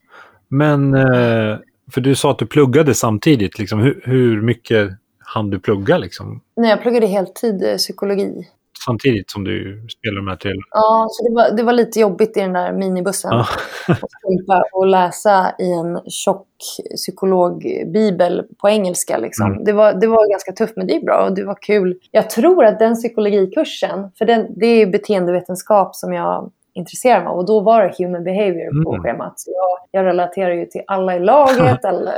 [0.47, 1.57] men eh,
[1.91, 3.59] för du sa att du pluggade samtidigt.
[3.59, 3.79] Liksom.
[3.79, 6.41] Hur, hur mycket hann du plugga liksom?
[6.55, 8.47] Nej, jag pluggade heltid eh, psykologi.
[8.85, 10.51] Samtidigt som du spelar de här tre?
[10.71, 13.31] Ja, så det var, det var lite jobbigt i den där minibussen.
[13.31, 13.47] Ja.
[13.87, 16.47] Att och läsa i en tjock
[16.95, 19.17] psykologbibel på engelska.
[19.17, 19.51] Liksom.
[19.51, 19.63] Mm.
[19.63, 21.97] Det, var, det var ganska tufft, men det är bra och det var kul.
[22.11, 27.37] Jag tror att den psykologikursen, för den, det är beteendevetenskap som jag intresserar mig av
[27.37, 29.03] och då var det human behavior på Mm.
[29.03, 29.39] schemat.
[29.39, 31.85] Så jag, jag relaterar ju till alla i laget.
[31.85, 32.11] alla,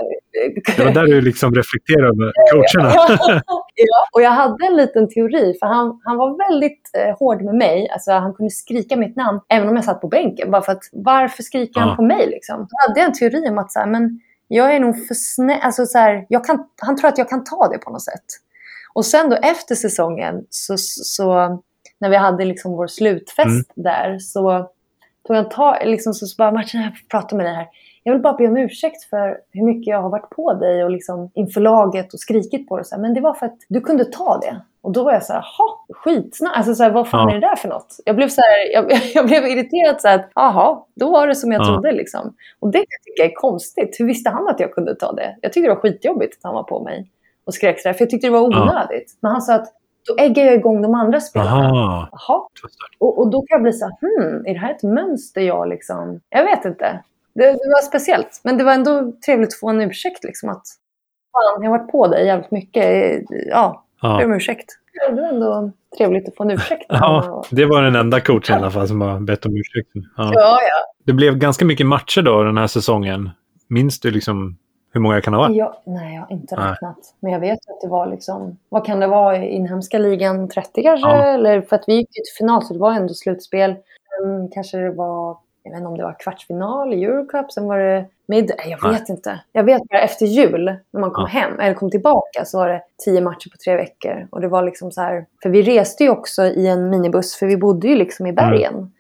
[0.78, 2.94] Det var där du liksom reflekterade coacherna.
[3.76, 7.56] ja, och jag hade en liten teori, för han, han var väldigt eh, hård med
[7.56, 7.90] mig.
[7.90, 10.52] Alltså, han kunde skrika mitt namn, även om jag satt på bänken.
[10.52, 11.86] Bara för att, varför skriker Ja.
[11.88, 12.28] han på mig?
[12.28, 12.60] Liksom?
[12.60, 15.60] Då hade jag en teori om att så här, men jag är nog för snäll.
[15.62, 18.26] Alltså, så här, jag kan, han tror att jag kan ta det på något sätt.
[18.94, 21.60] Och sen då efter säsongen, så, så
[22.00, 24.70] när vi hade liksom vår slutfest där, så
[25.28, 27.68] tog jag ta, liksom, så, så bara Martin, jag får prata med dig här.
[28.06, 30.92] Jag vill bara be om ursäkt för hur mycket jag har varit på dig och
[30.92, 32.86] liksom inför laget och skrikit på dig.
[32.86, 34.62] Så här, Men det var för att du kunde ta det.
[34.82, 35.46] Och då var jag så här,
[36.06, 36.52] jaha.
[36.56, 37.36] Alltså så här, vad fan Ja.
[37.36, 37.96] är det där för något?
[38.06, 41.36] Jag blev, så här, jag, jag blev irriterad så här, att jaha, då var det
[41.36, 41.66] som jag Ja.
[41.66, 42.36] trodde liksom.
[42.60, 42.88] Och det kan
[43.18, 43.96] jag är konstigt.
[44.00, 45.38] Hur visste han att jag kunde ta det?
[45.42, 47.10] Jag tyckte det var skitjobbigt att han var på mig
[47.46, 49.18] och skrek så där, för jag tyckte det var onödigt.
[49.20, 49.68] Men han sa att
[50.08, 51.70] då äggar jag igång de andra spelarna.
[52.12, 52.50] Aha.
[52.98, 55.70] Och, och då kan jag bli så här, hmm, är det här ett mönster jag
[55.70, 56.20] liksom...
[56.30, 57.04] Jag vet inte.
[57.36, 58.42] Det, det var speciellt.
[58.44, 60.64] Men det var ändå trevligt att få en ursäkt liksom att
[61.32, 63.22] fan, jag har varit på dig jävligt mycket.
[63.50, 64.66] Ja, ber om ursäkt.
[65.10, 66.86] Det var ändå trevligt att få en ursäkt.
[66.90, 69.90] ja, det var den enda coachen i alla fall som har bett om ursäkt.
[69.94, 70.32] Ja.
[70.34, 70.94] ja, ja.
[71.06, 73.30] Det blev ganska mycket matcher då den här säsongen.
[73.68, 74.58] Minns du liksom
[74.94, 75.56] hur många det kan ha varit?
[75.56, 76.72] Ja, nej, jag har inte Nej.
[76.72, 76.98] räknat.
[77.20, 80.50] Men jag vet att det var liksom, vad kan det vara i inhemska ligan?
[80.50, 81.10] 30 kanske?
[81.10, 81.24] Ja.
[81.26, 83.76] Eller för att vi gick ju till final så det var ändå slutspel.
[84.20, 87.78] Sen kanske det var, jag vet inte om det var kvartsfinal i Eurocup, sen var
[87.78, 89.00] det mid, nej, jag Nej.
[89.00, 89.40] vet inte.
[89.52, 91.40] Jag vet bara efter jul, när man kom Ja.
[91.40, 94.28] hem, eller kom tillbaka, så var det tio matcher på tre veckor.
[94.32, 97.46] Och det var liksom så här, för vi reste ju också i en minibuss, för
[97.46, 98.92] vi bodde ju liksom i bergen.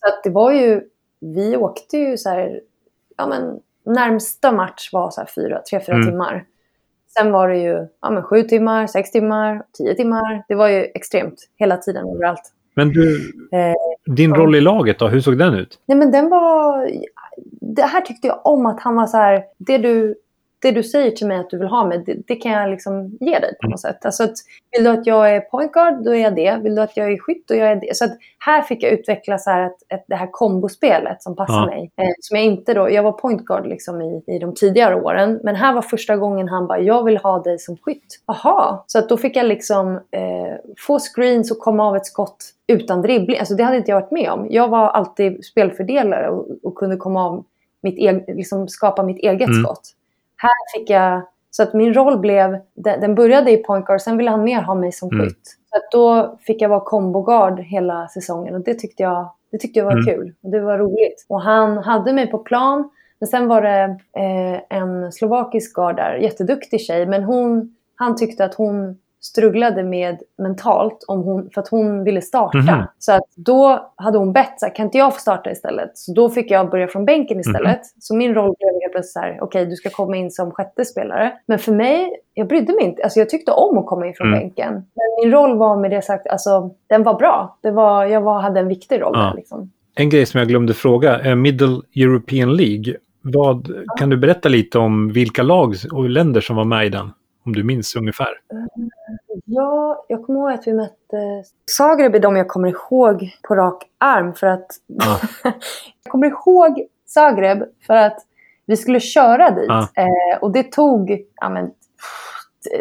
[0.00, 0.82] Så att det var ju,
[1.20, 2.60] vi åkte ju så här,
[3.16, 3.60] ja men
[3.92, 6.06] närmsta match var så fyra, tre, fyra Mm.
[6.08, 6.44] timmar.
[7.18, 10.44] Sen var det ju ja, men sju timmar, sex timmar, tio timmar.
[10.48, 12.52] Det var ju extremt hela tiden överallt.
[12.74, 13.74] Men du, Eh,
[14.14, 15.78] din roll i laget då, hur såg den ut?
[15.86, 16.90] nej men den var...
[17.60, 20.14] Det här tyckte jag om att han var så här, det du,
[20.60, 23.16] det du säger till mig att du vill ha mig, det, det kan jag liksom
[23.20, 23.70] ge dig på Mm.
[23.70, 24.04] något sätt.
[24.04, 24.32] Alltså att,
[24.72, 26.58] vill du att jag är point guard, då är jag det.
[26.62, 27.96] Vill du att jag är skytt, då är jag det.
[27.96, 31.54] Så att här fick jag utveckla så här ett, ett, det här kombospelet som passar
[31.54, 31.66] Ja.
[31.66, 31.90] mig.
[31.96, 35.40] Eh, som jag inte då, jag var point guard liksom i, i de tidigare åren,
[35.44, 38.20] men här var första gången han bara, jag vill ha dig som skytt.
[38.26, 40.54] Jaha, så att då fick jag liksom eh,
[40.86, 43.38] få screens och komma av ett skott utan dribbling.
[43.38, 44.46] Alltså det hade inte jag varit med om.
[44.50, 47.44] Jag var alltid spelfördelare och, och kunde komma av
[47.82, 49.62] mitt eg, liksom skapa mitt eget Mm.
[49.64, 49.80] skott.
[50.38, 54.30] Här fick jag, så att min roll blev, den, började i point guard, sen ville
[54.30, 55.26] han mer ha mig som Mm.
[55.26, 55.40] skytt.
[55.70, 59.78] Så att då fick jag vara kombogard hela säsongen och det tyckte jag, det tyckte
[59.78, 60.04] jag var Mm.
[60.04, 60.34] kul.
[60.42, 61.26] Och det var roligt.
[61.28, 62.90] Och han hade mig på plan,
[63.20, 63.82] men sen var det
[64.16, 70.18] eh, en slovakisk guard där, jätteduktig tjej, men hon, han tyckte att hon strugglade med
[70.38, 72.58] mentalt om hon, för att hon ville starta.
[72.58, 72.82] Mhm.
[72.98, 75.90] Så att då hade hon bett, så här, kan inte jag få starta istället?
[75.98, 77.80] Så då fick jag börja från bänken istället.
[78.00, 80.84] Så min roll blev helt plötsligt så här, okej du ska komma in som sjätte
[80.84, 81.32] spelare.
[81.46, 83.02] Men för mig, jag brydde mig inte.
[83.02, 84.40] Alltså jag tyckte om att komma in från Mm.
[84.40, 84.72] bänken.
[84.72, 87.58] Men min roll var med det sagt, alltså den var bra.
[87.62, 89.20] Det var, jag var, hade en viktig roll Ja.
[89.20, 89.70] där liksom.
[89.94, 92.94] En grej som jag glömde fråga, eh, Middle European League.
[93.22, 97.10] Vad, Kan du berätta lite om vilka lag och länder som var med i den?
[97.48, 98.28] Om du minns ungefär.
[99.44, 101.44] Ja, jag kommer ihåg att vi mötte...
[101.70, 104.66] Zagreb är de jag kommer ihåg på rak arm för att...
[104.86, 105.20] Ja.
[106.04, 108.18] jag kommer ihåg Zagreb för att
[108.66, 109.68] vi skulle köra dit.
[109.68, 109.88] Ja.
[109.96, 111.70] Eh, och det tog ja, men,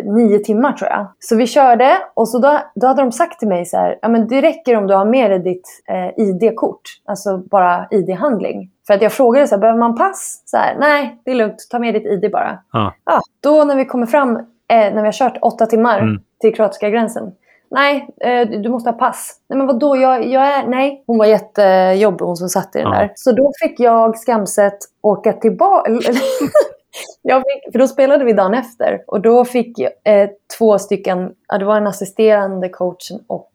[0.03, 1.07] nio timmar tror jag.
[1.19, 4.07] Så vi körde och så då, då hade de sagt till mig så här, ja,
[4.07, 6.81] men det räcker om du har med dig ditt eh, ID-kort.
[7.05, 8.71] Alltså bara ID-handling.
[8.87, 10.43] För att jag frågade så här, behöver man pass?
[10.45, 11.67] Så här, Nej, det är lugnt.
[11.69, 12.59] Ta med ditt ID bara.
[12.71, 12.93] Ja.
[13.05, 14.39] Ja, då när vi kommer fram,
[14.69, 16.21] eh, när vi har kört åtta timmar Mm.
[16.41, 17.31] till kroatiska gränsen.
[17.71, 19.35] Nej, eh, du måste ha pass.
[19.49, 19.97] Nej, men vadå?
[19.97, 20.67] Jag, jag är...
[20.67, 21.03] Nej.
[21.07, 22.99] Hon var jättejobbig, hon som satt i den Ja.
[22.99, 23.11] där.
[23.15, 25.91] Så då fick jag skamset åka tillbaka.
[26.01, 29.03] fick, för då spelade vi dagen efter.
[29.07, 33.51] Och då fick eh, två stycken, ja, det var en assisterande coachen och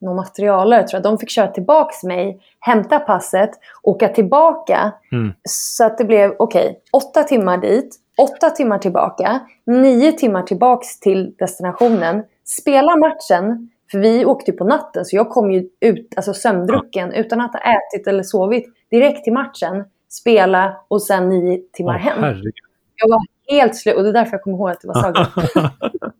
[0.00, 1.02] någon materialare tror jag.
[1.12, 3.50] De fick köra tillbaks mig, hämta passet,
[3.82, 4.92] åka tillbaka.
[5.12, 5.32] Mm.
[5.48, 11.34] Så att det blev, okej, åtta timmar dit, åtta timmar tillbaka, nio timmar tillbaks till
[11.38, 17.12] destinationen, spela matchen, för vi åkte på natten så jag kom ju ut alltså sömndrucken
[17.12, 22.00] utan att ha ätit eller sovit direkt till matchen, spela och sen nio timmar Åh,
[22.00, 22.22] hem.
[22.22, 22.54] herregud.
[22.96, 25.26] Jag var helt slut och det är därför jag kommer ihåg att det var Zagreb.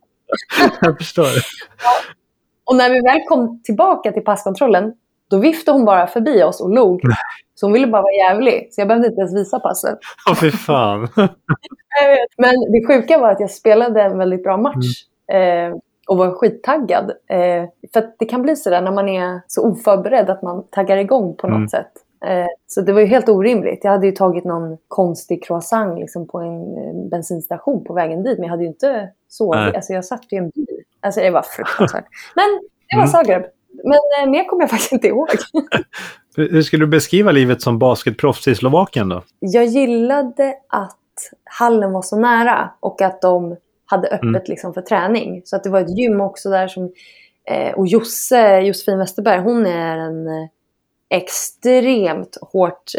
[0.80, 1.26] jag förstår.
[2.64, 4.92] Och när vi väl kom tillbaka till passkontrollen,
[5.36, 7.00] då viftade hon bara förbi oss och log.
[7.54, 9.98] Så hon ville bara vara jävlig, så jag behövde inte ens visa passet.
[10.30, 11.08] Åh, fy fan.
[12.38, 14.86] Men det sjuka var att jag spelade en väldigt bra match.
[15.32, 15.76] Eh,
[16.08, 17.10] och var skittaggad.
[17.30, 20.96] Eh, för att det kan bli sådär när man är så oförberedd att man taggar
[20.96, 21.68] igång på något Mm.
[21.68, 21.92] sätt.
[22.24, 23.84] Eh, så det var ju helt orimligt.
[23.84, 28.38] Jag hade ju tagit någon konstig croissant liksom, på en eh, bensinstation på vägen dit.
[28.38, 29.74] Men jag hade ju inte sovit.
[29.76, 30.66] Alltså jag satt i en bil.
[31.00, 32.04] Alltså det var fruktansvärt.
[32.34, 32.60] Men
[32.90, 33.08] det var Mm.
[33.12, 33.42] Zagreb.
[33.84, 35.28] Men eh, mer kommer jag faktiskt inte ihåg.
[36.36, 39.22] Hur skulle du beskriva livet som basketproffs i Slovakien då?
[39.38, 40.98] Jag gillade att
[41.44, 44.42] hallen var så nära och att de hade öppet Mm.
[44.46, 45.42] liksom för träning.
[45.44, 46.92] Så att det var ett gym också där som...
[47.50, 50.48] Eh, och Josse, Josefin Westerberg, hon är en eh,
[51.10, 52.92] extremt hårt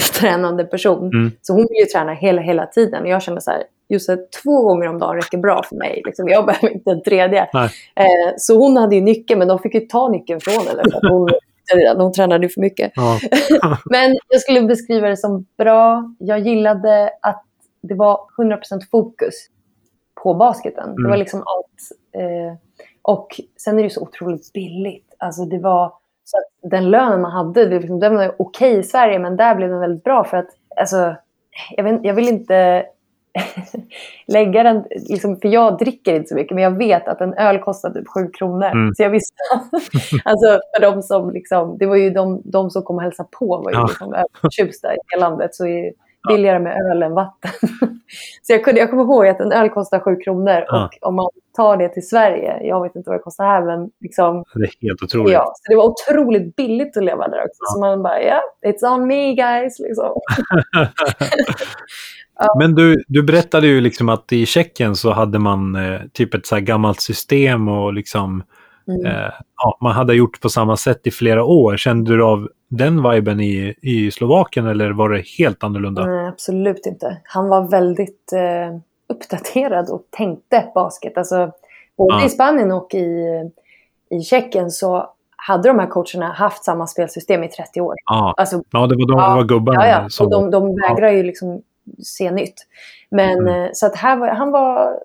[0.20, 1.06] tränande person.
[1.14, 1.32] Mm.
[1.42, 3.02] Så hon vill ju träna hela, hela tiden.
[3.02, 6.02] Och jag kände så här, Josse, två gånger om dagen räcker bra för mig.
[6.06, 7.48] Liksom, jag behöver inte en tredje.
[7.94, 10.82] Eh, så hon hade ju nyckeln, men de fick ju ta nyckeln från henne.
[10.82, 11.30] Att hon,
[11.96, 12.92] hon tränade ju för mycket.
[12.94, 13.18] Ja.
[13.90, 16.14] Men jag skulle beskriva det som bra.
[16.18, 17.44] Jag gillade att
[17.82, 18.58] det var 100%
[18.90, 19.34] fokus
[20.22, 20.88] på basketen.
[20.94, 21.10] Det Mm.
[21.10, 22.00] var liksom allt.
[22.24, 22.54] Eh,
[23.02, 25.14] och sen är det så otroligt billigt.
[25.18, 25.92] Alltså det var
[26.24, 29.54] så att den lönen man hade, det, liksom, den var okej i Sverige, men där
[29.54, 31.14] blev den väldigt bra för att, alltså,
[31.76, 32.84] jag, vet, jag vill inte
[34.26, 37.58] lägga den, liksom, för jag dricker inte så mycket, men jag vet att en öl
[37.58, 38.66] kostar typ 7 kronor.
[38.66, 38.94] Mm.
[38.94, 39.34] Så jag visste,
[40.24, 43.46] alltså för de som liksom, det var ju de, de som kom och hälsade på
[43.64, 43.86] var ju Ja.
[43.86, 45.92] liksom överförtjusta i det landet, så är det
[46.28, 47.50] billigare med öl än vatten.
[48.42, 50.84] så jag, kunde, jag kommer ihåg att en öl kostar 7 kronor Ja.
[51.02, 53.90] och om man tar det till Sverige, jag vet inte vad det kostar här, men
[54.00, 55.32] liksom, Det är helt otroligt.
[55.32, 57.58] Ja, så det var otroligt billigt att leva där också.
[57.74, 59.78] Så man bara, ja, it's on me guys.
[59.78, 60.12] Liksom.
[62.58, 66.46] Men du, du berättade ju liksom att i Tjeckien så hade man eh, typ ett
[66.46, 68.42] så gammalt system och liksom
[68.88, 69.06] Mm.
[69.06, 69.30] eh,
[69.62, 71.76] ja, man hade gjort på samma sätt i flera år.
[71.76, 76.06] Kände du av den viben i, i Slovakien eller var det helt annorlunda?
[76.06, 77.16] Nej, absolut inte.
[77.24, 78.76] Han var väldigt eh,
[79.08, 81.18] uppdaterad och tänkte basket.
[81.18, 81.52] Alltså,
[81.98, 82.26] både Ja.
[82.26, 83.26] i Spanien och i,
[84.10, 87.94] i Tjeckien så hade de här coacherna haft samma spelsystem i 30 år.
[88.04, 90.08] Ja, Alltså, ja det var de Ja, var gubbarna ja, ja.
[90.08, 90.26] som...
[90.26, 91.62] Och de, de vägrar ju liksom
[92.02, 92.66] se nytt.
[93.10, 93.62] Men Mm.
[93.64, 95.00] eh, så att här var, han, var,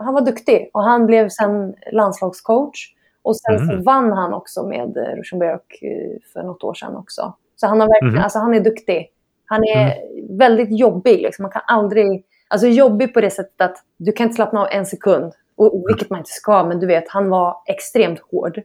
[0.00, 2.94] han var duktig och han blev sen landslagscoach.
[3.22, 3.82] Och sen så Mm.
[3.84, 7.34] vann han också med eh, Rosenberg eh, för något år sedan också.
[7.56, 8.22] Så han, har verkligen, Mhm.
[8.24, 9.10] alltså han är duktig.
[9.44, 9.94] Han är
[10.38, 11.22] väldigt jobbig.
[11.22, 11.42] Liksom.
[11.42, 12.24] Man kan aldrig...
[12.48, 15.32] Alltså jobbig på det sättet att du kan inte slappna av en sekund.
[15.56, 18.60] Och, och vilket man inte ska, men du vet, han var extremt hård.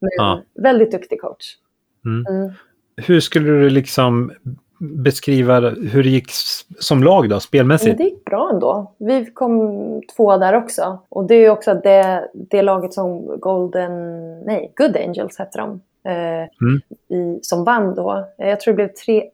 [0.00, 0.42] Men Ja.
[0.54, 1.44] väldigt duktig coach.
[2.04, 2.26] Mm.
[2.26, 2.52] Mm.
[2.96, 4.32] Hur skulle du liksom
[5.02, 6.30] beskriva hur det gick
[6.78, 7.98] som lag då, Men spelmässigt?
[7.98, 8.92] det gick bra ändå.
[8.98, 9.58] Vi kom
[10.16, 10.98] tvåa där också.
[11.08, 13.92] Och det är också det, det laget som Golden...
[14.40, 15.80] Nej, Good Angels hette de.
[16.08, 16.80] Eh, Mm.
[17.08, 18.24] i, som vann då.
[18.38, 19.24] Jag tror det blev tre,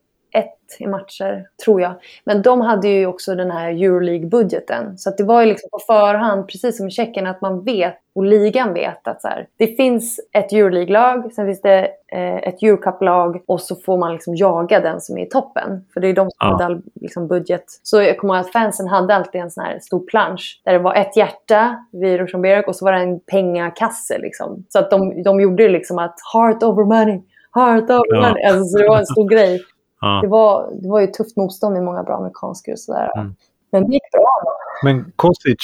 [0.78, 1.94] i matcher, tror jag.
[2.24, 4.98] Men de hade ju också den här Euroleague-budgeten.
[4.98, 8.24] Så det var ju liksom på förhand, precis som i Tjeckien, att man vet och
[8.24, 13.42] ligan vet att så här, det finns ett Euroleague-lag, sen finns det eh, ett Eurocup-lag
[13.46, 15.84] och så får man liksom jaga den som är i toppen.
[15.92, 16.46] För det är de som ja.
[16.46, 17.64] hade all liksom, budget.
[17.82, 20.78] Så jag kommer ihåg att fansen hade alltid en sån här stor plansch där det
[20.78, 24.18] var ett hjärta vid Rosenberg och så var det en pengakasse.
[24.18, 24.64] Liksom.
[24.68, 27.20] Så att de, de gjorde liksom att heart over money,
[27.54, 28.28] heart over ja.
[28.28, 28.44] money.
[28.44, 29.60] Alltså, så det var en stor grej.
[30.00, 30.20] Ja.
[30.22, 33.10] Det, var, det var ju tufft motstånd i många bra amerikanska och sådär.
[33.16, 33.34] Mm.
[33.72, 34.42] Men det gick bra.
[34.84, 35.56] Men Kostic,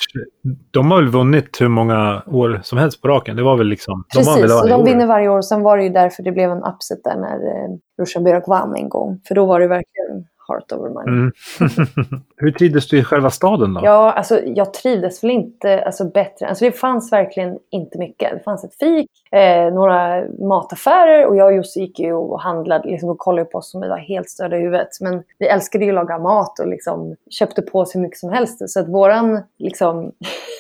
[0.71, 3.37] de har väl vunnit hur många år som helst på raken?
[3.37, 4.05] Det var väl liksom...
[4.15, 4.85] Precis, de, och de år.
[4.85, 5.43] vinner varje år.
[5.43, 8.89] Sen var det ju därför det blev en upset där när eh, Russian vann en
[8.89, 9.21] gång.
[9.29, 11.15] För då var det verkligen heart over money.
[11.15, 11.33] Mm.
[12.37, 13.81] Hur trivdes du i själva staden då?
[13.85, 16.49] Ja, alltså jag trivdes väl inte alltså, bättre.
[16.49, 18.33] Alltså det fanns verkligen inte mycket.
[18.33, 22.89] Det fanns ett fik, eh, några mataffärer och jag och Jussi gick ju och handlade
[22.89, 24.89] liksom, och kollade på oss som vi var helt störda i huvudet.
[25.01, 28.31] Men vi älskade ju att laga mat och liksom, köpte på oss hur mycket som
[28.31, 28.71] helst.
[28.71, 30.13] Så att våran, liksom,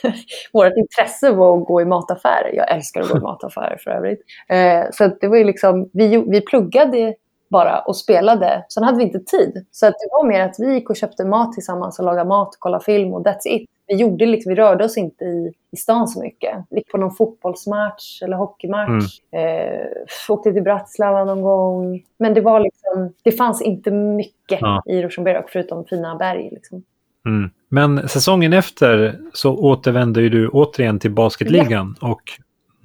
[0.52, 2.50] vårt intresse var att gå i mataffärer.
[2.54, 4.20] Jag älskar att gå i mataffärer för övrigt.
[4.48, 7.14] Eh, så att det var ju liksom, vi, vi pluggade
[7.50, 8.64] bara och spelade.
[8.68, 9.66] Sen hade vi inte tid.
[9.70, 12.48] Så att det var mer att vi gick och köpte mat tillsammans och lagade mat
[12.48, 13.70] och kollade film och that's it.
[13.86, 16.64] Vi, gjorde liksom, vi rörde oss inte i, i stan så mycket.
[16.70, 19.20] Vi gick på någon fotbollsmatch eller hockeymatch.
[19.32, 19.68] Mm.
[19.68, 19.86] Eh,
[20.28, 22.02] åkte till Bratislava någon gång.
[22.18, 24.82] Men det var liksom, det fanns inte mycket ja.
[24.86, 26.48] i Rosenberg förutom fina berg.
[26.52, 26.82] Liksom.
[27.26, 27.50] Mm.
[27.68, 32.08] Men säsongen efter så återvände ju du återigen till basketligan ja.
[32.08, 32.22] och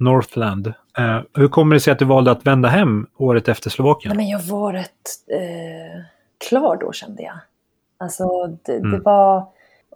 [0.02, 0.66] Northland.
[0.98, 4.16] Eh, hur kommer det sig att du valde att vända hem året efter Slovakien?
[4.16, 6.02] Nej, men jag var rätt eh,
[6.48, 7.38] klar då kände jag.
[7.98, 8.90] Alltså det, mm.
[8.90, 9.46] det var,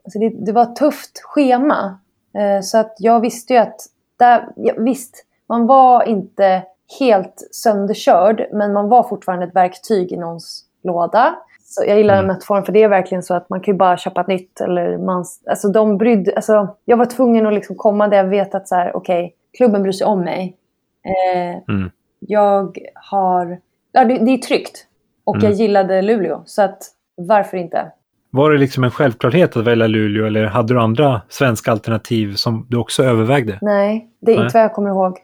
[0.05, 1.99] alltså det, det, var ett tufft schema.
[2.35, 3.81] Eh, så att jag visste ju att,
[4.19, 6.63] där, ja, visst, man var inte
[6.99, 11.37] helt sönderkörd, men man var fortfarande ett verktyg i någons låda.
[11.65, 12.27] Så jag gillar mm.
[12.27, 14.61] metaforen för det är verkligen så att man kan ju bara köpa ett nytt.
[14.61, 18.55] Eller man, alltså de brydde, alltså jag var tvungen att liksom komma där jag vet
[18.55, 20.57] att så här, okej, okay, klubben bryr sig om mig.
[21.05, 21.91] Eh, mm.
[22.21, 23.61] Jag har...
[23.93, 24.87] Ja, det, det är tryggt.
[25.25, 25.51] Och mm.
[25.51, 26.79] jag gillade Luleå, så att
[27.15, 27.93] varför inte?
[28.31, 32.67] Var det liksom en självklarhet att välja Luleå eller hade du andra svenska alternativ som
[32.69, 33.59] du också övervägde?
[33.63, 34.45] Nej, det är Nej.
[34.45, 35.19] inte vad jag kommer ihåg.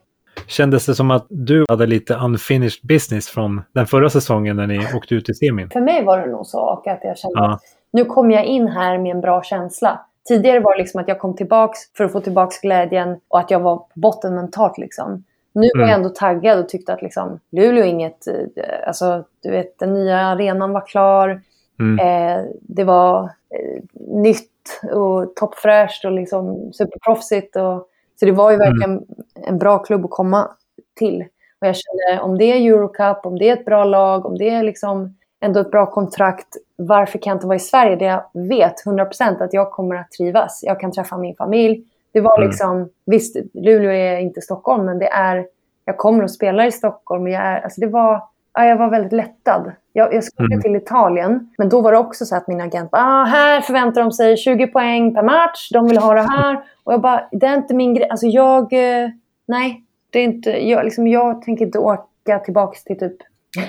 [0.47, 4.79] Kändes det som att du hade lite unfinished business från den förra säsongen när ni
[4.95, 5.71] åkte ut i semin?
[5.71, 7.53] För mig var det nog så och att jag kände ja.
[7.53, 10.01] att nu kommer jag in här med en bra känsla.
[10.29, 13.51] Tidigare var det liksom att jag kom tillbaks för att få tillbaks glädjen och att
[13.51, 14.79] jag var på botten mentalt.
[14.79, 15.25] Liksom.
[15.53, 16.01] Nu var jag mm.
[16.01, 18.27] ändå taggad och tyckte att liksom, Luleå inget...
[18.27, 21.43] Eh, alltså, du vet, den nya arenan var klar.
[21.81, 21.99] Mm.
[21.99, 24.49] Eh, det var eh, nytt
[24.93, 27.57] och toppfräscht och liksom superproffsigt.
[27.57, 27.89] Och,
[28.21, 28.69] så det var ju mm.
[28.69, 29.07] verkligen mm.
[29.35, 30.51] en bra klubb att komma
[30.95, 31.25] till.
[31.61, 34.51] Och jag kände, om det är Eurocup, om det är ett bra lag, om det
[34.51, 36.57] är liksom ändå ett bra kontrakt.
[36.77, 40.11] Varför kan jag inte vara i Sverige där jag vet 100% att jag kommer att
[40.11, 40.61] trivas?
[40.63, 41.85] Jag kan träffa min familj.
[42.13, 42.49] Det var mm.
[42.49, 45.47] liksom, visst, Luleå är inte Stockholm, men det är,
[45.85, 47.29] jag kommer att spela i Stockholm.
[47.29, 48.23] Jag, är, alltså det var,
[48.55, 49.73] ja, jag var väldigt lättad.
[49.93, 50.63] Jag, jag skulle mm.
[50.63, 54.01] till Italien, men då var det också så att min agent bara, ah, här förväntar
[54.01, 56.65] de sig 20 poäng per match, de vill ha det här.
[56.85, 58.09] Och jag bara, det är inte min grej.
[58.09, 59.09] Alltså jag, eh,
[59.47, 63.17] nej, det är inte, jag, liksom, jag tänker inte åka tillbaka till typ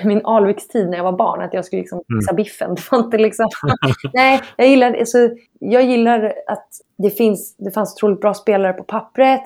[0.04, 2.36] min Alvikstid när jag var barn, att jag skulle liksom fixa mm.
[2.36, 2.74] biffen.
[2.74, 3.48] Det var inte liksom...
[4.12, 5.18] Nej, jag gillar, alltså,
[5.58, 9.42] jag gillar att det, finns, det fanns otroligt bra spelare på pappret.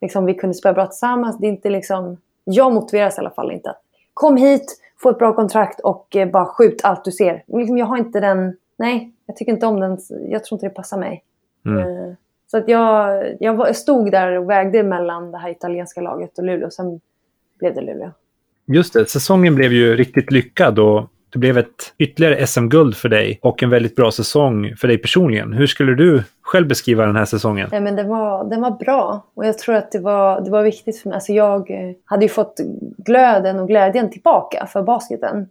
[0.00, 1.38] Liksom, vi kunde spela bra tillsammans.
[1.38, 2.16] Det är inte liksom...
[2.44, 3.74] Jag motiveras i alla fall inte.
[4.14, 7.42] Kom hit, få ett bra kontrakt och eh, bara skjut allt du ser.
[7.46, 8.56] Liksom, jag har inte den...
[8.76, 9.98] Nej, jag tycker inte om den.
[10.28, 11.24] Jag tror inte det passar mig.
[11.66, 11.78] Mm.
[11.78, 12.14] Eh,
[12.46, 16.70] så att jag, jag stod där och vägde mellan det här italienska laget och Luleå.
[16.70, 17.00] Sen
[17.58, 18.10] blev det Luleå.
[18.72, 23.38] Just det, säsongen blev ju riktigt lyckad och det blev ett ytterligare SM-guld för dig
[23.42, 25.52] och en väldigt bra säsong för dig personligen.
[25.52, 27.68] Hur skulle du själv beskriva den här säsongen?
[27.72, 30.62] Ja, men den, var, den var bra och jag tror att det var, det var
[30.62, 31.14] viktigt för mig.
[31.14, 32.60] Alltså jag eh, hade ju fått
[32.98, 35.48] glöden och glädjen tillbaka för basketen.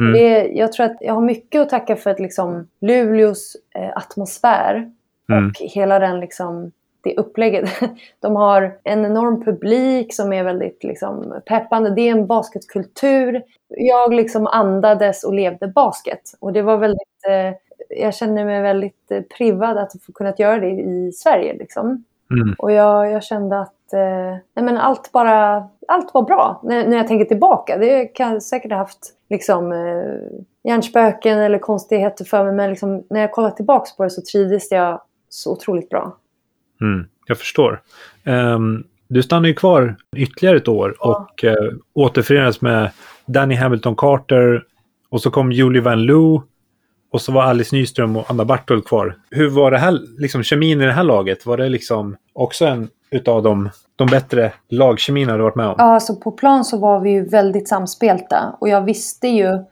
[0.00, 0.12] Mm.
[0.12, 4.90] Det, jag tror att jag har mycket att tacka för att liksom Luleås eh, atmosfär
[5.32, 5.46] mm.
[5.48, 6.72] och hela den liksom
[7.06, 7.70] det upplägget.
[8.20, 11.90] De har en enorm publik som är väldigt liksom, peppande.
[11.90, 13.42] Det är en basketkultur.
[13.68, 16.22] Jag liksom andades och levde basket.
[16.40, 17.26] Och det var väldigt...
[17.28, 17.54] Eh,
[17.88, 21.52] jag känner mig väldigt eh, privad att få kunnat göra det i Sverige.
[21.52, 22.04] Liksom.
[22.30, 22.54] Mm.
[22.58, 26.96] Och jag, jag, kände att eh, nej men allt, bara, allt var bra när, när
[26.96, 27.78] jag tänker tillbaka.
[27.78, 32.52] Det kan jag säkert ha haft liksom, eh, hjärnspöken eller konstigheter för mig.
[32.52, 36.16] Men liksom, när jag kollar tillbaka på det så trivdes jag så otroligt bra.
[36.80, 37.80] Mm, jag förstår.
[38.24, 41.06] Um, du stannar ju kvar ytterligare ett år ja.
[41.06, 42.90] och uh, återförenades med
[43.26, 44.64] Danny Hamilton Carter
[45.10, 46.42] Och så kom Julie Van Loo.
[47.12, 49.16] Och så var Alice Nyström och Anna Bartol kvar.
[49.30, 51.46] Hur var det här, liksom kemin i det här laget?
[51.46, 55.74] Var det liksom också en utav de, de bättre lagkemierna du varit med om?
[55.78, 58.56] Ja, alltså på plan så var vi ju väldigt samspelta.
[58.60, 59.64] Och jag visste ju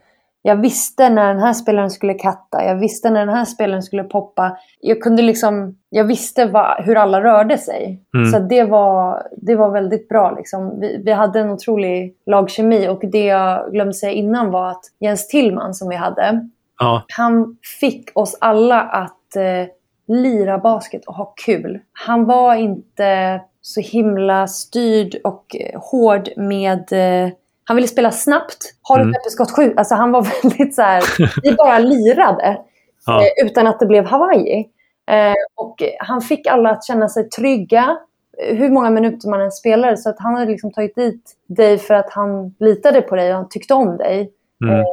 [0.47, 2.65] jag visste när den här spelaren skulle katta.
[2.65, 4.57] Jag visste när den här spelaren skulle poppa.
[4.81, 5.79] Jag kunde liksom...
[5.89, 8.03] Jag visste va, hur alla rörde sig.
[8.15, 8.31] Mm.
[8.31, 10.31] Så det var, det var väldigt bra.
[10.31, 10.81] Liksom.
[10.81, 12.89] Vi, vi hade en otrolig lagkemi.
[12.89, 16.49] Och det jag glömde säga innan var att Jens Tillman som vi hade.
[16.79, 17.05] Ja.
[17.09, 19.69] Han fick oss alla att eh,
[20.17, 21.79] lira basket och ha kul.
[21.93, 26.93] Han var inte så himla styrd och eh, hård med...
[26.93, 27.33] Eh,
[27.65, 28.75] han ville spela snabbt.
[28.83, 29.13] Har du mm.
[29.13, 29.75] pepperskott 7?
[29.77, 31.03] Alltså han var väldigt så här,
[31.43, 32.59] vi bara lirade.
[33.07, 33.21] Ja.
[33.21, 34.69] Eh, utan att det blev Hawaii.
[35.11, 37.97] Eh, och han fick alla att känna sig trygga.
[38.39, 39.97] Hur många minuter man än spelade.
[39.97, 43.37] Så att han hade liksom tagit dit dig för att han litade på dig och
[43.37, 44.31] han tyckte om dig.
[44.65, 44.81] Mm.
[44.81, 44.87] Eh,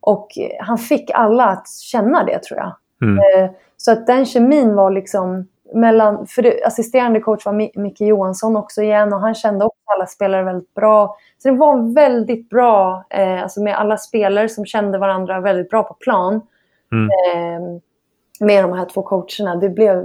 [0.00, 0.28] och
[0.60, 2.76] han fick alla att känna det tror jag.
[3.02, 3.18] Mm.
[3.18, 8.56] Eh, så att den kemin var liksom mellan, för det, assisterande coach var Micke Johansson
[8.56, 11.16] också igen och han kände också alla spelare väldigt bra.
[11.38, 15.82] Så det var väldigt bra, eh, alltså med alla spelare som kände varandra väldigt bra
[15.82, 16.40] på plan.
[16.92, 17.08] Mm.
[17.10, 17.80] Eh,
[18.40, 19.56] med de här två coacherna.
[19.56, 19.98] Det blev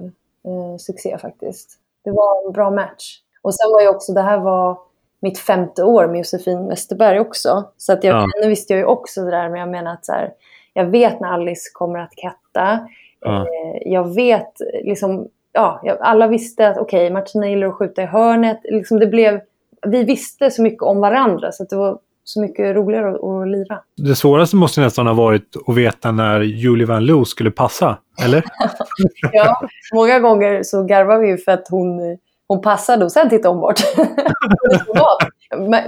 [0.45, 1.80] eh, succé faktiskt.
[2.03, 3.19] Det var en bra match.
[3.41, 4.77] Och sen var ju också, det här var
[5.19, 7.72] mitt femte år med Josefin Westerberg också.
[7.77, 8.27] Så att jag, ja.
[8.41, 10.34] nu visste jag ju också det där, men jag menar att så här,
[10.73, 12.88] jag vet när Alice kommer att katta.
[13.19, 13.41] Ja.
[13.41, 14.53] Eh, jag vet
[14.84, 18.59] liksom ja, alla visste att okej, okay, Martina gillar att skjuta i hörnet.
[18.63, 19.39] Liksom det blev,
[19.87, 23.79] vi visste så mycket om varandra så det var så mycket roligare att, att lira.
[23.97, 28.43] Det svåraste måste nästan ha varit att veta när Julie Van Loo skulle passa, eller?
[29.31, 29.61] ja,
[29.93, 32.17] många gånger så garvar vi ju för att hon,
[32.47, 33.79] hon passade och sen tittade hon bort.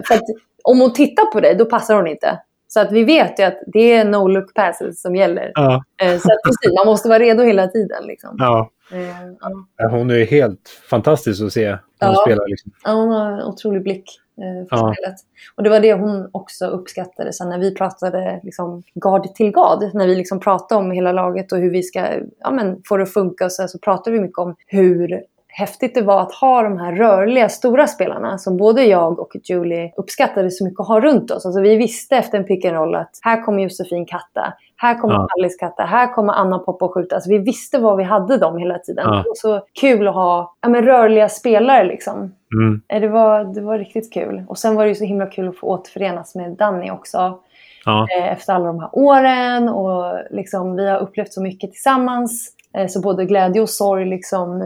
[0.08, 0.24] för att,
[0.64, 2.40] om hon tittar på dig, då passar hon inte.
[2.68, 5.52] Så att vi vet ju att det är no look passes som gäller.
[5.56, 5.84] Ja.
[6.02, 8.04] Eh, så att precis, man måste vara redo hela tiden.
[8.06, 8.36] Liksom.
[8.40, 8.70] Ja.
[8.92, 9.90] Eh.
[9.90, 12.22] Hon är helt fantastisk att se när hon ja.
[12.26, 12.48] spelar.
[12.48, 12.72] Liksom.
[12.84, 14.94] Ja, hon har en otrolig blick eh, för ja.
[14.94, 15.16] spelet.
[15.56, 19.90] Och det var det hon också uppskattade sen när vi pratade liksom, gard till gard.
[19.94, 22.08] När vi liksom pratade om hela laget och hur vi ska
[22.40, 23.50] ja, men, få det att funka.
[23.50, 27.50] Så, så pratade vi mycket om hur häftigt det var att ha de här rörliga,
[27.50, 31.46] stora spelarna som både jag och Julie uppskattade så mycket att ha runt oss.
[31.46, 35.14] Alltså vi visste efter en pick and roll att här kommer Josefin katta, här kommer
[35.14, 35.28] ja.
[35.38, 37.16] Alice katta, här kommer Anna poppa och skjuta.
[37.16, 39.06] Alltså vi visste vad vi hade dem hela tiden.
[39.08, 39.16] Ja.
[39.16, 42.34] Det var så kul att ha ja, men rörliga spelare liksom.
[42.54, 42.82] Mm.
[42.88, 44.44] Eh, det, var, det var riktigt kul.
[44.48, 47.40] Och sen var det ju så himla kul att få återförenas med Danny också.
[47.86, 48.08] Ja.
[48.18, 52.56] Eh, efter alla de här åren och liksom, vi har upplevt så mycket tillsammans.
[52.78, 54.62] Eh, så både glädje och sorg liksom,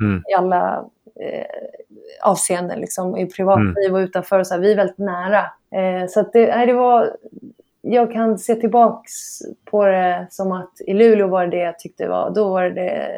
[0.00, 0.22] mm.
[0.30, 0.84] i alla
[1.20, 1.46] eh,
[2.22, 2.80] avseenden.
[2.80, 3.94] Liksom, I privatliv mm.
[3.94, 4.38] och utanför.
[4.38, 5.40] Och så här, vi är väldigt nära.
[5.74, 7.16] Eh, så det, nej, det var...
[7.86, 9.12] Jag kan se tillbaks
[9.64, 12.70] på det som att i Luleå var det det jag tyckte var, då var det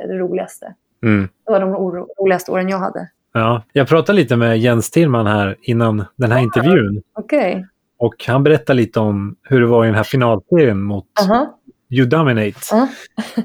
[0.08, 0.74] det, roligaste.
[1.02, 1.28] Mm.
[1.46, 3.08] Det var de roligaste åren jag hade.
[3.32, 7.02] Ja, jag pratade lite med Jens Tillman här innan den här ah, intervjun.
[7.14, 7.64] Okay.
[7.98, 11.46] Och han berättade lite om hur det var i den här finalserien mot uh -huh.
[11.90, 12.58] You Dominate.
[12.74, 12.84] Uh.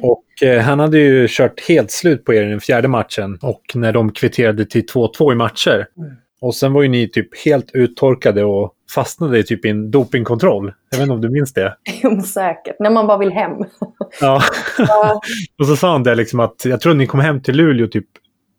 [0.02, 3.62] och eh, han hade ju kört helt slut på er i den fjärde matchen och
[3.74, 5.88] när de kvitterade till 2-2 i matcher.
[5.98, 6.12] Mm.
[6.42, 10.74] Och sen var ju ni typ helt uttorkade och fastnade typ i en dopingkontroll.
[10.90, 11.76] Jag vet inte om du minns det?
[12.04, 12.76] Jo, säkert.
[12.80, 13.52] När man bara vill hem.
[14.22, 14.42] ja.
[15.60, 17.88] och så sa han det liksom att jag tror att ni kom hem till Luleå
[17.88, 18.08] typ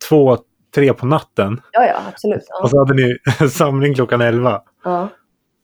[0.08, 0.38] två,
[0.74, 1.60] tre på natten.
[1.72, 2.44] Ja, ja, absolut.
[2.48, 2.62] Ja.
[2.62, 3.16] Och så hade ni
[3.50, 4.62] samling klockan elva.
[4.84, 5.08] Ja.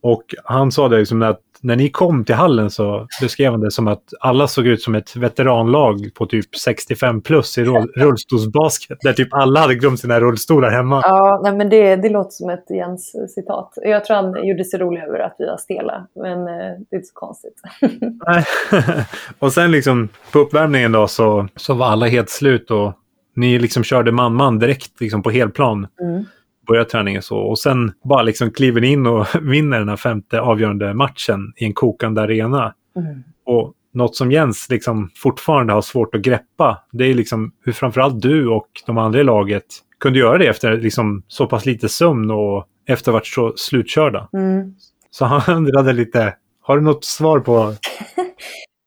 [0.02, 3.70] Och han sa det liksom att när ni kom till hallen så beskrev han det
[3.70, 7.64] som att alla såg ut som ett veteranlag på typ 65 plus i
[7.96, 8.98] rullstolsbasket.
[9.00, 11.00] Där typ alla hade glömt sina rullstolar hemma.
[11.04, 13.72] Ja, nej, men det, det låter som ett Jens-citat.
[13.76, 16.96] Jag tror han gjorde sig rolig över att vi var stela, men eh, det är
[16.96, 17.60] inte så konstigt.
[19.38, 22.92] och sen liksom på uppvärmningen då så, så var alla helt slut och
[23.36, 25.86] ni liksom körde man-man direkt liksom på helplan.
[26.00, 26.24] Mm
[26.68, 27.38] börjar träningen så.
[27.38, 31.74] Och sen bara liksom kliver in och vinner den här femte avgörande matchen i en
[31.74, 32.74] kokande arena.
[32.96, 33.22] Mm.
[33.46, 38.22] Och något som Jens liksom fortfarande har svårt att greppa, det är liksom hur framförallt
[38.22, 39.64] du och de andra i laget
[40.00, 44.28] kunde göra det efter liksom så pass lite sömn och efter varit så slutkörda.
[44.32, 44.74] Mm.
[45.10, 47.52] Så han undrade lite, har du något svar på?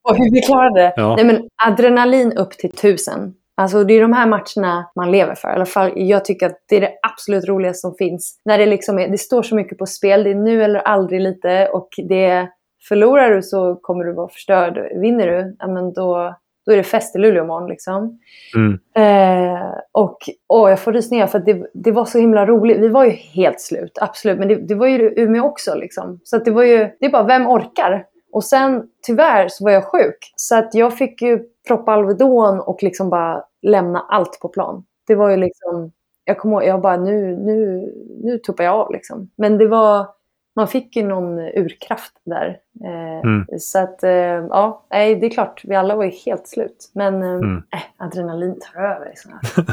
[0.10, 0.94] och hur vi klarade det?
[0.96, 1.16] Ja.
[1.16, 3.34] Nej, men adrenalin upp till tusen.
[3.62, 5.50] Alltså det är de här matcherna man lever för.
[5.50, 8.42] I alla fall, jag tycker att det är det absolut roligaste som finns.
[8.46, 10.24] När det, liksom är, det står så mycket på spel.
[10.24, 11.68] Det är nu eller aldrig lite.
[11.68, 12.48] Och det,
[12.88, 14.80] förlorar du så kommer du vara förstörd.
[15.02, 16.36] Vinner du, ja, men då,
[16.66, 17.70] då är det fest i Luleå imorgon.
[17.70, 18.20] Liksom.
[18.56, 18.80] Mm.
[18.96, 20.18] Eh, och
[20.48, 22.80] åh, jag får rysningar för att det, det var så himla roligt.
[22.80, 24.40] Vi var ju helt slut, absolut.
[24.40, 25.76] Men det, det var ju Umeå också.
[25.76, 26.20] Liksom.
[26.24, 28.06] Så det var ju, det är bara, vem orkar?
[28.34, 30.34] Och sen tyvärr så var jag sjuk.
[30.36, 34.84] Så att jag fick ju proppa Alvedon och liksom bara lämna allt på plan.
[35.08, 35.92] Det var ju liksom,
[36.26, 37.88] jag kommer ihåg, jag bara nu, nu,
[38.24, 39.32] nu tuppar jag av liksom.
[39.36, 40.08] Men det var,
[40.56, 42.60] man fick ju någon urkraft där.
[42.84, 43.46] Eh, mm.
[43.60, 44.12] Så att, eh,
[44.50, 46.92] ja, nej, det är klart, vi alla var ju helt slut.
[46.94, 47.58] Men eh, mm.
[47.58, 49.06] äh, adrenalin tar över.
[49.06, 49.32] Liksom.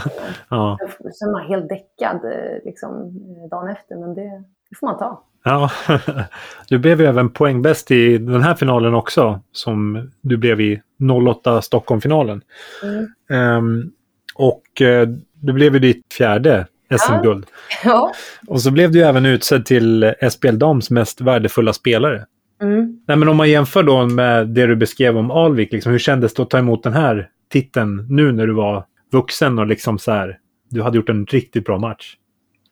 [0.51, 0.79] ja.
[1.13, 2.21] Sen är man helt däckad
[2.65, 3.19] liksom,
[3.51, 5.25] dagen efter, men det, det får man ta.
[5.45, 5.71] Ja,
[6.69, 10.81] du blev ju även poängbäst i den här finalen också, som du blev i
[11.29, 12.43] 08 Stockholm-finalen.
[12.83, 13.57] Mm.
[13.57, 13.93] Um,
[14.35, 15.09] och uh,
[15.41, 16.67] du blev ju ditt fjärde
[16.99, 17.47] SM-guld.
[17.85, 17.91] Ja.
[17.91, 18.13] ja.
[18.47, 22.27] Och så blev du även utsedd till SPL Dams mest värdefulla spelare.
[22.63, 23.01] Mm.
[23.07, 26.35] Nej, men om man jämför då med det du beskrev om Alvik, liksom, hur kändes
[26.35, 30.13] det att ta emot den här titeln nu när du var vuxen och liksom så
[30.13, 30.39] här,
[30.71, 32.17] du hade gjort en riktigt bra match?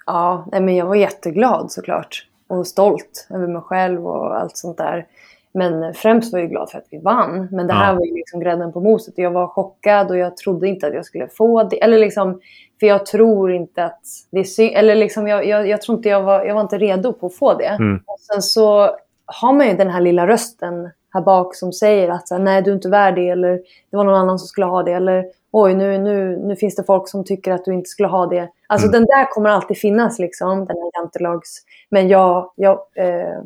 [0.07, 2.27] Ja, nej, men jag var jätteglad såklart.
[2.49, 5.07] Och stolt över mig själv och allt sånt där.
[5.57, 7.49] Men främst var jag glad för att vi vann.
[7.53, 7.99] Men det här ja.
[7.99, 9.15] var ju liksom grädden på moset.
[9.17, 11.83] Jag var chockad och jag trodde inte att jag skulle få det.
[11.83, 12.41] Eller liksom,
[12.81, 14.01] för jag tror inte att
[14.31, 16.79] det är sy- Eller liksom, jag, jag, jag, tror inte jag var, jag var inte
[16.79, 17.65] redo på att få det.
[17.67, 18.01] Mm.
[18.07, 18.91] Och sen så
[19.27, 22.71] har man ju den här lilla rösten här bak som säger att så nej, du
[22.71, 23.29] är inte värd det.
[23.29, 23.53] Eller
[23.91, 24.93] det var någon annan som skulle ha det.
[24.93, 25.25] Eller
[25.59, 28.51] oj, nu, nu, nu finns det folk som tycker att du inte skulle ha det.
[28.67, 28.93] Alltså mm.
[28.93, 31.63] den där kommer alltid finnas, liksom, den här jantelags...
[31.89, 33.43] Men jag, jag, eh,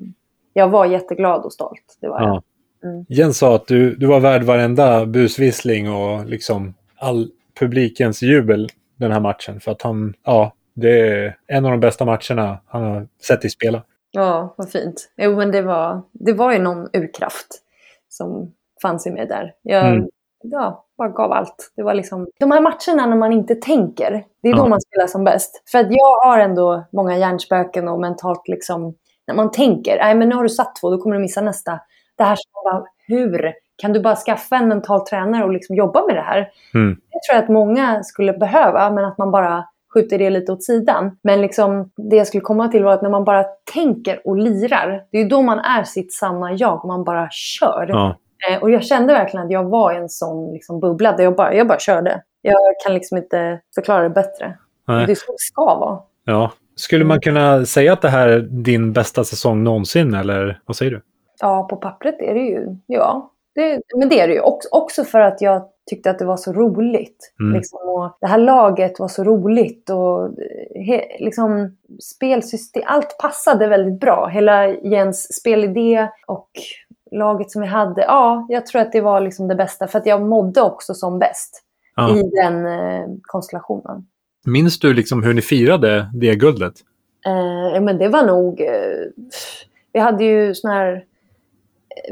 [0.53, 1.99] jag var jätteglad och stolt.
[2.01, 2.43] Det var ja.
[2.81, 2.91] jag.
[2.91, 3.05] Mm.
[3.09, 7.31] Jens sa att du, du var värd varenda busvissling och liksom all
[7.61, 9.61] publikens jubel den här matchen.
[9.61, 13.51] För att han, ja, det är en av de bästa matcherna han har sett i
[13.51, 13.83] spela.
[14.11, 15.11] Ja, vad fint.
[15.17, 17.63] Jo, men det var, det var ju någon urkraft
[18.09, 19.55] som fanns i mig där.
[19.63, 20.09] Jag, mm.
[20.43, 21.73] Ja, bara gav allt.
[21.77, 25.07] Det var liksom, de här matcherna när man inte tänker, det är då man spelar
[25.07, 25.63] som bäst.
[25.73, 28.95] För att jag har ändå många hjärnspöken och mentalt liksom,
[29.27, 31.81] när man tänker, nej men nu har du satt två, då kommer du missa nästa.
[32.17, 36.17] Det här som hur kan du bara skaffa en mental tränare och liksom jobba med
[36.17, 36.49] det här?
[36.75, 36.95] Mm.
[36.95, 39.65] Det tror jag att många skulle behöva, men att man bara
[39.95, 41.19] skjuter det lite åt sidan.
[41.23, 45.05] Men liksom, det jag skulle komma till var att när man bara tänker och lirar,
[45.11, 46.85] det är då man är sitt sanna jag.
[46.85, 47.87] Man bara kör.
[47.89, 48.17] Ja.
[48.49, 51.37] Eh, och jag kände verkligen att jag var i en sån liksom, bubbla där jag
[51.37, 52.23] bara, jag bara körde.
[52.43, 54.59] Jag kan liksom inte förklara det bättre.
[54.89, 55.07] Nej.
[55.07, 55.99] Det är så det ska vara.
[56.25, 56.53] Ja.
[56.77, 60.91] Skulle man kunna säga att det här är din bästa säsong någonsin, eller vad säger
[60.91, 61.03] du?
[61.41, 62.77] Ja, på pappret är det ju.
[62.87, 64.41] Ja, det, men det är det ju.
[64.41, 67.33] Också, också för att jag tyckte att det var så roligt.
[67.41, 67.57] Mm.
[67.57, 70.31] Liksom, och det här laget var så roligt och
[70.87, 74.27] he, liksom, spelsystem, allt passade väldigt bra.
[74.27, 76.51] Hela Jens spelidé och
[77.11, 78.03] laget som vi hade.
[78.03, 81.19] Ja, jag tror att det var liksom det bästa för att jag mådde också som
[81.19, 81.63] bäst
[81.97, 82.17] ja.
[82.17, 84.07] i den eh, konstellationen.
[84.47, 86.75] Minns du liksom hur ni firade det guldet?
[87.27, 88.61] Eh, men det var nog...
[88.61, 89.27] Eh,
[89.93, 91.05] vi hade ju sån här...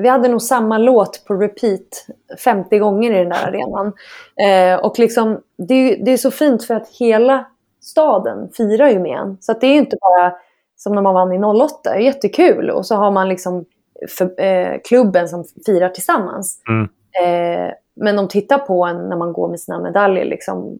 [0.00, 2.06] Vi hade nog samma låt på repeat
[2.44, 3.92] 50 gånger i den där arenan.
[4.40, 7.46] Eh, och liksom, det, det, är så fint för att hela
[7.80, 9.36] staden firar ju med en.
[9.40, 10.34] Så det är inte bara
[10.76, 11.74] som när man vann i 08.
[11.84, 12.70] Det är jättekul.
[12.70, 13.64] Och så har man liksom
[14.08, 16.62] för, eh, klubben som firar tillsammans.
[16.68, 16.88] Mm.
[17.22, 20.24] Eh, men de tittar på en när man går med sina medaljer.
[20.24, 20.78] Liksom,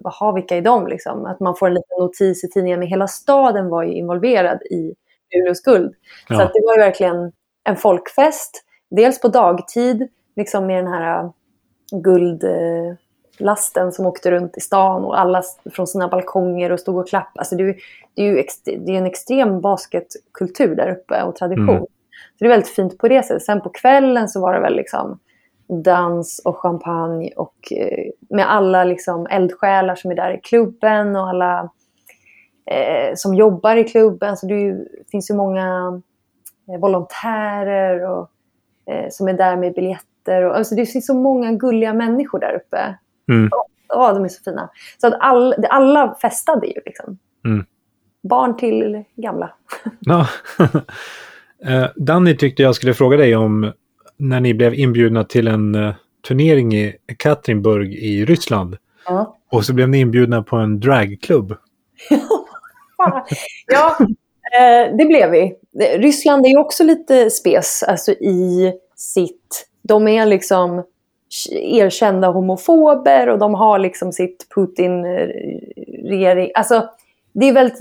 [0.00, 0.86] Jaha, vilka är de?
[0.86, 1.26] Liksom?
[1.26, 2.78] Att man får en liten notis i tidningen.
[2.78, 4.94] Men hela staden var ju involverad i
[5.34, 5.94] Luleås guld.
[6.28, 6.36] Ja.
[6.36, 7.32] Så att det var verkligen
[7.64, 8.62] en folkfest.
[8.90, 11.30] Dels på dagtid, liksom med den här äh,
[12.02, 15.42] guldlasten som åkte runt i stan och alla
[15.72, 17.40] från sina balkonger och stod och klappade.
[17.40, 17.76] Alltså det, är,
[18.14, 21.68] det är ju det är en extrem basketkultur där uppe och tradition.
[21.68, 21.86] Mm.
[22.38, 23.42] Så det är väldigt fint på det sättet.
[23.42, 25.18] Sen på kvällen så var det väl liksom
[25.68, 31.28] dans och champagne och eh, med alla liksom eldsjälar som är där i klubben och
[31.28, 31.70] alla
[32.70, 34.36] eh, som jobbar i klubben.
[34.36, 36.00] Så det finns ju många
[36.68, 38.30] eh, volontärer och,
[38.90, 40.42] eh, som är där med biljetter.
[40.42, 42.98] Och, alltså det finns så många gulliga människor där uppe.
[43.32, 43.50] Mm.
[43.94, 44.70] Åh, de är så fina.
[45.00, 46.80] Så att all, alla festade ju.
[46.86, 47.18] Liksom.
[47.44, 47.66] Mm.
[48.22, 49.50] Barn till gamla.
[50.00, 50.28] Ja.
[51.66, 53.72] Eh, Danny tyckte jag skulle fråga dig om
[54.16, 55.94] när ni blev inbjudna till en uh,
[56.28, 58.76] turnering i Katrinburg i Ryssland.
[59.06, 59.36] Ja.
[59.52, 61.56] Och så blev ni inbjudna på en dragklubb.
[63.66, 63.96] ja,
[64.58, 65.54] eh, det blev vi.
[65.98, 69.68] Ryssland är också lite spes alltså i sitt...
[69.82, 70.84] De är liksom
[71.50, 76.50] erkända homofober och de har liksom sitt Putin-regering.
[76.54, 76.88] Alltså,
[77.32, 77.80] det är väldigt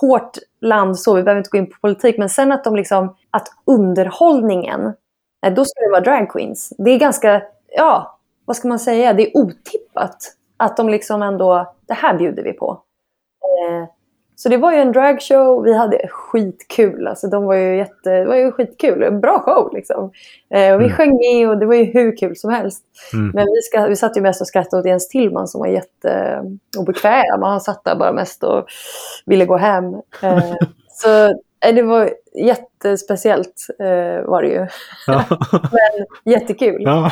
[0.00, 3.16] hårt land så, vi behöver inte gå in på politik, men sen att de liksom,
[3.30, 4.92] att underhållningen
[5.42, 6.72] Nej, då ska det vara drag queens.
[6.78, 7.42] Det är ganska,
[7.76, 12.42] ja, vad ska man säga, det är otippat att de liksom ändå, det här bjuder
[12.42, 12.82] vi på.
[13.42, 13.88] Eh,
[14.36, 15.62] så det var ju en dragshow.
[15.64, 17.06] Vi hade skitkul.
[17.06, 19.02] Alltså, de var ju jätte, det var ju skitkul.
[19.02, 20.10] En bra show liksom.
[20.54, 20.96] Eh, och vi Mm.
[20.96, 22.84] sjöng med och det var ju hur kul som helst.
[23.12, 23.30] Mm.
[23.34, 27.42] Men vi, ska, vi satt ju mest och skrattade åt Jens Tillman som var jätteobekväm.
[27.42, 28.66] Han satt där bara mest och
[29.26, 29.84] ville gå hem.
[30.22, 30.38] Eh,
[30.92, 31.24] så
[31.66, 34.66] eh, det var jättespeciellt eh, var det ju.
[35.06, 35.24] Ja.
[36.24, 36.82] Jättekul.
[36.82, 37.10] Ja.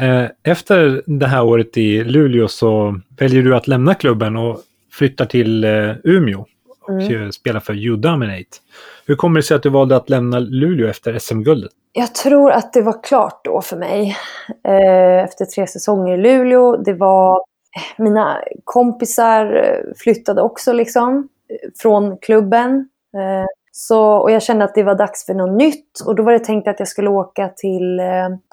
[0.00, 4.60] Eh, Efter det här året i Luleå så väljer du att lämna klubben och
[4.98, 7.22] flyttar till eh, Umeå och Mm.
[7.24, 8.44] eh, spelar för U-Dominate.
[9.06, 11.70] Hur kommer det sig att du valde att lämna Luleå efter SM-guldet?
[11.92, 14.16] Jag tror att det var klart då för mig.
[14.68, 16.76] Eh, efter tre säsonger i Luleå.
[16.76, 17.44] Det var...
[17.98, 19.62] Mina kompisar
[19.96, 21.28] flyttade också liksom
[21.82, 22.88] från klubben.
[23.72, 26.00] Så, och jag kände att det var dags för något nytt.
[26.06, 28.00] Och då var det tänkt att jag skulle åka till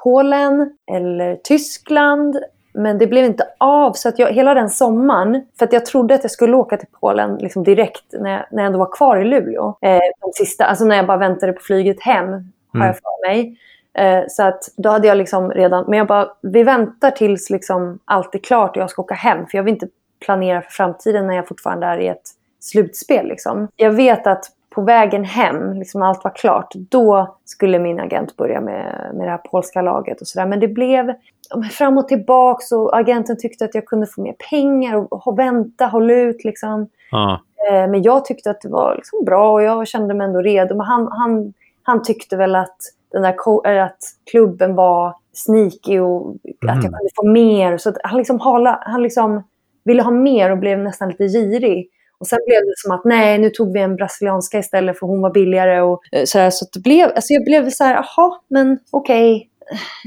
[0.04, 2.38] Polen eller Tyskland.
[2.74, 3.94] Men det blev inte av.
[3.94, 6.88] Så att jag, hela den sommaren, för att jag trodde att jag skulle åka till
[7.00, 9.78] Polen liksom direkt när jag, när jag ändå var kvar i Luleå.
[9.82, 12.88] Eh, de sista, alltså när jag bara väntade på flyget hem, har Mm.
[12.88, 13.58] jag för mig.
[13.94, 18.00] Eh, så att då hade jag liksom redan, men jag bara, vi väntar tills liksom
[18.06, 19.48] allt är klart och jag ska åka hem.
[19.48, 19.88] För jag vill inte
[20.26, 22.30] planera för framtiden när jag fortfarande är i ett
[22.60, 23.28] slutspel.
[23.28, 23.68] Liksom.
[23.76, 24.46] Jag vet att
[24.76, 29.28] på vägen hem, liksom när allt var klart, då skulle min agent börja med, med
[29.28, 30.46] det här polska laget och sådär.
[30.46, 31.14] Men det blev
[31.72, 35.86] fram och tillbaks och agenten tyckte att jag kunde få mer pengar och, och vänta,
[35.86, 36.88] hålla ut liksom.
[37.12, 37.42] Ja.
[37.72, 40.76] Eh, Men jag tyckte att det var liksom bra och jag kände mig ändå redo.
[40.76, 41.54] Men han, han,
[41.84, 42.78] han tyckte väl att,
[43.12, 43.98] den där att
[44.32, 46.82] klubben var sneaky och att jag Mm.
[46.82, 47.78] kunde få mer.
[47.78, 49.44] Så han, liksom hala, han liksom
[49.84, 51.90] ville ha mer och blev nästan lite girig.
[52.20, 55.22] Och sen blev det som att nej, nu tog vi en brasilianska istället för hon
[55.22, 55.82] var billigare.
[55.82, 59.48] Och, eh, så här, så det blev, alltså jag blev så här, jaha, men okej.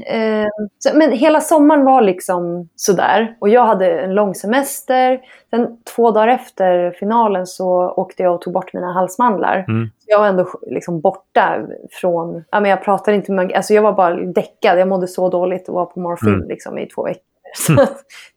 [0.07, 0.47] Eh,
[0.79, 3.35] så, men hela sommaren var liksom sådär.
[3.39, 5.21] Och jag hade en lång semester.
[5.49, 9.65] Sen två dagar efter finalen så åkte jag och tog bort mina halsmandlar.
[9.67, 9.89] Mm.
[10.05, 11.59] Jag var ändå liksom borta
[11.91, 12.43] från...
[12.51, 13.53] Ja, men jag pratade inte med...
[13.53, 14.79] Alltså jag var bara däckad.
[14.79, 16.47] Jag mådde så dåligt och var på morfin Mm.
[16.47, 17.21] liksom, i två veckor.
[17.57, 17.85] Så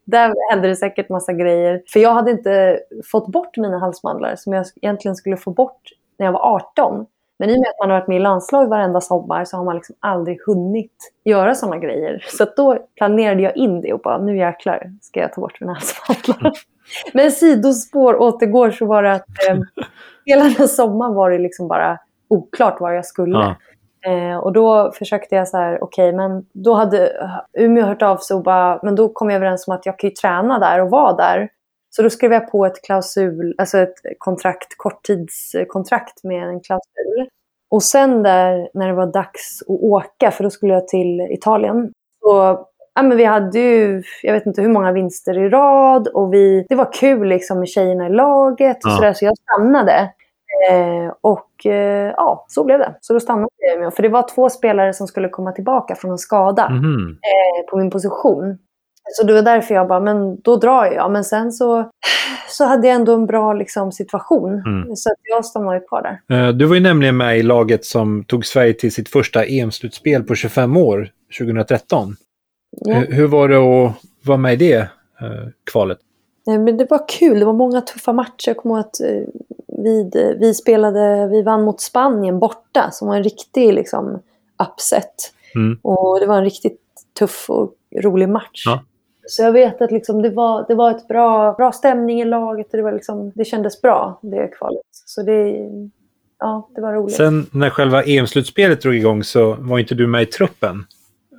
[0.05, 1.81] där hände det säkert massa grejer.
[1.93, 2.79] För jag hade inte
[3.11, 5.81] fått bort mina halsmandlar som jag egentligen skulle få bort
[6.19, 7.05] när jag var 18.
[7.39, 9.63] Men i och med att man har varit med i landslag varenda sommar så har
[9.65, 12.25] man liksom aldrig hunnit göra sådana grejer.
[12.27, 15.73] Så då planerade jag in det och bara, nu jäklar ska jag ta bort mina
[15.73, 16.51] halsmandlar.
[17.13, 19.57] Men sidospår återgår så var det att eh,
[20.25, 21.99] hela den sommaren var det liksom bara
[22.29, 23.37] oklart var jag skulle.
[23.37, 23.55] Ja.
[24.11, 27.11] Eh, och då försökte jag så här, okej, men då hade
[27.53, 30.09] Umeå hört av sig och bara, men då kom jag överens om att jag kan
[30.09, 31.49] ju träna där och vara där.
[31.99, 37.29] Så då skrev jag på ett klausul, alltså ett kontrakt, korttidskontrakt med en klausul.
[37.71, 41.91] Och sen där, när det var dags att åka, för då skulle jag till Italien,
[42.23, 42.65] så
[42.95, 46.65] Ja, men vi hade ju, jag vet inte hur många vinster i rad och vi,
[46.69, 48.95] det var kul liksom med tjejerna i laget och Ja.
[48.95, 50.13] sådär, så jag stannade.
[50.71, 52.95] Eh, och eh, ja, så blev det.
[53.01, 53.91] Så då stannade jag Umeå.
[53.91, 57.09] För det var två spelare som skulle komma tillbaka från en skada Mhm.
[57.11, 58.57] eh, på min position.
[59.11, 61.11] Så det var därför jag bara, men då drar jag.
[61.11, 61.89] Men sen så,
[62.49, 64.53] så hade jag ändå en bra liksom, situation.
[64.53, 64.95] Mm.
[64.95, 66.47] Så att jag stannade kvar där.
[66.47, 70.23] Eh, Du var ju nämligen med i laget som tog Sverige till sitt första EM-slutspel
[70.23, 71.09] på 25 år,
[71.39, 72.15] 2013.
[72.71, 72.95] Ja.
[72.95, 73.93] Hur, hur var det att
[74.25, 74.77] vara med i det
[75.21, 75.99] eh, kvalet?
[76.45, 77.39] Nej, men det var kul.
[77.39, 78.47] Det var många tuffa matcher.
[78.47, 79.23] Jag kommer ihåg att eh,
[79.83, 84.19] vid, vi spelade, vi vann mot Spanien borta som var en riktig liksom,
[84.63, 85.33] upset.
[85.55, 85.79] Mm.
[85.81, 86.81] Och det var en riktigt
[87.19, 87.73] tuff och
[88.03, 88.63] rolig match.
[88.65, 88.83] Ja.
[89.29, 92.67] Så jag vet att liksom, det var, det var ett bra, bra stämning i laget.
[92.71, 94.81] Och det, var liksom, det kändes bra, det kvalet.
[94.91, 95.69] Så det,
[96.39, 97.15] ja, det var roligt.
[97.15, 100.85] Sen när själva EM-slutspelet drog igång så var inte du med i truppen.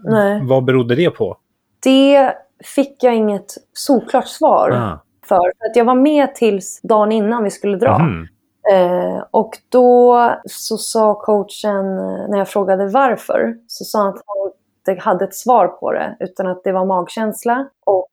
[0.05, 0.41] Nej.
[0.47, 1.37] Vad berodde det på?
[1.83, 2.33] Det
[2.75, 4.99] fick jag inget solklart svar Ah.
[5.29, 5.37] för.
[5.37, 7.99] för att jag var med tills dagen innan vi skulle dra.
[7.99, 8.29] Mhm.
[8.73, 14.15] Eh, och då så sa coachen, eh, när jag frågade varför, så sa han att
[14.27, 14.53] han
[14.89, 18.09] inte hade ett svar på det, utan att det var magkänsla och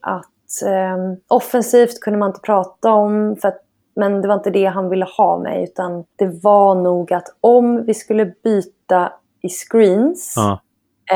[0.00, 0.96] att eh,
[1.28, 3.58] offensivt kunde man inte prata om, för att,
[3.96, 7.84] men det var inte det han ville ha mig, utan det var nog att om
[7.86, 9.12] vi skulle byta
[9.42, 10.60] i screens Ja.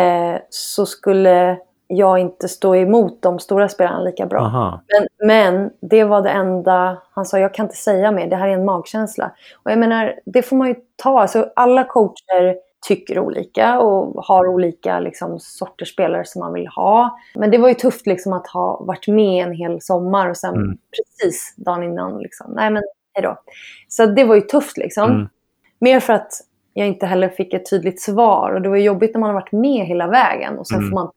[0.01, 4.41] eh, så skulle jag inte stå emot de stora spelarna lika bra.
[4.93, 8.49] Men, men det var det enda, han sa jag kan inte säga mer, det här
[8.49, 9.31] är en magkänsla.
[9.63, 11.21] Och jag menar, det får man ju ta.
[11.21, 12.57] Alltså, alla coacher
[12.89, 17.19] tycker olika och har olika liksom, sorters spelare som man vill ha.
[17.35, 20.55] Men det var ju tufft liksom, att ha varit med en hel sommar och sen
[20.55, 20.79] Mm.
[20.97, 22.83] precis dagen innan, liksom, nej men
[23.15, 23.37] hejdå.
[23.89, 25.11] Så det var ju tufft liksom.
[25.11, 25.29] Mm.
[25.79, 26.33] Mer för att
[26.75, 28.51] jag inte heller fick ett tydligt svar.
[28.55, 30.91] Och det var jobbigt när man har varit med hela vägen och sen Mm.
[30.91, 31.15] får man inte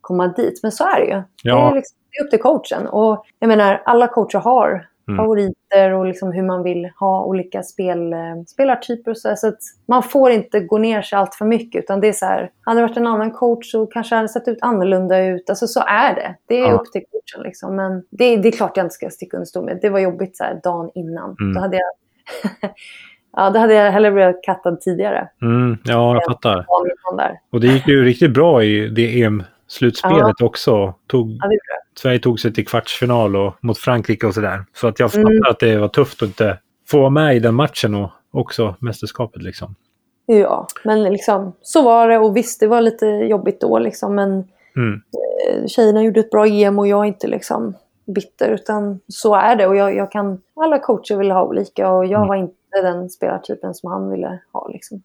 [0.00, 0.60] komma dit.
[0.62, 1.14] Men så är det ju.
[1.14, 1.70] Det, Ja.
[1.70, 2.86] är liksom, det är upp till coachen.
[2.86, 5.16] Och jag menar, alla coacher har mm.
[5.16, 9.10] favoriter och liksom hur man vill ha olika spel, eh, spelartyper.
[9.10, 11.84] Och så, så att man får inte gå ner sig allt för mycket.
[11.84, 14.28] Utan det är så här, hade det varit en annan coach så kanske det hade
[14.28, 15.50] sett ut annorlunda ut.
[15.50, 16.34] Alltså så är det.
[16.46, 16.72] Det är ja.
[16.72, 17.46] upp till coachen.
[17.46, 17.76] Liksom.
[17.76, 19.78] Men det, det, är klart jag inte ska sticka under stol med.
[19.82, 21.36] Det var jobbigt så här, dagen innan.
[21.40, 21.54] Mm.
[21.54, 21.90] Då hade jag
[23.36, 25.28] Ja, då hade jag hellre blivit kattad tidigare.
[25.42, 26.66] Mm, ja, jag fattar.
[27.50, 29.18] Och det gick ju riktigt bra i det
[29.70, 30.46] EM-slutspelet ja.
[30.46, 30.94] också.
[31.06, 31.48] Tog, ja,
[31.98, 34.64] Sverige tog sig till kvartsfinal och, mot Frankrike och sådär.
[34.72, 35.50] Så att jag fattar mm.
[35.50, 39.42] att det var tufft att inte få vara med i den matchen och också mästerskapet
[39.42, 39.74] liksom.
[40.26, 44.30] Ja, men liksom så var det och visst det var lite jobbigt då liksom men
[44.76, 45.00] mm.
[45.48, 47.74] Eh, tjejerna gjorde ett bra EM och jag är inte liksom
[48.06, 52.06] bitter utan så är det och jag, jag kan, alla coacher vill ha olika och
[52.06, 52.28] jag mm.
[52.28, 55.02] var inte den spelartypen som han ville ha liksom.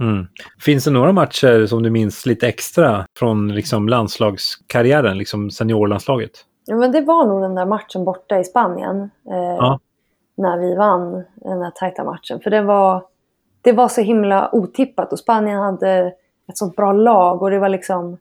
[0.00, 0.26] Mm.
[0.60, 6.30] Finns det några matcher som du minns lite extra från liksom landslagskarriären, liksom seniorlandslaget?
[6.66, 9.10] Ja, men det var nog den där matchen borta i Spanien.
[9.30, 9.80] Eh, ja.
[10.36, 12.40] När vi vann den där tajta matchen.
[12.40, 13.04] För det var,
[13.62, 16.12] det var så himla otippat och Spanien hade
[16.48, 18.18] ett sånt bra lag och det var liksom...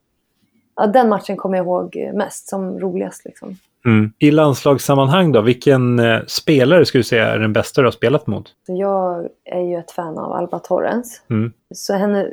[0.76, 3.26] Ja, den matchen kommer jag ihåg mest som roligast.
[3.26, 3.58] Liksom.
[3.86, 4.12] Mm.
[4.20, 8.28] I landslagssammanhang då, vilken eh, spelare skulle du säga är den bästa du har spelat
[8.28, 8.50] mot?
[8.68, 11.22] Jag är ju ett fan av Alba Torrens.
[11.30, 11.52] Mm.
[11.74, 12.30] Så henne,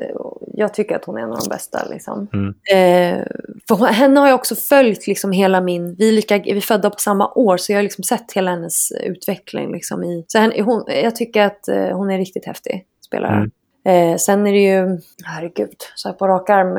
[0.55, 1.85] jag tycker att hon är en av de bästa.
[1.91, 2.29] Liksom.
[2.33, 2.49] Mm.
[2.49, 3.27] Eh,
[3.69, 5.95] för henne har jag också följt liksom hela min...
[5.95, 8.51] Vi är, lika, vi är födda på samma år så jag har liksom sett hela
[8.51, 9.73] hennes utveckling.
[9.73, 13.37] Liksom i, så henne, hon, jag tycker att eh, hon är riktigt häftig spelare.
[13.37, 13.51] Mm.
[13.89, 16.77] Eh, sen är det ju, herregud, så här på rak arm,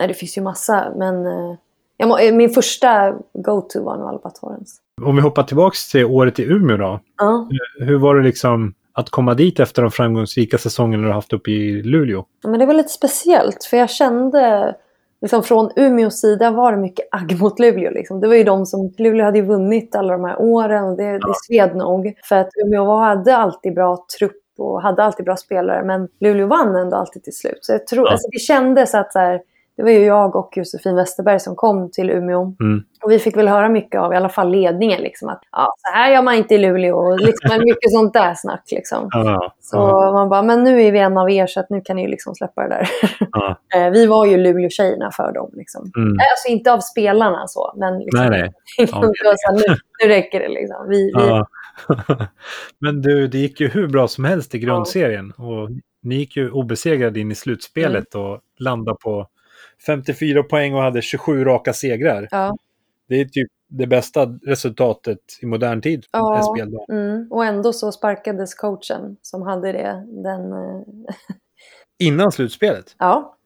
[0.00, 1.54] eh, det finns ju massa, men eh,
[2.08, 4.80] må, eh, min första go-to var nog Alba Torrens.
[5.02, 7.00] Om vi hoppar tillbaka till året i Umeå då.
[7.18, 7.48] Ja.
[7.78, 11.82] Hur var det liksom att komma dit efter de framgångsrika säsongerna du haft uppe i
[11.82, 12.24] Luleå?
[12.44, 14.74] Men det var lite speciellt för jag kände
[15.20, 17.90] liksom från Umeås sida var det mycket agg mot Luleå.
[17.90, 18.20] Liksom.
[18.20, 21.04] Det var ju de som, Luleå hade ju vunnit alla de här åren och det,
[21.04, 21.18] ja.
[21.18, 22.14] det sved nog.
[22.24, 26.76] För att Umeå hade alltid bra trupp och hade alltid bra spelare men Luleå vann
[26.76, 27.58] ändå alltid till slut.
[27.60, 28.12] Så jag tror, ja.
[28.12, 29.40] alltså, det kändes att så här,
[29.76, 32.54] det var ju jag och Josefin Westerberg som kom till Umeå.
[32.60, 32.82] Mm.
[33.02, 35.00] Och vi fick väl höra mycket av i alla fall ledningen.
[35.00, 36.96] Liksom, att ja, så här gör man inte i Luleå.
[36.96, 38.64] Och liksom, mycket sånt där snack.
[38.70, 39.08] Liksom.
[39.10, 40.12] Ja, så ja.
[40.12, 42.34] man bara, men nu är vi en av er så att nu kan ni liksom
[42.34, 42.88] släppa det där.
[43.32, 43.58] Ja.
[43.74, 45.50] Eh, vi var ju Luleå-tjejerna för dem.
[45.52, 45.92] Liksom.
[45.96, 46.12] Mm.
[46.12, 48.86] Alltså inte av spelarna så, men liksom, nej, nej.
[48.88, 50.48] Så nu, nu räcker det.
[50.48, 50.88] Liksom.
[50.88, 51.42] Vi, vi...
[52.78, 55.30] men du, det gick ju hur bra som helst i grundserien.
[55.30, 55.68] Och
[56.02, 58.26] ni gick ju obesegrade in i slutspelet mm.
[58.26, 59.26] och landade på
[59.86, 62.28] 54 poäng och hade 27 raka segrar.
[62.30, 62.56] Ja.
[63.08, 66.06] Det är typ det bästa resultatet i modern tid.
[66.10, 66.54] Ja,
[66.88, 67.26] mm.
[67.30, 70.06] och ändå så sparkades coachen som hade det.
[70.08, 70.82] Den, eh,
[71.98, 72.96] Innan slutspelet?
[72.98, 73.36] Ja.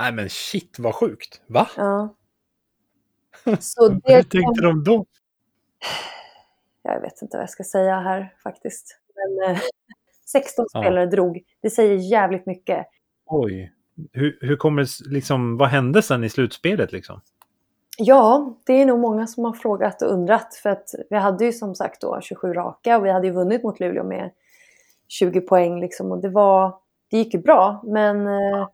[0.00, 1.42] Nej men shit vad sjukt.
[1.46, 1.68] Va?
[1.76, 2.14] Ja.
[3.60, 5.06] Så det Hur tänkte de då?
[6.82, 8.98] Jag vet inte vad jag ska säga här faktiskt.
[9.14, 9.56] Men,
[10.26, 11.10] 16 eh, spelare ja.
[11.10, 11.42] drog.
[11.62, 12.86] Det säger jävligt mycket.
[13.26, 13.72] Oj
[14.12, 17.20] hur, hur kommer liksom, vad hände sen i slutspelet liksom?
[18.00, 20.54] Ja, det är nog många som har frågat och undrat.
[20.54, 23.62] För att vi hade ju som sagt då 27 raka och vi hade ju vunnit
[23.62, 24.30] mot Luleå med
[25.08, 25.80] 20 poäng.
[25.80, 26.78] Liksom, och det, var,
[27.10, 28.68] det gick ju bra, men eh,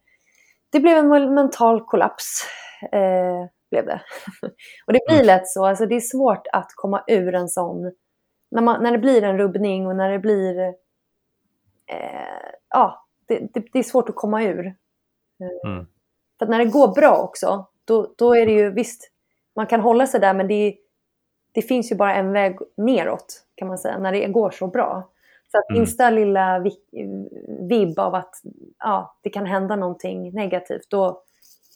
[0.73, 2.47] det blev en mental kollaps.
[2.93, 4.01] Eh, blev det.
[4.87, 5.27] och det blir mm.
[5.27, 5.67] lätt så.
[5.67, 7.93] Alltså, det är svårt att komma ur en sån...
[8.51, 10.59] När, man, när det blir en rubbning och när det blir...
[11.87, 14.75] Eh, ja, det, det, det, är svårt att komma ur.
[15.41, 15.87] Mm.
[16.39, 19.11] För när det går bra också, då, då är det ju visst,
[19.57, 20.77] man kan hålla sig där men det,
[21.53, 25.11] det finns ju bara en väg neråt kan man säga, när det går så bra.
[25.53, 25.81] Så att mm.
[25.81, 26.65] minsta lilla
[27.69, 28.35] vibb av att
[28.79, 31.23] ja, det kan hända någonting negativt, då,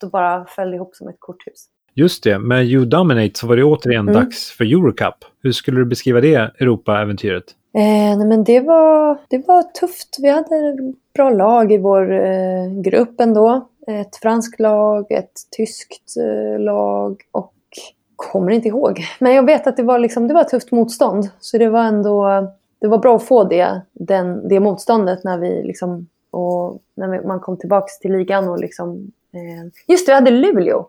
[0.01, 1.69] då bara föll det ihop som ett korthus.
[1.95, 4.15] Just det, med You Dominate så var det återigen mm.
[4.15, 5.25] dags för Eurocup.
[5.43, 7.45] Hur skulle du beskriva det Europa-äventyret?
[7.75, 10.17] Eh, nej men det var, det var tufft.
[10.23, 10.77] Vi hade
[11.15, 13.69] bra lag i vår eh, grupp ändå.
[13.87, 17.55] Ett franskt lag, ett tyskt eh, lag och
[18.17, 19.01] kommer inte ihåg.
[19.19, 21.31] Men jag vet att det var, liksom, det var tufft motstånd.
[21.41, 22.49] Så det var ändå
[22.81, 27.41] det var bra att få det, den, det motståndet när, vi liksom, och när man
[27.41, 28.49] kom tillbaka till ligan.
[28.49, 30.89] Och liksom, eh, just det, vi hade Luleå.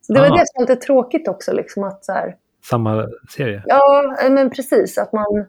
[0.00, 0.28] Så det Aha.
[0.28, 1.52] var det som var lite tråkigt också.
[1.52, 3.62] Liksom, att, så här, Samma serie?
[3.66, 4.98] Ja, men precis.
[4.98, 5.46] Att man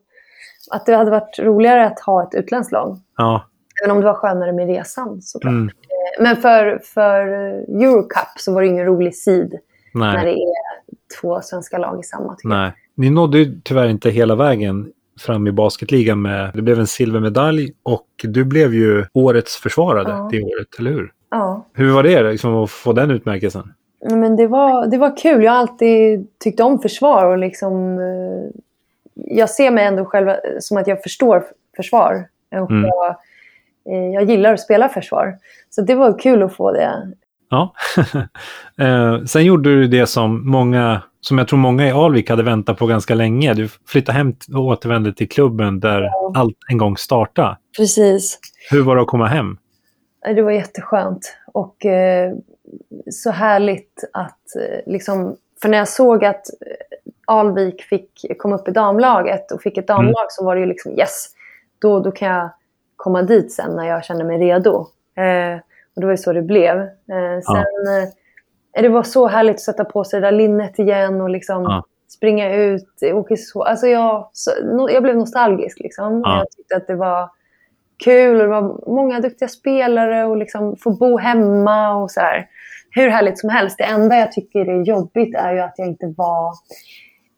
[0.71, 2.97] att det hade varit roligare att ha ett utländskt lag.
[3.17, 3.45] Ja.
[3.83, 5.51] Även om det var skönare med resan såklart.
[5.51, 5.67] Mm.
[5.67, 7.27] Eh, men för, för
[7.83, 9.59] Eurocup så var det ingen rolig sid
[9.93, 10.13] Nej.
[10.13, 10.53] när det är
[11.21, 12.37] två svenska lag i samma.
[12.43, 12.71] Nej.
[12.95, 17.73] Ni nådde ju tyvärr inte hela vägen fram i basketligan med, det blev en silvermedalj
[17.83, 20.29] och du blev ju årets försvarare ja.
[20.31, 21.11] det året, eller hur?
[21.29, 21.65] Ja.
[21.73, 23.73] Hur var det liksom, att få den utmärkelsen?
[24.09, 25.43] Men det, var, det var kul.
[25.43, 28.61] Jag har alltid tyckt om försvar och liksom eh,
[29.25, 30.29] jag ser mig ändå själv
[30.59, 31.43] som att jag förstår
[31.75, 32.27] försvar.
[32.61, 32.85] Och Mm.
[32.85, 33.09] jag,
[33.93, 35.37] eh, jag gillar att spela försvar.
[35.69, 37.11] Så det var kul att få det.
[37.49, 37.73] Ja.
[38.79, 42.77] eh, sen gjorde du det som många, som jag tror många i Alvik hade väntat
[42.77, 43.53] på ganska länge.
[43.53, 47.57] Du flyttade hem och återvände till klubben där allt en gång startade.
[47.77, 48.39] Precis.
[48.71, 49.57] Hur var det att komma hem?
[50.27, 51.37] Eh, Det var jätteskönt.
[51.53, 52.33] Och eh,
[53.11, 55.35] så härligt att eh, liksom...
[55.61, 59.87] För när jag såg att eh, Alvik fick komma upp i damlaget och fick ett
[59.87, 60.27] damlag Mm.
[60.29, 61.27] så var det ju liksom yes,
[61.79, 62.49] då, då kan jag
[62.95, 64.75] komma dit sen när jag känner mig redo.
[65.15, 65.55] Eh,
[65.95, 66.77] och det var ju så det blev.
[66.81, 67.57] Eh, sen,
[68.77, 71.63] eh, det var så härligt att sätta på sig det där linnet igen och liksom
[71.63, 71.83] Ja.
[72.07, 72.87] springa ut.
[73.37, 74.51] så, alltså jag, så,
[74.91, 76.21] jag blev nostalgisk liksom.
[76.25, 76.37] Ja.
[76.37, 77.29] Jag tyckte att det var
[78.03, 82.47] kul och det var många duktiga spelare och liksom få bo hemma och så här.
[82.91, 83.77] Hur härligt som helst.
[83.77, 86.53] Det enda jag tycker är jobbigt är ju att jag inte var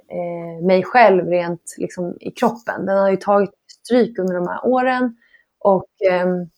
[0.10, 2.86] eh, mig själv rent liksom, i kroppen.
[2.86, 3.52] Den har ju tagit
[3.86, 5.18] stryk under de här åren
[5.60, 6.50] och ehm,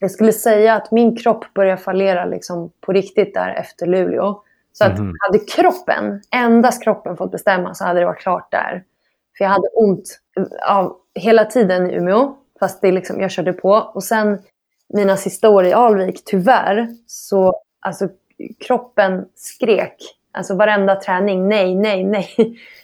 [0.00, 4.42] jag skulle säga att min kropp börjar fallera liksom, på riktigt där efter Luleå.
[4.72, 5.14] Så att Mhm.
[5.20, 8.84] hade kroppen, endast kroppen fått bestämma så hade det varit klart där.
[9.38, 10.18] För jag hade ont
[10.68, 13.70] av hela tiden i Umeå, fast det liksom, jag körde på.
[13.70, 14.38] Och sen
[14.88, 18.08] mina sista år i Alvik, tyvärr, så alltså,
[18.66, 19.96] kroppen skrek.
[20.38, 22.28] Alltså varenda träning, nej, nej, nej.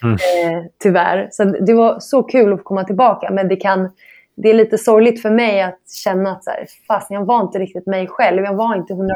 [0.03, 0.15] Mm.
[0.15, 1.29] Eh, tyvärr.
[1.33, 3.31] Så det var så kul att komma tillbaka.
[3.31, 3.91] Men det, kan,
[4.35, 7.59] det är lite sorgligt för mig att känna att så här, fast jag var inte
[7.59, 8.45] riktigt mig själv.
[8.45, 9.09] Jag var inte 100%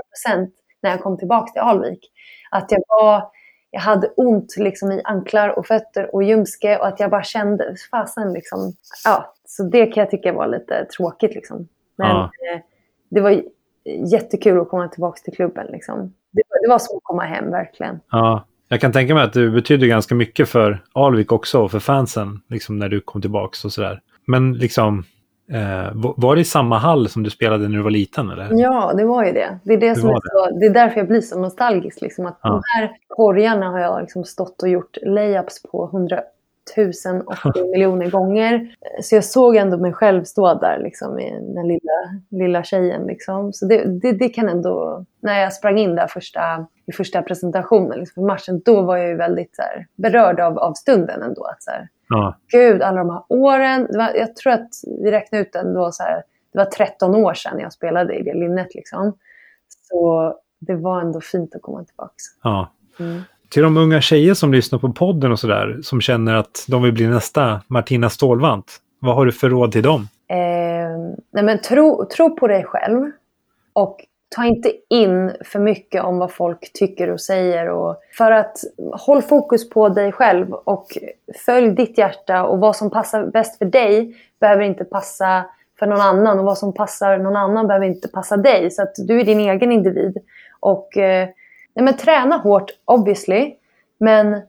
[0.83, 2.11] när jag kom tillbaka till Alvik.
[2.51, 3.23] Att jag var...
[3.71, 7.75] Jag hade ont liksom i anklar och fötter och ljumske och att jag bara kände,
[7.91, 8.73] fasen liksom.
[9.05, 11.69] Ja, så det kan jag tycka var lite tråkigt liksom.
[11.97, 12.23] Men Ja.
[12.55, 12.61] eh,
[13.09, 13.43] det var
[14.13, 16.15] jättekul att komma tillbaka till klubben liksom.
[16.39, 18.01] Det, var- det var som att komma hem verkligen.
[18.11, 21.79] Ja, jag kan tänka mig att du betydde ganska mycket för Alvik också och för
[21.79, 24.01] fansen, liksom när du kom tillbaka och sådär.
[24.27, 25.05] Men liksom,
[25.53, 28.49] eh, var- det i samma hall som du spelade när du var liten eller?
[28.51, 29.59] Ja, det var ju det.
[29.65, 32.01] Det är, det Det som är så, det är därför jag blir så nostalgisk.
[32.01, 32.49] Liksom, att Ja.
[32.51, 35.87] De här korgarna har jag liksom stått och gjort layups på
[36.77, 38.75] hundratusenåttio miljoner gånger.
[39.03, 43.07] Så jag såg ändå mig själv stå där, liksom, i den lilla, lilla tjejen.
[43.07, 43.53] Liksom.
[43.53, 45.05] Så det, det, det kan ändå...
[45.21, 49.09] När jag sprang in där första, i första presentationen liksom, för matchen, då var jag
[49.09, 51.45] ju väldigt så här, berörd av, av stunden ändå.
[51.45, 53.87] Att, så här, Ja, gud, alla de här åren.
[53.91, 54.69] Var, jag tror att
[55.03, 56.23] vi räknade ut ändå så här,
[56.53, 59.19] det var 13 år sedan jag spelade i det linnet liksom.
[59.69, 62.15] Så det var ändå fint att komma tillbaka.
[62.43, 62.73] ja.
[63.01, 63.23] Mm.
[63.49, 66.93] Till de unga tjejer som lyssnar på podden och sådär, som känner att de vill
[66.93, 70.09] bli nästa Martina Stålvant, vad har du för råd till dem?
[70.29, 70.37] Eh,
[71.33, 73.11] nej men tro, tro på dig själv
[73.73, 77.71] och ta inte in för mycket om vad folk tycker och säger.
[77.71, 78.57] Och för att
[78.93, 80.87] håll fokus på dig själv och
[81.47, 85.45] följ ditt hjärta och vad som passar bäst för dig behöver inte passa
[85.79, 88.71] för någon annan och vad som passar någon annan behöver inte passa dig.
[88.71, 90.19] Så att du är din egen individ.
[90.61, 91.29] Och eh,
[91.79, 93.55] nej men träna hårt obviously,
[93.99, 94.41] men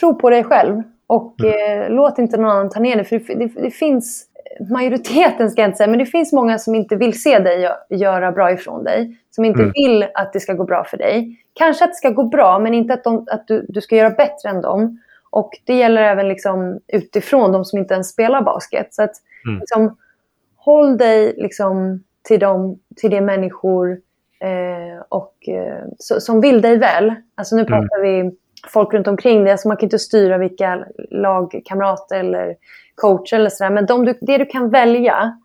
[0.00, 3.04] tro på dig själv och eh, låt inte någon annan ta ner dig.
[3.04, 4.26] För det, det, det finns,
[4.70, 7.96] majoriteten ska jag inte säga, men det finns många som inte vill se dig gö-
[7.96, 9.16] göra bra ifrån dig.
[9.30, 9.72] Som inte Mm.
[9.74, 11.44] vill att det ska gå bra för dig.
[11.52, 14.10] Kanske att det ska gå bra, men inte att, de, att du, du ska göra
[14.10, 14.98] bättre än dem.
[15.30, 18.94] Och det gäller även liksom utifrån, de som inte ens spelar basket.
[18.94, 19.12] Så att,
[19.46, 19.60] Mm.
[19.60, 19.96] liksom,
[20.56, 24.00] håll dig liksom till, dem, till de människor
[24.40, 27.14] eh, och, eh, så, som vill dig väl.
[27.34, 28.30] Alltså nu pratar vi
[28.68, 29.52] folk runt omkring dig.
[29.52, 32.54] Alltså man kan inte styra vilka lagkamrater eller
[32.94, 33.70] coacher eller sådär.
[33.70, 35.38] Men de, du- det du kan välja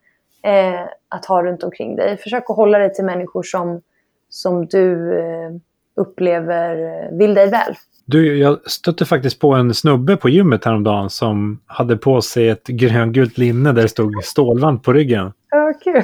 [0.43, 2.17] eh, att ha runt omkring dig.
[2.17, 3.81] Försök att hålla dig till människor som,
[4.29, 5.49] som du eh,
[5.95, 7.75] upplever eh, vill dig väl.
[8.05, 12.67] Du, jag stötte faktiskt på en snubbe på gymmet häromdagen som hade på sig ett
[12.67, 16.03] gröngult linne där det stod Stålvant på ryggen Ja, kul.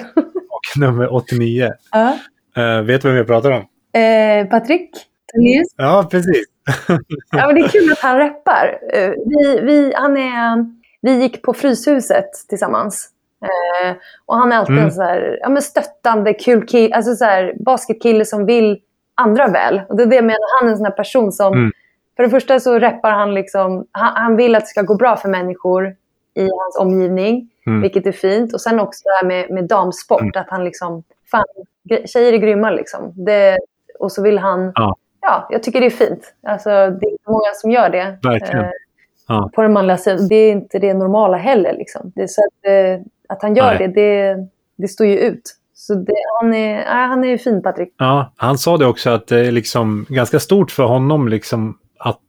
[0.50, 1.70] och nummer 89.
[1.92, 2.18] Ja.
[2.60, 3.62] Uh, vet du vem jag pratar om?
[4.02, 4.90] Eh, Patrik
[5.34, 5.68] Tornéus.
[5.78, 6.44] Ja, precis.
[7.32, 8.80] Ja, men det är kul att han rappar.
[8.94, 10.66] Eh, Vi, vi, han är,
[11.02, 13.10] vi gick på Fryshuset tillsammans.
[14.26, 14.86] Och han är alltid Mm.
[14.86, 18.80] en så här, ja, men stöttande, kul kille, alltså så här, basketkille som vill
[19.16, 19.82] andra väl.
[19.90, 21.54] Och det är det jag menar, han är en sån person som...
[21.54, 21.72] Mm.
[22.16, 25.16] För det första så rappar han liksom, han, han vill att det ska gå bra
[25.16, 25.96] för människor
[26.36, 27.82] i hans omgivning, Mm.
[27.82, 28.54] vilket är fint.
[28.54, 30.32] Och sen också det här med, med damsport, Mm.
[30.36, 31.44] att han liksom, fan,
[32.06, 33.14] tjejer är grymma liksom.
[33.16, 33.58] Det,
[34.00, 34.96] och så vill han, Ja.
[35.22, 36.34] ja, jag tycker det är fint.
[36.48, 38.18] Alltså, det är inte många som gör det.
[38.24, 38.66] Verkligen.
[38.66, 38.72] Eh,
[39.32, 39.50] Ja.
[39.54, 40.28] På den manliga sidan.
[40.28, 41.74] Det är inte det normala heller.
[41.74, 42.12] Liksom.
[42.16, 43.78] Det så att, eh, att han gör Nej.
[43.78, 44.38] det, det,
[44.78, 45.42] det står ju ut.
[45.74, 47.94] Så det, han, är, nej, han är ju fin, Patrik.
[47.98, 52.20] Ja, han sa det också att det är liksom ganska stort för honom liksom att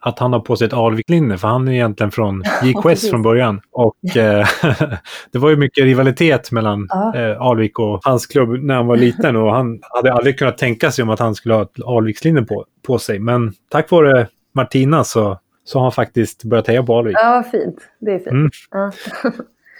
[0.00, 3.60] att han har på sig ett Alvik-linne, för han är egentligen från JKS från början.
[3.72, 4.46] Och eh,
[5.32, 7.14] det var ju mycket rivalitet mellan Ja.
[7.16, 9.36] eh, Alvik och hans klubb när han var liten.
[9.36, 12.64] Och han hade aldrig kunnat tänka sig om att han skulle ha ett Alvikslinne på,
[12.86, 13.18] på sig.
[13.18, 17.16] Men tack vare Martina så, så har han faktiskt börjat heja på Alvik.
[17.20, 17.76] Ja, vad fint.
[18.00, 18.30] Det är fint.
[18.30, 18.50] Mm.
[18.70, 18.92] Ja.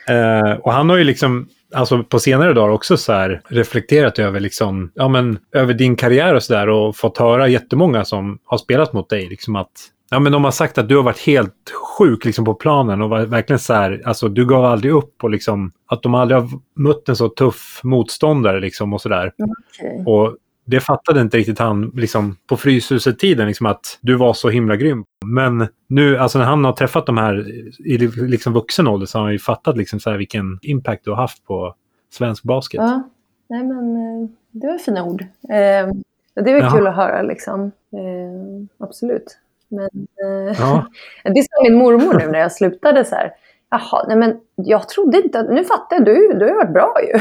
[0.09, 4.41] Eh, och han har ju liksom, alltså på senare dagar också så här reflekterat över
[4.41, 8.93] liksom, ja men över din karriär och sådär och fått höra jättemånga som har spelat
[8.93, 9.71] mot dig liksom att,
[10.11, 13.11] ja men de har sagt att du har varit helt sjuk liksom på planen och
[13.11, 16.49] var verkligen så här, alltså du gav aldrig upp och liksom, att de aldrig har
[16.75, 19.33] mött en så tuff motståndare liksom och sådär.
[19.39, 20.05] Okej.
[20.07, 24.77] Och det fattade inte riktigt han liksom, på Fryshuset-tiden, liksom, att du var så himla
[24.77, 25.05] grym.
[25.27, 27.51] Men nu, alltså när han har träffat de här
[27.87, 31.11] i liksom vuxen ålder så har han ju fattat liksom, så här, vilken impact du
[31.11, 31.75] har haft på
[32.11, 32.81] svensk basket.
[32.81, 33.09] Ja,
[33.49, 35.23] nej men eh, det var fina ord.
[35.23, 35.93] Eh,
[36.35, 36.77] det väl Jaha.
[36.77, 37.73] kul att höra liksom.
[37.93, 39.39] Eh, absolut.
[39.69, 39.91] Men
[40.25, 40.87] eh, Ja.
[41.25, 43.33] det sa min mormor nu när jag slutade så här.
[43.71, 45.51] Jaha, nej men jag trodde inte att...
[45.51, 47.21] Nu fattar jag, du, du har varit bra ju.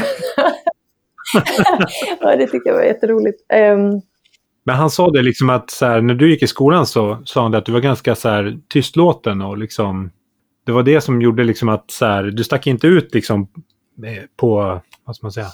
[2.20, 3.42] ja, det tyckte jag var jätteroligt.
[3.48, 3.90] Ehm,
[4.64, 7.42] Men han sa det liksom att så här, när du gick i skolan så sa
[7.42, 10.10] han det att du var ganska så här, tystlåten och liksom
[10.68, 13.48] det var det som gjorde liksom att så här, du stack inte ut liksom
[14.04, 15.46] eh, på, vad ska man säga?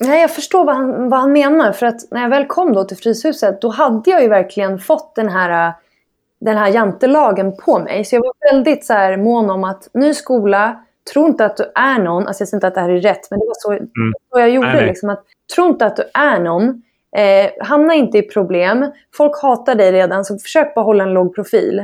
[0.00, 1.72] Nej, jag förstår vad han, vad han menar.
[1.72, 5.14] För att när jag väl kom då till Fryshuset, då hade jag ju verkligen fått
[5.14, 5.72] den här,
[6.40, 8.04] den här jantelagen på mig.
[8.04, 10.80] Så jag var väldigt så här mån om att ny skola,
[11.12, 12.26] tro inte att du är någon.
[12.26, 13.86] Alltså jag säger inte att det här är rätt, men det var så,
[14.32, 14.72] så jag gjorde.
[14.72, 14.86] Nej.
[14.86, 16.82] Liksom, att, tro inte att du är någon.
[17.16, 18.92] Eh, hamna inte i problem.
[19.14, 21.78] Folk hatar dig redan, så försök bara hålla en låg profil.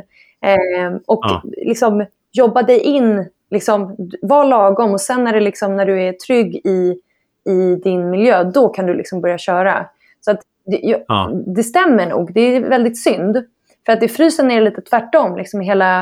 [0.45, 1.43] Eh, och Ja.
[1.45, 4.93] liksom jobba dig in, liksom, var lagom.
[4.93, 6.99] Och sen när, det liksom, när du är trygg i
[7.45, 9.87] i din miljö, då kan du liksom börja köra.
[10.21, 11.31] Så att det, Ja.
[11.47, 12.33] det stämmer nog.
[12.35, 13.45] Det är väldigt synd.
[13.87, 15.37] För att i frysen är det lite tvärtom.
[15.37, 16.01] Liksom hela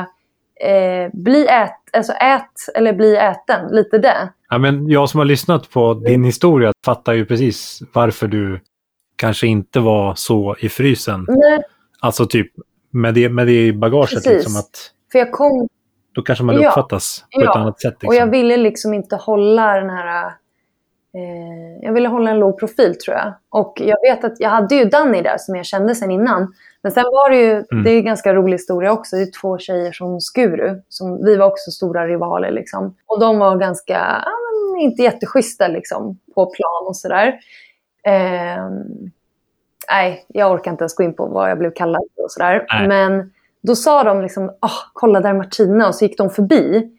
[0.65, 3.67] eh, bli ät, alltså ät eller bli äten.
[3.71, 4.29] Lite det.
[4.49, 8.59] Ja, men jag som har lyssnat på din historia fattar ju precis varför du
[9.15, 11.25] kanske inte var så i frysen.
[11.29, 11.61] Nej,
[11.99, 12.51] Alltså typ
[12.91, 14.09] med det, med det i bagaget.
[14.09, 14.31] Precis.
[14.31, 15.67] Liksom, att för jag kom
[16.13, 16.69] då kanske man Ja.
[16.69, 17.49] uppfattas på Ja.
[17.51, 17.93] ett annat sätt.
[17.93, 18.07] Liksom.
[18.07, 20.25] och jag ville liksom inte hålla den här...
[21.13, 23.33] Eh, jag ville hålla en låg profil tror jag.
[23.49, 26.53] Och jag vet att jag hade ju Danny där som jag kände sen innan.
[26.83, 27.83] Men sen var det ju, Mm.
[27.83, 29.15] det är en ganska rolig historia också.
[29.15, 30.81] Det är två tjejer från Skuru.
[30.89, 32.95] Som, vi var också stora rivaler liksom.
[33.07, 34.23] Och de var ganska,
[34.73, 37.27] men inte jätteschyssta liksom på plan och sådär.
[38.05, 38.69] Eh,
[39.91, 42.65] nej, jag orkar inte ens gå in på vad jag blev kallad och sådär.
[42.73, 42.87] Nej.
[42.87, 43.31] Men
[43.61, 45.87] då sa de liksom, ah, kolla där är Martina.
[45.87, 46.91] Och så gick de förbi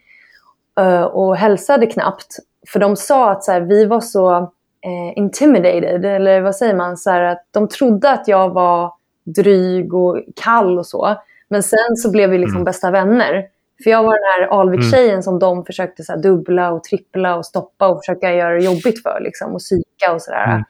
[0.81, 2.37] eh, och hälsade knappt.
[2.73, 4.33] För de sa att så här, vi var så
[4.81, 6.97] eh, intimidated, eller vad säger man?
[6.97, 8.93] Så här, att de trodde att jag var
[9.25, 11.17] dryg och kall och så.
[11.49, 12.65] Men sen så blev vi liksom Mm.
[12.65, 13.47] bästa vänner.
[13.85, 17.89] För jag var den här Alvik-tjejen som de försökte så dubbla och trippla och stoppa
[17.89, 19.21] och försöka göra det jobbigt för.
[19.21, 20.45] Liksom, och psyka och sådär.
[20.45, 20.63] Mm.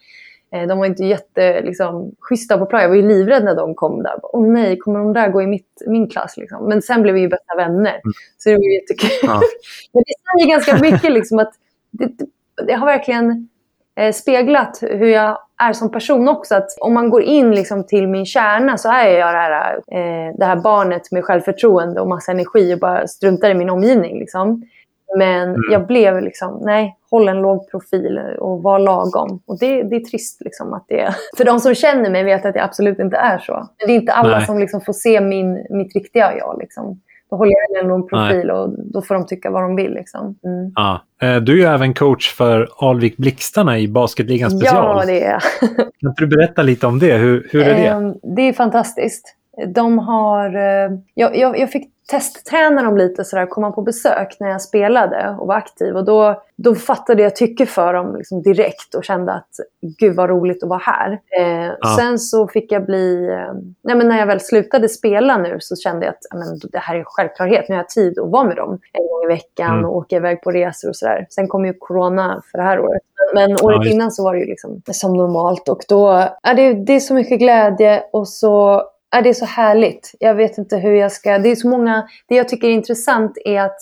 [0.54, 2.82] Eh, De var inte jätte liksom, schyssta på plan.
[2.82, 4.14] Jag var ju livrädd när de kom där.
[4.22, 6.36] Åh nej, kommer de där gå i mitt, min klass?
[6.36, 6.68] Liksom.
[6.68, 8.00] Men sen blev vi ju bästa vänner.
[8.38, 9.10] Så det var ju jättekul.
[9.22, 9.40] Ja.
[9.92, 11.52] Men det säger ganska mycket liksom, att
[11.90, 12.10] det,
[12.66, 13.48] det, har verkligen
[14.12, 16.54] speglat hur jag är som person också.
[16.54, 20.34] Att om man går in liksom, till min kärna så är jag det här, eh,
[20.38, 24.18] det här barnet med självförtroende och massa energi och bara struntar i min omgivning.
[24.18, 24.62] Liksom.
[25.16, 25.60] Men Mm.
[25.70, 29.40] jag blev liksom, nej, håll en låg profil och var lagom.
[29.46, 32.54] Och det, det är trist liksom att det För de som känner mig vet att
[32.54, 33.52] det absolut inte är så.
[33.52, 34.46] Men det är inte alla Nej.
[34.46, 36.56] som liksom får se min, mitt riktiga jag.
[36.60, 37.00] Liksom.
[37.32, 39.94] Då håller jag en låg profil och då får de tycka vad de vill.
[39.94, 40.38] Liksom.
[40.44, 40.72] Mm.
[40.74, 41.00] Ja.
[41.22, 44.96] Eh, Du är även coach för Alvik Blixtarna i Basketligan special.
[44.98, 45.38] Ja, det är
[46.00, 47.12] Kan inte du berätta lite om det?
[47.16, 47.86] Hur, hur är det?
[47.86, 49.36] Ehm, Det är fantastiskt.
[49.74, 50.54] De har...
[50.56, 55.36] eh, Jag, jag, jag fick testträna dem lite sådär, komma på besök när jag spelade
[55.40, 55.96] och var aktiv.
[55.96, 59.48] Och då, då fattade jag tycke för dem liksom direkt och kände att
[59.98, 61.12] gud vad roligt att vara här.
[61.38, 61.96] Eh, Ja.
[61.98, 63.28] Sen så fick jag bli...
[63.30, 63.54] Eh,
[63.84, 66.78] nej, men när jag väl slutade spela nu så kände jag att ja, men, det
[66.78, 67.68] här är självklarhet.
[67.68, 69.84] Nu har jag tid att vara med dem en gång i veckan Mm.
[69.84, 71.26] och åka iväg på resor och sådär.
[71.30, 73.02] Sen kom ju corona för det här året.
[73.34, 75.68] Men året Ja, innan så var det ju liksom som normalt.
[75.68, 76.08] Och då
[76.42, 80.14] är det, det är så mycket glädje och så är det så härligt.
[80.20, 81.38] Jag vet inte hur jag ska...
[81.38, 82.08] Det är så många...
[82.28, 83.76] Det jag tycker är intressant är att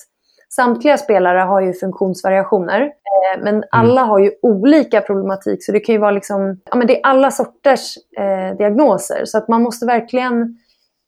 [0.55, 2.81] samtliga spelare har ju funktionsvariationer.
[2.81, 5.65] Eh, men alla har ju olika problematik.
[5.65, 6.61] Så det kan ju vara liksom...
[6.71, 9.25] Ja, men det är alla sorters eh, diagnoser.
[9.25, 10.59] Så att man måste verkligen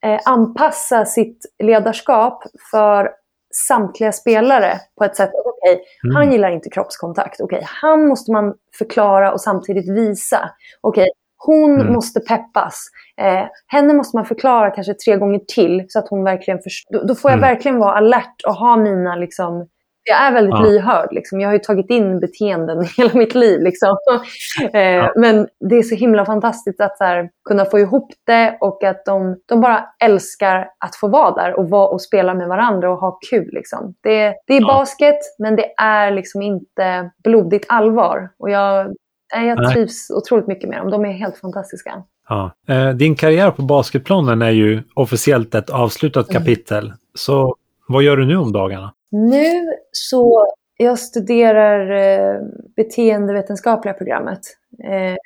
[0.04, 3.10] eh, anpassa sitt ledarskap för
[3.54, 6.16] samtliga spelare på ett sätt att okej, Mm.
[6.16, 7.40] han gillar inte kroppskontakt.
[7.40, 10.50] Okej, han måste man förklara och samtidigt visa.
[10.80, 11.08] Okej,
[11.47, 11.93] Hon mm.
[11.93, 12.86] måste peppas.
[13.20, 16.98] Eh, henne måste man förklara kanske tre gånger till så att hon verkligen förstår.
[16.98, 17.51] Då, då, får jag mm.
[17.51, 19.69] verkligen vara alert och ha mina liksom,
[20.05, 20.62] jag är väldigt ja.
[20.62, 21.09] lyhörd.
[21.12, 21.40] Liksom.
[21.40, 23.60] Jag har ju tagit in beteenden hela mitt liv.
[23.60, 23.97] Liksom.
[24.73, 25.12] eh, ja.
[25.16, 29.36] Men det är så himla fantastiskt att här, kunna få ihop det och att de,
[29.47, 33.19] de bara älskar att få vara där och, vara och spela med varandra och ha
[33.31, 33.48] kul.
[33.52, 33.94] Liksom.
[34.01, 34.66] Det, det är ja.
[34.66, 38.28] basket, men det är liksom inte blodigt allvar.
[38.39, 38.94] Och jag,
[39.40, 40.16] jag trivs Nej.
[40.16, 40.90] otroligt mycket med dem.
[40.90, 42.02] De är helt fantastiska.
[42.28, 42.52] Ja.
[42.68, 46.42] Eh, din karriär på basketplanen är ju officiellt ett avslutat mm.
[46.42, 46.84] kapitel.
[46.84, 46.96] Mm.
[47.14, 47.56] Så
[47.88, 48.92] vad gör du nu om dagarna?
[49.10, 50.46] Nu så,
[50.76, 52.40] jag studerar eh,
[52.76, 54.40] beteendevetenskapliga programmet
[54.84, 55.16] eh,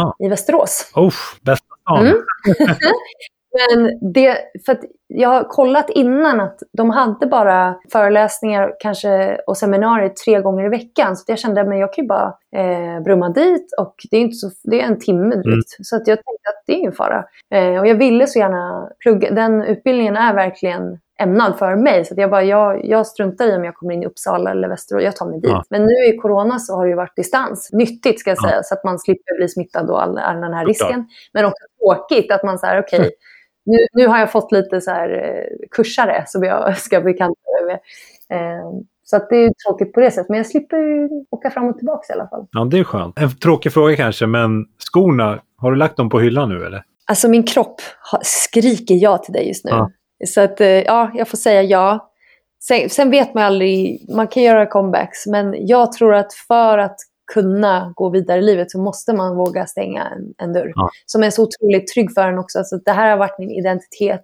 [0.00, 0.12] ah.
[0.18, 0.92] i Västerås.
[0.94, 2.06] Oh, bästa stan.
[2.06, 2.16] Mm.
[3.58, 10.08] Men det, för jag har kollat innan att de hade bara föreläsningar kanske, och seminarier
[10.08, 11.16] tre gånger i veckan.
[11.16, 14.36] Så jag kände att jag kan ju bara eh, brumma dit och det är, inte
[14.36, 15.46] så, det är en timme drygt.
[15.48, 15.84] Mm.
[15.84, 17.24] Så att jag tänkte att det är ingen fara.
[17.54, 19.30] Eh, och jag ville så gärna plugga.
[19.30, 22.04] Den utbildningen är verkligen ämnad för mig.
[22.04, 25.02] Så jag, bara, jag, jag struntar i om jag kommer in i Uppsala eller Västerås.
[25.02, 25.50] Jag tar mig dit.
[25.50, 25.64] Ja.
[25.70, 27.70] Men nu i corona så har det ju varit distans.
[27.72, 30.66] Nyttigt ska jag säga, så att man slipper bli smittad och all, all den här
[30.66, 31.06] risken.
[31.32, 33.10] Men också tråkigt att man säger okej, okay,
[33.70, 37.80] nu, nu har jag fått lite så här eh, kursare som jag ska bekanta med.
[38.38, 38.70] Eh,
[39.02, 42.12] så att det är tråkigt på det sättet, men jag slipper åka fram och tillbaka
[42.12, 42.46] i alla fall.
[42.50, 43.18] Ja, det är skönt.
[43.18, 46.82] En tråkig fråga kanske, men skorna, har du lagt dem på hyllan nu eller?
[47.06, 47.80] Alltså min kropp
[48.22, 49.70] skriker ja till dig just nu.
[49.70, 49.90] Ja.
[50.26, 52.10] Så att, eh, ja, jag får säga ja.
[52.62, 56.96] Sen, sen, vet man aldrig, man kan göra comebacks, men jag tror att för att
[57.32, 60.72] kunna gå vidare i livet så måste man våga stänga en, en dörr.
[60.74, 60.90] Ja.
[61.06, 62.58] Som är så otroligt trygg för en också.
[62.58, 64.22] Alltså, det här har varit min identitet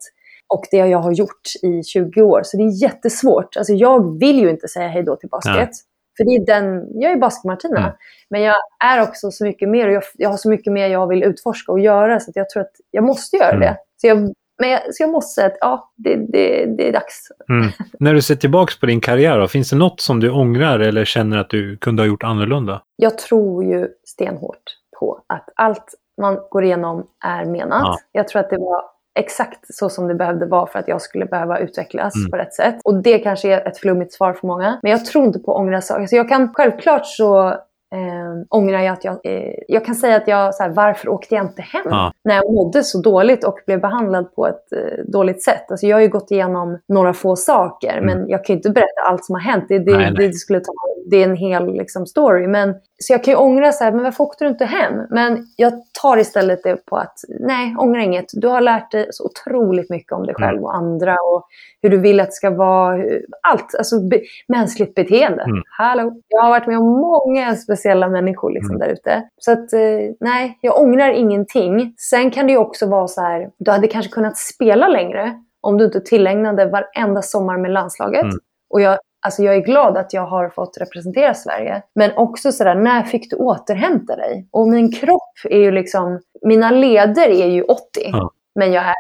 [0.49, 2.41] och det jag har gjort i 20 år.
[2.45, 3.57] Så det är jättesvårt.
[3.57, 5.55] Alltså, jag vill ju inte säga hej då till basket.
[5.57, 5.87] Ja.
[6.17, 7.79] För det är den, jag är Basket-Martina.
[7.81, 7.93] Mm.
[8.31, 8.55] Men jag
[8.85, 11.73] är också så mycket mer och jag, jag, har så mycket mer jag vill utforska
[11.73, 12.21] och göra.
[12.21, 13.61] Så jag tror att jag måste göra mm.
[13.61, 13.77] det.
[13.97, 17.29] Så jag men jag, så jag måste säga att ja, det, det, det är dags.
[17.51, 17.69] Mm.
[18.01, 21.05] När du ser tillbaka på din karriär, då, finns det något som du ångrar eller
[21.05, 22.83] känner att du kunde ha gjort annorlunda?
[22.97, 24.63] Jag tror ju stenhårt
[25.01, 27.83] på att allt man går igenom är menat.
[27.83, 27.99] Ja.
[28.13, 28.83] Jag tror att det var
[29.19, 32.31] exakt så som det behövde vara för att jag skulle behöva utvecklas mm.
[32.31, 32.77] på rätt sätt.
[32.85, 34.79] Och det kanske är ett flummigt svar för många.
[34.83, 36.01] Men jag tror inte på att ångra saker.
[36.01, 37.57] Alltså jag kan, självklart så
[37.95, 39.21] eh, ångrar jag att jag...
[39.25, 41.83] Eh, jag kan säga att jag, så här, varför åkte jag inte hem?
[41.85, 42.13] Ja.
[42.25, 45.71] När jag mådde så dåligt och blev behandlad på ett eh, dåligt sätt.
[45.71, 48.05] Alltså jag har ju gått igenom några få saker, mm.
[48.05, 49.65] men jag kan ju inte berätta allt som har hänt.
[49.69, 50.29] Det, det, nej, nej.
[50.29, 50.73] det skulle ta,
[51.11, 52.47] det är en hel liksom, story.
[52.47, 54.95] Men, så jag kan ju ångra så här, men varför åkte du inte hem?
[55.11, 55.73] Men jag
[56.03, 58.27] tar istället det på att, nej, ångra inget.
[58.33, 60.65] Du har lärt dig så otroligt mycket om dig själv mm.
[60.65, 61.47] och andra och
[61.83, 63.03] hur du vill att det ska vara.
[63.43, 65.43] Allt, alltså be, mänskligt beteende.
[65.43, 65.63] Mm.
[65.79, 66.13] Hallå!
[66.29, 68.89] Jag har varit med om många speciella människor liksom, mm.
[68.89, 69.23] där ute.
[69.37, 71.95] Så att, eh, nej, jag ångrar ingenting.
[71.99, 75.79] Sen kan det ju också vara så här, du hade kanske kunnat spela längre om
[75.79, 78.23] du inte tillägnade varenda sommar med landslaget.
[78.23, 78.37] Mm.
[78.71, 81.83] Och jag, alltså jag är glad att jag har fått representera Sverige.
[81.95, 84.49] Men också sådär, när fick du återhämta dig?
[84.51, 87.81] Och min kropp är ju liksom, mina leder är ju 80.
[87.95, 88.95] Ja men jag är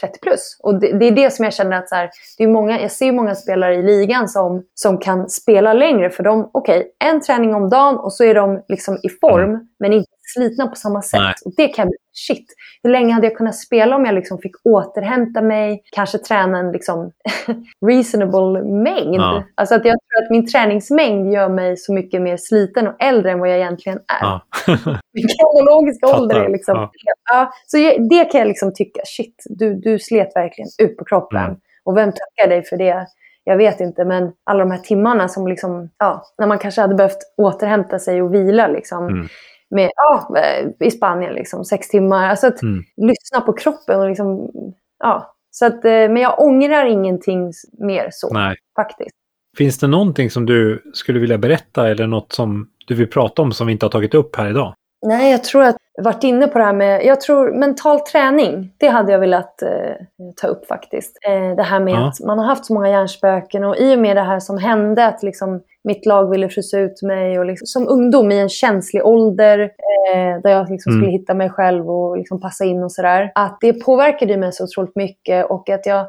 [0.00, 0.56] 30 eh, plus.
[0.62, 2.92] Och det, det, är det som jag känner att så här, det är många, jag
[2.92, 6.10] ser många spelare i ligan som, som kan spela längre.
[6.10, 9.50] För de, okej, okay, en träning om dagen och så är de liksom i form,
[9.50, 9.68] mm.
[9.78, 11.20] men inte slitna på samma sätt.
[11.20, 11.34] Nej.
[11.44, 12.46] Och det kan bli, shit,
[12.82, 16.72] hur länge hade jag kunnat spela om jag liksom fick återhämta mig, kanske träna en
[16.72, 17.12] liksom
[17.86, 19.14] reasonable mängd.
[19.14, 19.44] Ja.
[19.54, 23.30] Alltså att jag tror att min träningsmängd gör mig så mycket mer sliten och äldre
[23.32, 24.20] än vad jag egentligen är.
[24.20, 24.40] Ja.
[25.12, 26.76] min kronologiska ålder är liksom...
[26.76, 26.90] Ja.
[27.32, 27.76] ja så
[28.10, 31.44] det kan jag liksom tycka, shit, du, du slet verkligen ut på kroppen.
[31.44, 31.56] Mm.
[31.84, 33.06] Och vem tackar dig för det?
[33.44, 36.94] jag vet inte, men alla de här timmarna som liksom, ja, när man kanske hade
[36.94, 39.06] behövt återhämta sig och vila liksom.
[39.06, 39.28] Mm
[39.72, 40.36] med, ja,
[40.80, 42.28] i Spanien, liksom, sex timmar.
[42.28, 42.84] Alltså att mm.
[42.96, 44.50] lyssna på kroppen och liksom,
[44.98, 45.34] ja.
[45.50, 48.56] Så att, eh, men jag ångrar ingenting mer så, Nej.
[48.76, 49.10] faktiskt.
[49.56, 53.52] Finns det någonting som du skulle vilja berätta eller något som du vill prata om
[53.52, 54.74] som vi inte har tagit upp här idag?
[55.02, 58.72] Nej, jag tror att jag varit inne på det här med, jag tror mental träning,
[58.78, 59.94] det hade jag velat eh,
[60.36, 61.18] ta upp faktiskt.
[61.28, 62.08] Eh, det här med ja.
[62.08, 65.06] att man har haft så många hjärnspöken och i och med det här som hände,
[65.06, 69.06] att liksom mitt lag ville frysa ut mig och liksom, som ungdom i en känslig
[69.06, 71.02] ålder eh, där jag liksom mm.
[71.02, 73.32] skulle hitta mig själv och liksom passa in och sådär.
[73.34, 76.06] Att det påverkade mig så otroligt mycket och att jag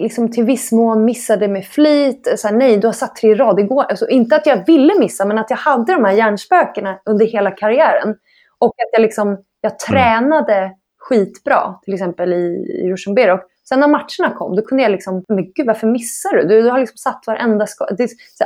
[0.00, 2.34] liksom till viss mån missade med flit.
[2.36, 3.82] Så här, nej, du har satt tre rad igår.
[3.82, 7.50] Alltså, inte att jag ville missa, men att jag hade de här hjärnspökena under hela
[7.50, 8.16] karriären.
[8.58, 9.28] Och att jag, liksom,
[9.60, 9.78] jag mm.
[9.88, 12.46] tränade skitbra, till exempel i,
[12.84, 13.38] i Rushdenberg.
[13.68, 16.48] Sen när matcherna kom, då kunde jag liksom, men gud varför missar du?
[16.48, 17.88] Du, du har liksom satt varenda skott.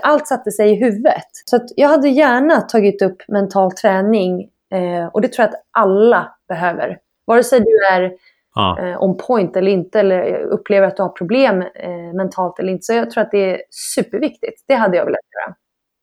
[0.03, 1.29] Allt satte sig i huvudet.
[1.45, 6.35] Så jag hade gärna tagit upp mental träning Eh, och det tror jag att alla
[6.49, 6.99] behöver.
[7.27, 8.13] Vare sig du är
[8.55, 8.79] Ja.
[8.81, 12.83] eh, on point eller inte, eller upplever att du har problem eh, mentalt eller inte.
[12.83, 14.65] Så jag tror att det är superviktigt.
[14.69, 15.57] Det hade jag velat göra.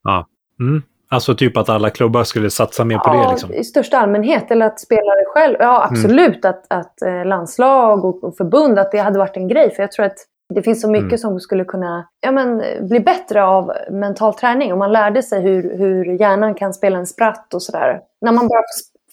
[0.04, 0.28] ja.
[0.60, 0.82] Mm.
[1.14, 3.54] Alltså typ att alla klubbar skulle satsa mer på det liksom.
[3.54, 4.52] i största allmänhet.
[4.52, 5.56] Eller att spelare själv.
[5.60, 9.72] Ja, absolut att, att eh, landslag och, och förbund, att det hade varit en grej.
[9.76, 10.18] För jag tror att
[10.54, 11.18] det finns så mycket Mm.
[11.18, 14.74] som skulle kunna ja, men, bli bättre av mental träning.
[14.74, 18.00] Om man lärde sig hur, hur hjärnan kan spela en spratt och sådär.
[18.22, 18.64] När man bara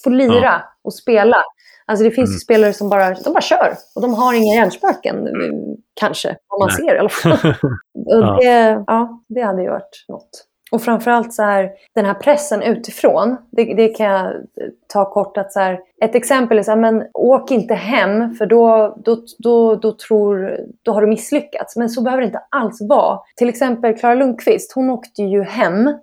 [0.04, 1.36] får, lira och spela.
[1.88, 2.38] Alltså det finns Mm.
[2.38, 3.74] spelare som bara, de bara kör.
[3.94, 5.52] Och de har inga hjärnspöken, eh,
[6.00, 6.28] kanske.
[6.28, 6.76] Om man Nej.
[6.76, 7.32] ser i alla fall.
[8.06, 8.38] Och Ja.
[8.42, 10.30] det, ja, det hade ju varit något.
[10.72, 13.36] Och framförallt så här, den här pressen utifrån.
[13.50, 14.32] Det, det kan jag
[14.92, 15.36] ta kort.
[15.36, 19.16] att så här, Ett exempel är så här, men åk inte hem för då, då,
[19.38, 21.76] då, då, tror, då har du misslyckats.
[21.76, 23.18] Men så behöver det inte alls vara.
[23.36, 25.94] Till exempel Klara Lundqvist, hon åkte ju hem eh,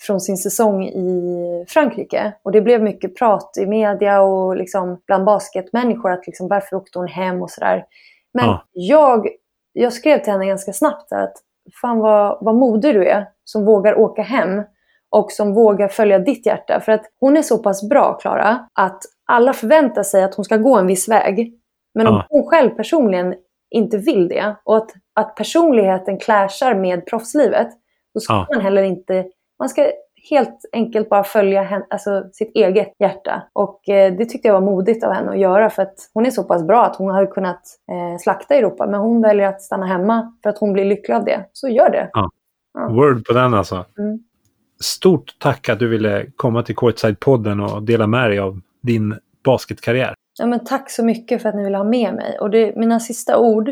[0.00, 2.32] från sin säsong i Frankrike.
[2.42, 6.98] Och det blev mycket prat i media och liksom bland basketmänniskor att liksom, varför åkte
[6.98, 7.84] hon hem och sådär.
[8.34, 8.64] Men Ja.
[8.72, 9.28] jag,
[9.72, 11.32] jag skrev till henne ganska snabbt att
[11.80, 14.62] fan vad, vad modig du är som vågar åka hem
[15.10, 16.80] och som vågar följa ditt hjärta.
[16.80, 20.56] För att hon är så pass bra, Klara, att alla förväntar sig att hon ska
[20.56, 21.54] gå en viss väg.
[21.94, 22.26] Men om Ja.
[22.28, 23.34] hon själv personligen
[23.70, 27.68] inte vill det och att, att personligheten clashar med proffslivet,
[28.14, 28.46] då ska Ja.
[28.54, 29.24] man heller inte...
[29.58, 29.90] Man ska
[30.30, 33.42] helt enkelt bara följa hen, alltså sitt eget hjärta.
[33.52, 36.30] Och eh, det tyckte jag var modigt av henne att göra för att hon är
[36.30, 38.86] så pass bra att hon hade kunnat eh, slakta Europa.
[38.86, 41.44] Men hon väljer att stanna hemma för att hon blir lycklig av det.
[41.52, 42.10] Så gör det.
[42.90, 43.84] Word på den alltså.
[43.98, 44.18] Mm.
[44.80, 50.14] Stort tack att du ville komma till Courtside-podden och dela med dig av din basketkarriär.
[50.38, 52.38] Ja, men tack så mycket för att ni vill ha med mig.
[52.40, 53.70] Och det, mina sista ord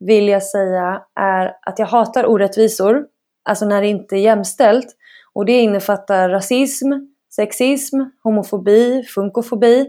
[0.00, 3.04] vill jag säga är att jag hatar orättvisor.
[3.48, 4.86] Alltså när det inte är jämställt.
[5.38, 6.86] Och det innefattar rasism,
[7.36, 9.86] sexism, homofobi, funkofobi.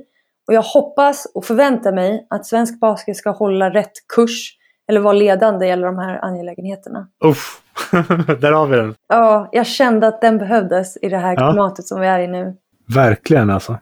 [0.48, 4.58] Och jag hoppas och förväntar mig att svensk basket ska hålla rätt kurs
[4.90, 7.08] eller vara ledande i alla de här angelägenheterna.
[7.26, 7.62] Uff,
[8.42, 8.96] där har vi den.
[9.08, 11.52] Ja, jag kände att den behövdes i det här Ja.
[11.52, 12.56] klimatet som vi är i nu.
[12.96, 13.78] Verkligen alltså.